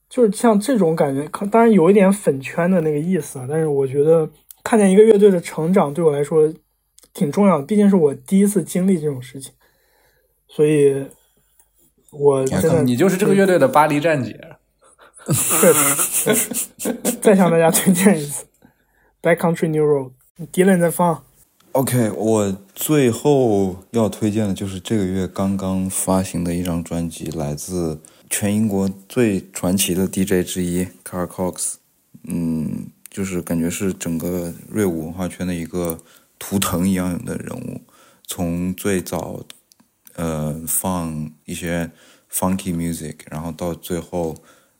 [0.09, 4.29] 就是像这种感觉，可当然有一点粉圈的那个意思啊，但是我觉得
[4.63, 6.53] 看见一个乐队的成长对我来说
[7.13, 9.51] 挺重要的，毕竟是我第一次经历这种事情，
[10.47, 11.05] 所以
[12.11, 14.39] 我真的你就是这个乐队的巴黎站姐。
[15.27, 16.67] 确实，
[17.19, 18.45] 再向大家推荐一次
[19.27, 20.11] 《Back Country New Road》，
[20.51, 21.23] 迪伦在放。
[21.71, 27.99] OK，我最后要推荐的就是这个月刚刚发行的一张专辑，来自
[28.29, 31.75] 全英国最传奇的 DJ 之一 Carl Cox。
[32.27, 35.99] 嗯，就是感觉是整个瑞舞文化圈的一个
[36.39, 37.81] 图腾一样的人物。
[38.27, 39.45] 从最早，
[40.15, 41.91] 呃，放一些
[42.31, 44.35] funky music，然后到最后，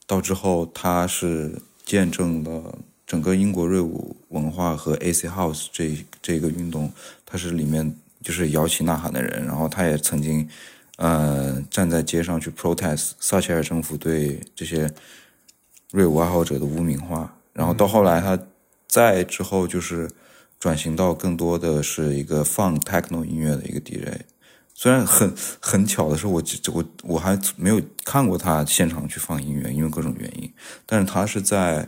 [0.08, 6.92] 到之后，他是见证了整个英国瑞舞文化和 AC House 这这个运动，
[7.24, 10.50] 他是里面就是摇旗呐喊的人，然后他也曾经，
[10.98, 14.90] 呃，站在街上去 protest 撒切尔政府对这些
[15.92, 18.40] 瑞舞爱好者的污名化，然后到后来他
[18.88, 20.10] 再之后就是
[20.60, 24.22] 转型到更多的是一个放 techno 音乐的一个 DJ。
[24.74, 26.44] 虽然很很巧的是我，
[26.74, 30.52] 我我还没有看过他现场去放音乐，因为各种原因。
[30.86, 31.88] 但是他是在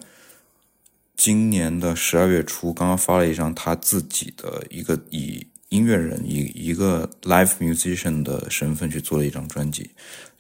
[1.16, 9.92] 今年的十二月初刚刚发了一张他自己的一个以音乐人以一个 live musician 的身份去做了一张专辑。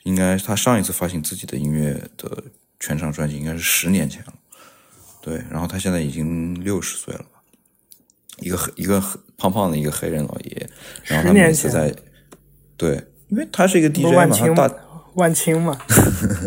[0.03, 2.43] 应该他上一次发行自己的音乐的
[2.79, 4.33] 全场专辑应该是十年前了。
[5.21, 7.41] 对，然后他现在已经六十岁了吧，
[8.39, 9.03] 一个黑一个
[9.37, 10.69] 胖胖的一个黑人老爷爷，
[11.03, 11.93] 然后他每次在
[12.77, 14.73] 对，因为他是一个 DJ 嘛，他大
[15.15, 15.77] 万青嘛，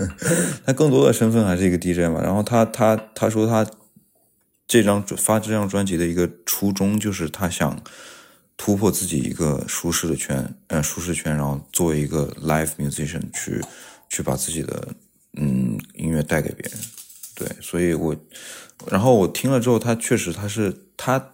[0.65, 2.23] 他更多的身份还是一个 DJ 嘛。
[2.23, 3.67] 然后他他他说他
[4.67, 7.79] 这张发这张专辑的一个初衷就是他想
[8.63, 13.59] 突破自己一个舒适的圈，呃，舒适圈，然后作为一个 live musician 去
[14.11, 14.95] 去把自己的
[15.33, 16.79] 嗯音乐带给别人。
[17.35, 18.15] 对，所以我
[18.87, 21.33] 然后我听了之后，他确实他是他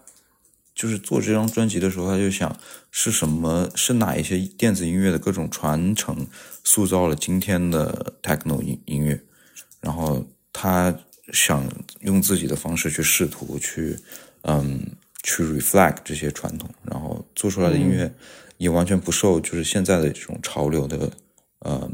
[0.72, 2.56] 就是做这张专辑的时候，他就想
[2.92, 6.24] 是什么是哪一些电子音乐的各种传承
[6.62, 9.20] 塑造了今天的 techno 音音乐，
[9.80, 10.96] 然后他
[11.32, 11.68] 想
[12.02, 13.98] 用自己的方式去试图去
[14.42, 14.80] 嗯
[15.26, 18.08] 去 reflect 这些传统，然后做出来的音乐
[18.58, 21.10] 也完全不受就是现在的这种潮流的
[21.66, 21.92] 嗯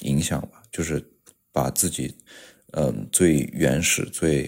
[0.00, 1.04] 影响吧，就是
[1.52, 2.16] 把自己
[2.72, 4.46] 嗯最原始最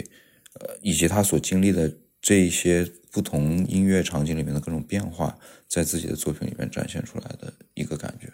[0.55, 5.39] 呃以及他所经历的这一些不同音乐场景里面的各种变化，
[5.69, 8.33] 在自己的作品里面展现出来的一个感觉。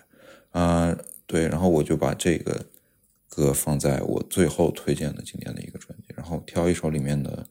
[0.51, 0.97] 啊、
[1.27, 2.67] 对，然后我就把这个
[3.29, 7.47] 歌放在我最后推荐的今年的一个专辑，然后挑一首里面的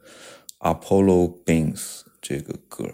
[0.59, 2.93] Apollo Beans 这个歌。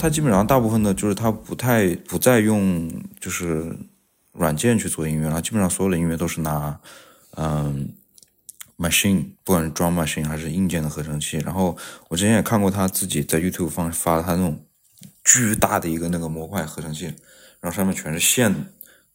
[0.00, 2.90] 他基本上大部分的就是他不太不再用
[3.20, 3.76] 就是
[4.32, 6.80] 软件去做音乐了，基本上所有的音乐都是拿
[7.36, 7.92] 嗯
[8.78, 11.36] machine，不管是 drum machine 还是硬件的合成器。
[11.38, 11.76] 然后
[12.08, 14.64] 我之前也看过他自己在 YouTube 放发的他那种
[15.22, 17.04] 巨大的一个那个模块合成器，
[17.60, 18.54] 然后上面全是线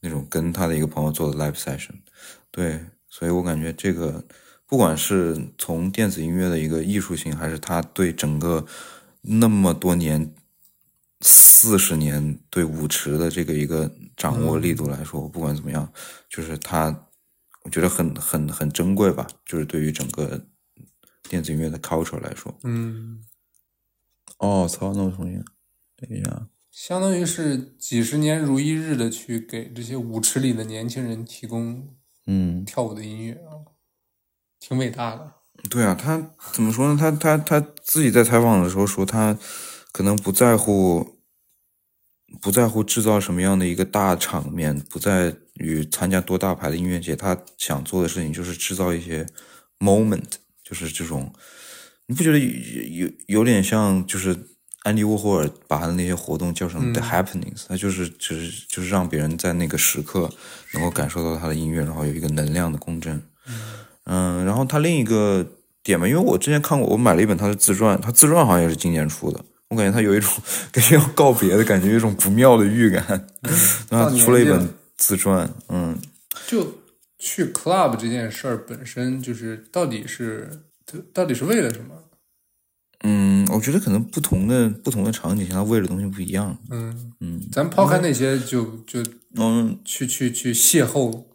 [0.01, 1.95] 那种跟他的一个朋友做的 live session。
[2.51, 2.79] 对，
[3.09, 4.23] 所以我感觉这个
[4.67, 8.65] 不管是从电子音乐的一个艺术性，还是他对整个
[9.21, 10.31] 那么多年、
[11.27, 15.91] 四十年对舞池的这个一个掌握力度来说，不管怎么样，
[16.29, 17.07] 就是他，
[17.63, 19.25] 我觉得很很很珍贵吧。
[19.43, 20.39] 就是对于整个
[21.27, 23.23] 电子音乐的 culture 来说，嗯，
[24.37, 25.43] 哦，操，那我重新，
[25.95, 31.87] 等一下，相当于是几十年如一日的去给这些舞池里的年轻人提供
[32.27, 33.65] 嗯，跳舞的音乐啊，
[34.59, 35.31] 挺伟大的。
[35.71, 36.21] 对啊，他
[36.53, 36.95] 怎么说呢？
[36.99, 39.35] 他他他自己在采访的时候说，他
[39.91, 41.14] 可能不在乎，
[42.41, 49.25] 不在乎制造什么样的一个大场面，不在于参加多大牌的音乐节，他想做的事情就是制造一些
[49.79, 50.23] moment，
[50.63, 51.31] 就是这种，
[52.07, 54.35] 你不觉得有有有点像就是
[54.83, 60.29] 安迪沃霍尔把他的那些活动叫成 the happenings，、他就是就是就是让别人在那个时刻
[60.73, 63.21] 能够感受到他的音乐，然后有一个能量的共振。
[64.05, 65.47] 嗯，然后他另一个
[65.83, 69.43] 点嘛，因为我之前看过，我买了一本他的自传，他自传好像也是今年出的，
[69.75, 70.31] 我感觉他有一种
[70.71, 73.05] 感觉要告别的感觉，有一种不妙的预感。
[73.89, 75.97] 然后他出了一本自传，嗯，
[76.47, 76.79] 就
[77.19, 80.49] 去 club 这件事儿本身就是到底是
[81.13, 81.95] 到底是为了什么？
[83.03, 86.57] 嗯，我觉得可能不同的不同的场景下，他为的东西不一样。
[86.71, 89.03] 嗯嗯咱抛开那些就就
[89.35, 91.25] 嗯，去去去邂逅，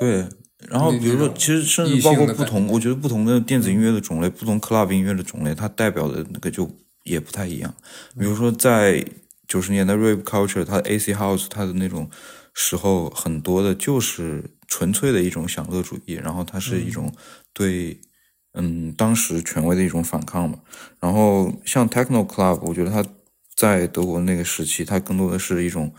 [0.00, 0.26] 对。
[0.68, 6.64] 然后比如说其实甚至包括不同，我觉得不同的电子音乐的种类，不同 club 音乐的种类，它代表的那个就
[7.04, 7.74] 也不太一样。
[8.18, 9.04] 比如说在
[9.46, 12.10] 九十年代 rave culture，它的 AC house，它的那种
[12.52, 17.14] 时候很多的就是纯粹的一种享乐主义，然后它是一种
[17.52, 18.00] 对
[18.54, 20.58] 嗯当时权威的一种反抗嘛。
[20.98, 23.04] 然后像 techno club，我觉得它
[23.54, 25.92] 在德国那个时期，它更多的是一种，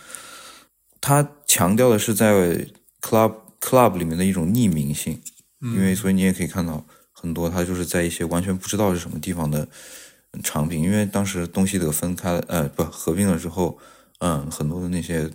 [0.99, 2.67] 它强调的是在
[2.99, 5.21] club club 里面的一种匿名性，
[5.61, 9.67] 因为所以你也可以看到很多它就是在一些完全不知道是什么地方的
[10.43, 13.77] 场平，因为当时东西德分开了，呃，不合并了之后，
[14.19, 15.29] 嗯，很多的那些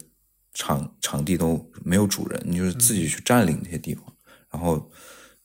[0.54, 4.04] 场场地都没有主人，你就是自己去占领那些地方，
[4.50, 4.90] 然后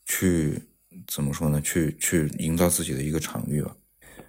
[0.05, 0.61] 去
[1.07, 1.61] 怎么说呢？
[1.61, 3.75] 去去营造自己的一个场域吧。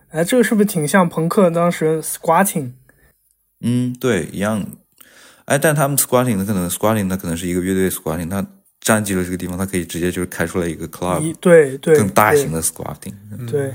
[0.09, 2.73] 哎，这个是不是挺像朋克当时 squatting？
[3.61, 4.65] 嗯，对，一样。
[5.47, 8.45] 哎，但他们 squatting 的可能 squatting 它可能是一个乐队 squatting，它
[8.81, 13.15] 占据了这个地方，他可以直接就是开出来一个 club，对对，更大型的 squatting。
[13.37, 13.75] 对对，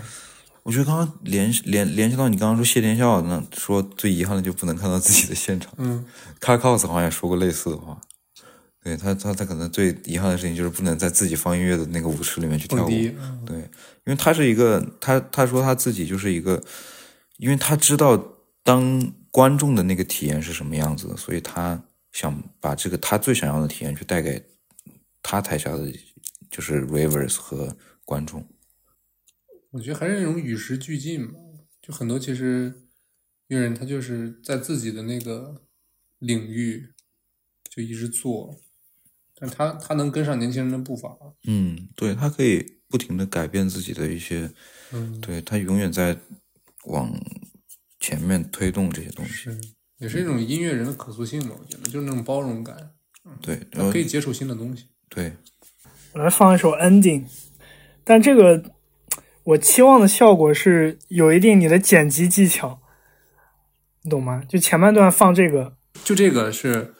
[0.63, 5.73] 我觉得刚刚联联联系到你刚刚说谢天笑那，说最遗憾的就不能看到自己的现场。
[5.77, 6.05] 嗯，
[6.39, 7.99] 卡 cos 好像也说过类似的话。
[8.83, 12.89] 对他，他他可能最遗憾的事情就是不能在自己放音乐的那个舞池里面去跳舞。
[12.89, 13.67] 嗯对，因
[14.05, 16.59] 为他是一个，他他说他自己就是一个，
[17.37, 18.19] 因为他知道
[18.63, 21.79] 当观众的那个体验是什么样子的，所以他
[22.11, 24.43] 想把这个他最想要的体验去带给
[25.21, 25.91] 他台下的
[26.49, 28.43] 就是 ravers 和观众。
[29.71, 31.33] 我觉得还是那种与时俱进嘛，
[31.81, 32.87] 就很多其实
[33.47, 35.63] 乐人他就是在自己的那个
[36.19, 36.93] 领域
[37.69, 38.59] 就一直做，
[39.35, 41.17] 但他他能跟上年轻人的步伐，
[41.47, 44.51] 嗯，对他可以不停的改变自己的一些，
[44.91, 46.17] 嗯，对他永远在
[46.85, 47.11] 往
[47.99, 49.31] 前面推动这些东西。
[49.31, 49.61] 是
[49.97, 52.91] 也是一种音乐人的可塑性嘛，我觉得就是那种包容感，
[53.41, 54.87] 对，他可以接触新的东西。
[55.07, 55.33] 对，
[56.13, 57.25] 我来放一首 ending，
[58.03, 58.73] 但这个
[59.43, 62.79] 我期望的效果是有一定你的剪辑技巧，
[64.03, 64.43] 你懂吗？
[64.47, 65.73] 就前半段放这个，
[66.03, 66.93] 就这个是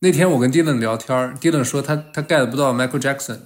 [0.00, 3.38] 那天我跟 Dylan 聊天儿，Dylan 说他他 get 不到 Michael Jackson，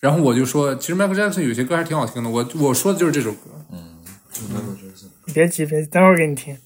[0.00, 6.56] 然后我就说其实 Michael Jackson 有些歌还挺好听的，我我说的就是这首歌，嗯，Michael Jackson 别急别急，待会儿给你听。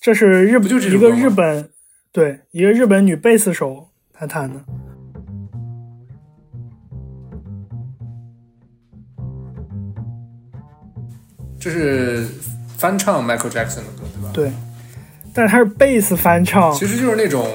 [0.00, 1.70] 这是日本就是一个日本
[2.12, 4.64] 对一个日本女贝斯手她弹的，
[11.64, 12.26] 这是
[12.76, 14.30] 翻唱 Michael Jackson 的歌，对吧？
[14.34, 14.52] 对，
[15.32, 17.48] 但是他是贝斯翻唱，其实就是那种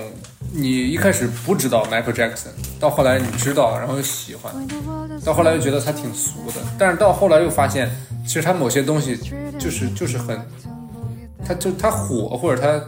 [0.51, 2.47] 你一开始不知道 Michael Jackson，
[2.79, 4.51] 到后来你知道，然后又喜欢，
[5.23, 7.87] 到后来又觉得他挺俗的，但是到后来又发现，
[8.25, 9.15] 其实他某些东西
[9.59, 10.39] 就是就是很，
[11.45, 12.83] 他就他火或者他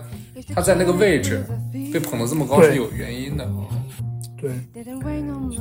[0.55, 1.45] 他在那个位置
[1.93, 3.47] 被捧得这么高是有原因的。
[4.41, 4.49] 对。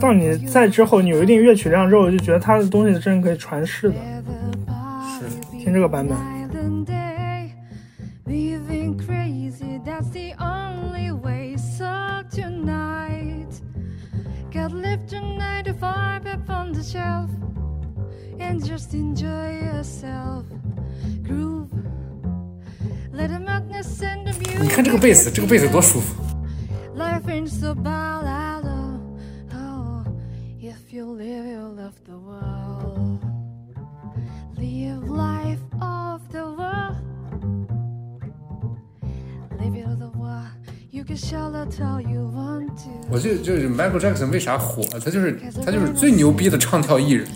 [0.00, 3.96] 到你在之后，你有一定乐曲量之后，我就觉得他的东西真的可以传世的。
[5.60, 6.16] 听这个版本。
[24.62, 26.22] 你看这个贝斯，这个贝斯多舒服。
[26.96, 27.20] Life
[34.60, 36.96] Live life of the world.
[39.58, 40.50] Live it of the world.
[40.90, 42.90] You can shout it all you want to.
[43.10, 44.82] 我就就是 Michael Jackson 为啥火？
[45.02, 47.26] 他就是他就是最牛逼的唱跳艺人。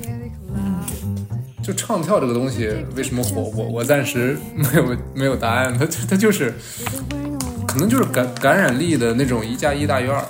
[1.63, 3.51] 就唱跳这个东西为什么火？
[3.57, 5.73] 我我暂时没有没有答案。
[5.73, 6.53] 他他就是
[7.67, 10.23] 可能就是感感染力的那种一加一大于二。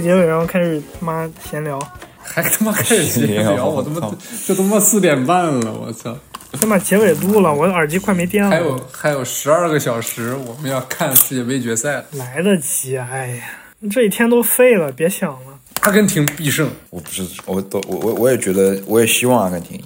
[0.00, 1.78] 结尾，然后开始他妈闲聊，
[2.18, 4.00] 还他妈开始闲聊，我他妈
[4.46, 6.16] 这他妈四点半了，我操！
[6.54, 8.50] 先把结尾录了，我的耳机快没电了。
[8.50, 13.44] 还有还有十二个小时，我们要看世界杯决赛了，来得及，哎呀，
[13.88, 15.60] 这一天都废了，别想了。
[15.82, 16.68] 阿根廷必胜。
[16.90, 19.84] 我不是，我都我我我也觉得，我也希望阿根廷赢。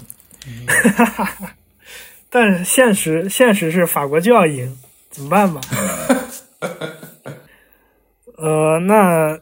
[2.31, 4.77] 但是现实现实是法国就要赢，
[5.11, 5.61] 怎么办吧？
[8.39, 9.39] 呃，那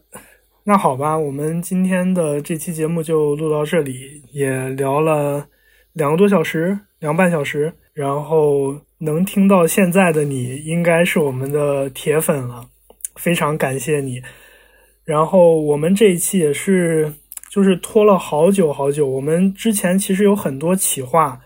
[0.64, 5.44] 那好吧，我们今天的这期节目就录到这里，也聊了
[5.92, 7.72] 两个多小时，两个半小时。
[7.92, 12.64] 然后能听到现在的你，应该是我们的铁粉了，
[13.16, 14.22] 非常感谢你。
[15.04, 17.12] 然后我们这一期也是，
[17.50, 19.06] 就是拖了好久好久。
[19.06, 21.38] 我们之前其实有很多企划，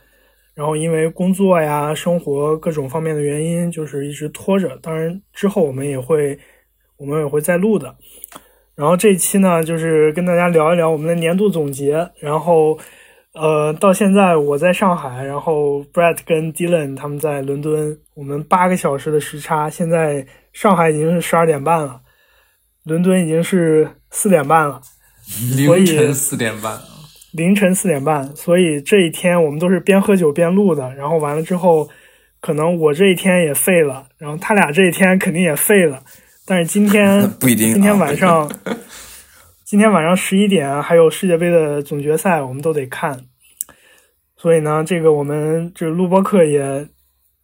[0.55, 4.76] 然后因为工作呀、生活各种方面的原因，就是一直拖着。
[4.82, 6.38] 当然之后我们也会，
[6.98, 7.97] 我们也会再录的。
[8.77, 12.07] 然后这一期呢，就是跟大家聊一聊我们的年度总结。
[12.20, 12.78] 然后，
[13.32, 19.70] 呃，到现在我在上海，然后 Brett 跟 Dylan 他们在伦敦，我们八个小时的时差。
[19.70, 22.03] 现在上海已经是十二点半了，
[22.85, 24.82] 伦敦已经是四点半了。
[25.57, 26.78] 凌晨四点半，
[27.32, 30.94] 凌晨四点半，所以这一天我们都是边喝酒边录的。
[30.94, 31.89] 然后完了之后，
[32.43, 36.03] 可能我这一天也废了，然后他俩这一天肯定也废了。
[36.47, 38.51] 但是今天 不一定啊今天晚上，
[39.66, 43.20] 今天晚上十一点还有世界杯的总决赛，我们都得看。
[44.36, 46.86] 所以呢，这个我们这录播课也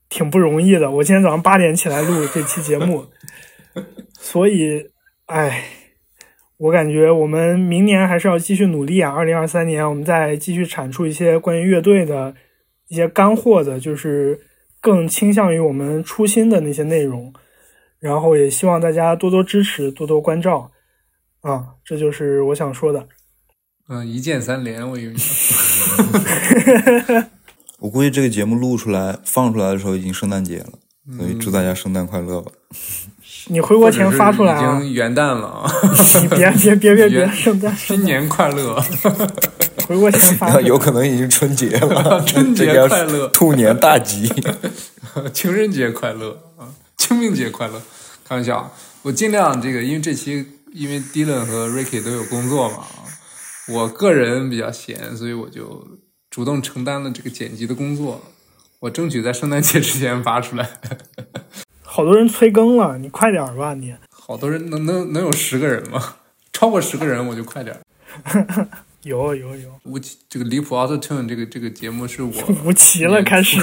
[0.09, 0.91] 挺不容易的。
[0.91, 3.07] 我今天早上八点起来录这期节目，
[4.21, 4.87] 所以，
[5.27, 5.65] 哎，
[6.59, 9.11] 我感觉我们明年还是要继续努力啊！
[9.11, 12.33] 二零二三年，我们再继续产出一些关于乐队的
[12.89, 14.39] 一些干货的，就是
[14.81, 17.33] 更倾向于我们初心的那些内容。
[18.03, 20.69] 然后也希望大家多多支持，多多关照
[21.43, 21.65] 啊！
[21.85, 23.07] 这就是我想说的。
[23.89, 25.21] 嗯，一键三连，我以为你
[27.79, 30.71] 我估计这个节目录出来、放出来的时候已经圣诞节了，
[31.17, 32.51] 所以祝大家圣诞快乐吧。
[33.47, 35.71] 你回国前发出来已经元旦了啊！
[36.23, 38.81] 你别别别别别，圣诞新年快乐，
[39.87, 40.61] 回国前发。
[40.61, 44.33] 有可能已经春节了，春节这个要快乐兔年大吉。
[45.33, 46.52] 情人节快乐啊！
[47.03, 47.83] 清明节快乐，
[48.25, 48.71] 开玩笑啊！
[49.03, 52.85] 我尽量这个，因为这期因为 Dylan 和 Ricky 都有工作嘛，
[53.67, 55.85] 我个人比较闲，所以我就
[56.31, 58.23] 主动承担了这个剪辑的工作。
[58.79, 60.79] 我争取在圣诞节之前发出来。
[61.83, 63.93] 好多人催更了，你快点儿吧你。
[64.09, 66.15] 好多人能能能有十个人吗？
[66.53, 68.69] 超过十个人我就快点儿。
[69.03, 72.33] 有有有，吴奇这个离谱 Auto Tune 这个这个节目是我
[72.65, 73.59] 吴奇了开始。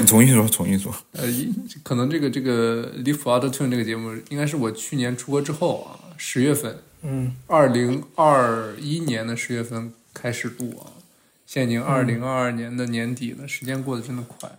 [0.00, 0.94] 你 重新说，重新说。
[1.12, 1.52] 呃，一
[1.82, 10.96] 可能这个这个离谱 Auto Tune 这个节目应该是我去年出国之后啊，十月份，嗯，二零二一年的十月份开始录啊，
[11.44, 14.50] 现在已经二零二二年的年底了，时间过得真的快。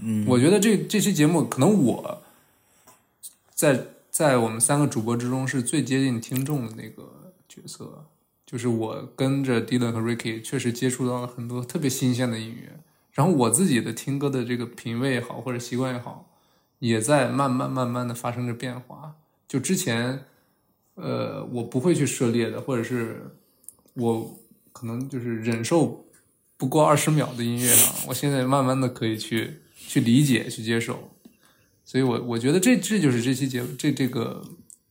[0.00, 2.22] 嗯，我觉得这这期节目可能我
[3.54, 8.06] 在在我们三个主播之中是最接近听众的那个角色，
[8.54, 12.78] 就是我跟着 Dylan 和 Ricky 确实接触到了很多特别新鲜的音乐，
[13.10, 16.30] 然后我自己的听歌的这个品味也好或者习惯也好，
[16.78, 19.16] 也在慢慢慢慢的发生着变化。
[19.48, 20.26] 就之前
[20.94, 23.28] 呃，我不会去涉猎的，或者是
[23.94, 24.38] 我
[24.72, 26.06] 可能就是忍受
[26.56, 31.10] 不过二十秒的音乐啊，我现在慢慢的可以去去理解、去接受。
[31.84, 34.44] 所以我我觉得这这就是这期节目这这个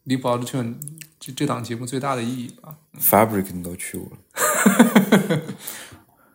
[0.04, 0.76] 离谱 Auto Tune
[1.26, 2.76] 这这档节目最大的意义吧。
[3.00, 4.18] Fabric 你都去过了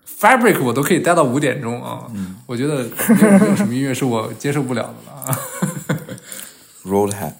[0.07, 2.11] ，Fabric 我都可以待到五点钟啊，
[2.47, 5.39] 我觉得没有没有什么音乐是我接受不了的了啊。
[6.85, 7.35] Roadhead，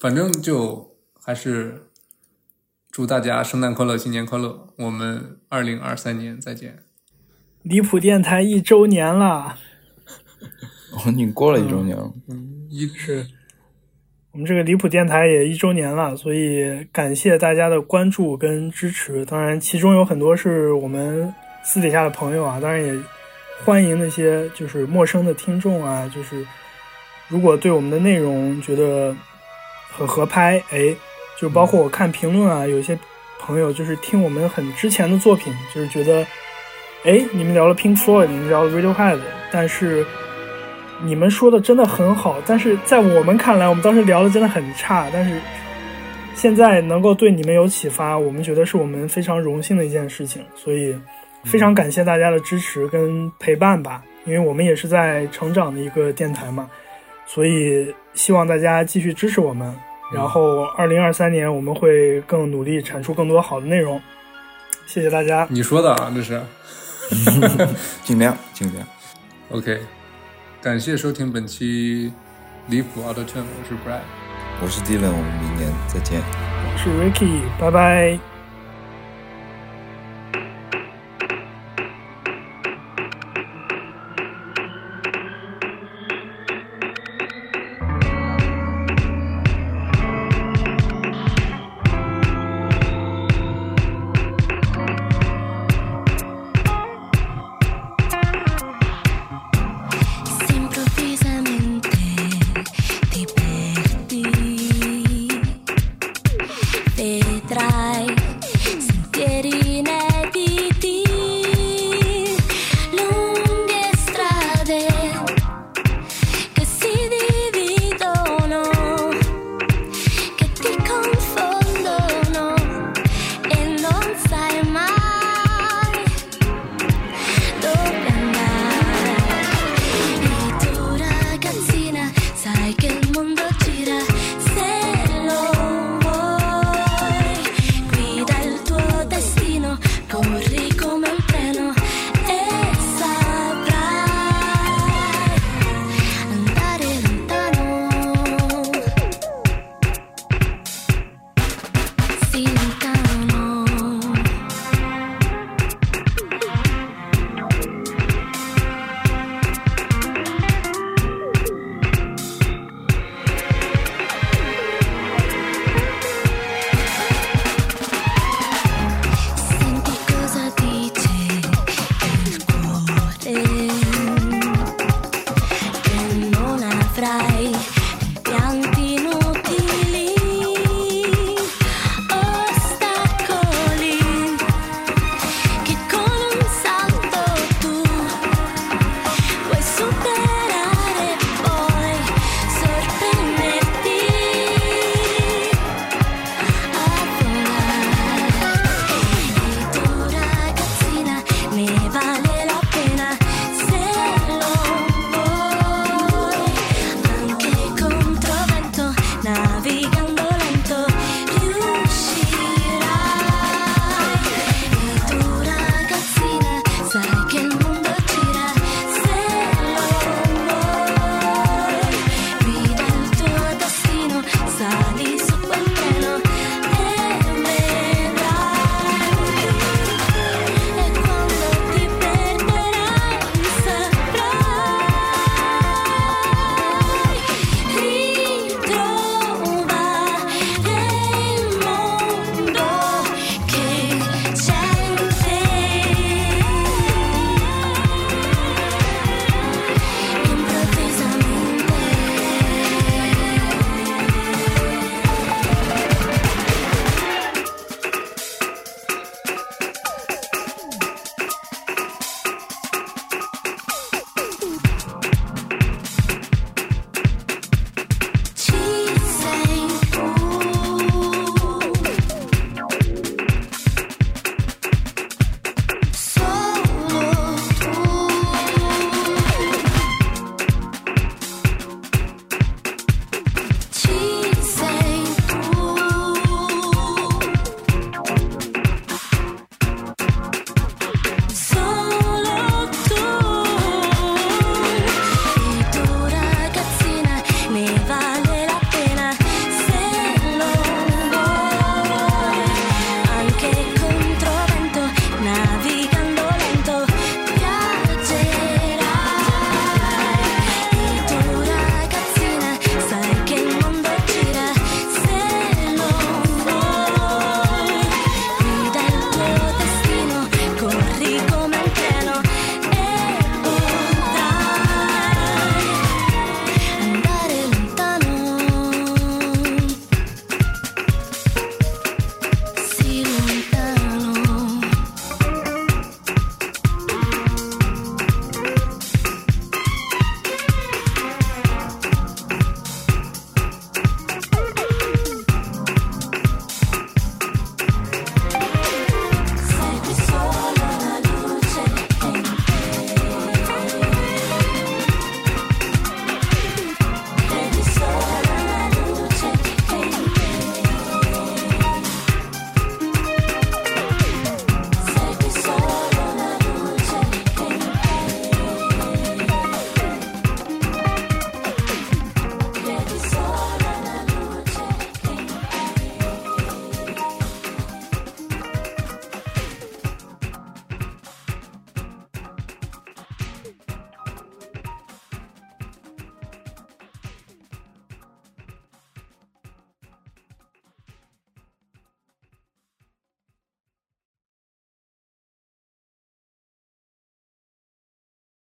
[0.00, 1.90] 反正就还是
[2.90, 6.82] 祝大家圣诞快乐，新年快乐，我们二零二三年再见。
[7.62, 9.58] 离谱电台一周年了，
[10.90, 13.28] 哦，你过了一周年了，嗯一是
[14.32, 19.24] 我们这个离谱电台也一周年了，所以感谢大家的关注跟支持。
[19.24, 21.32] 当然，其中有很多是我们
[21.64, 22.92] 私底下的朋友啊，当然也
[23.64, 26.46] 欢迎那些就是陌生的听众啊，就是
[27.28, 29.16] 如果对我们的内容觉得
[29.90, 30.94] 很合拍，哎，
[31.40, 32.96] 就包括我看评论啊，有一些
[33.40, 36.24] 朋友就是听我们很之前的作品，就是觉得，
[37.04, 39.18] 哎，你们聊了 Pink Floyd，你们聊了 Radiohead，
[39.50, 40.04] 但是
[41.02, 45.40] 你们说的真的很好，但是在我们看来，我们当时聊的真的很差，但是
[46.34, 50.94] 现在能够对你们有启发，我们觉得是我们非常荣幸的一件事情，所以
[51.44, 56.68] 非常感谢大家的支持跟陪伴吧，因为我们也是在成长的一个电台嘛，
[57.26, 59.74] 所以希望大家继续支持我们。
[60.10, 64.00] 然后，二零二三年我们会更努力产出更多好的内容。
[64.86, 65.46] 谢谢大家。
[65.50, 66.40] 你说的啊，这是
[68.02, 68.86] 尽量尽量。
[69.50, 69.78] OK。
[70.60, 72.12] 感谢收听本期
[72.66, 74.00] 离谱 Auto Tune，我是 Brad。
[74.60, 76.20] 我是 Dylan，我们明年再见。
[76.20, 78.18] 我是 Ricky，拜拜。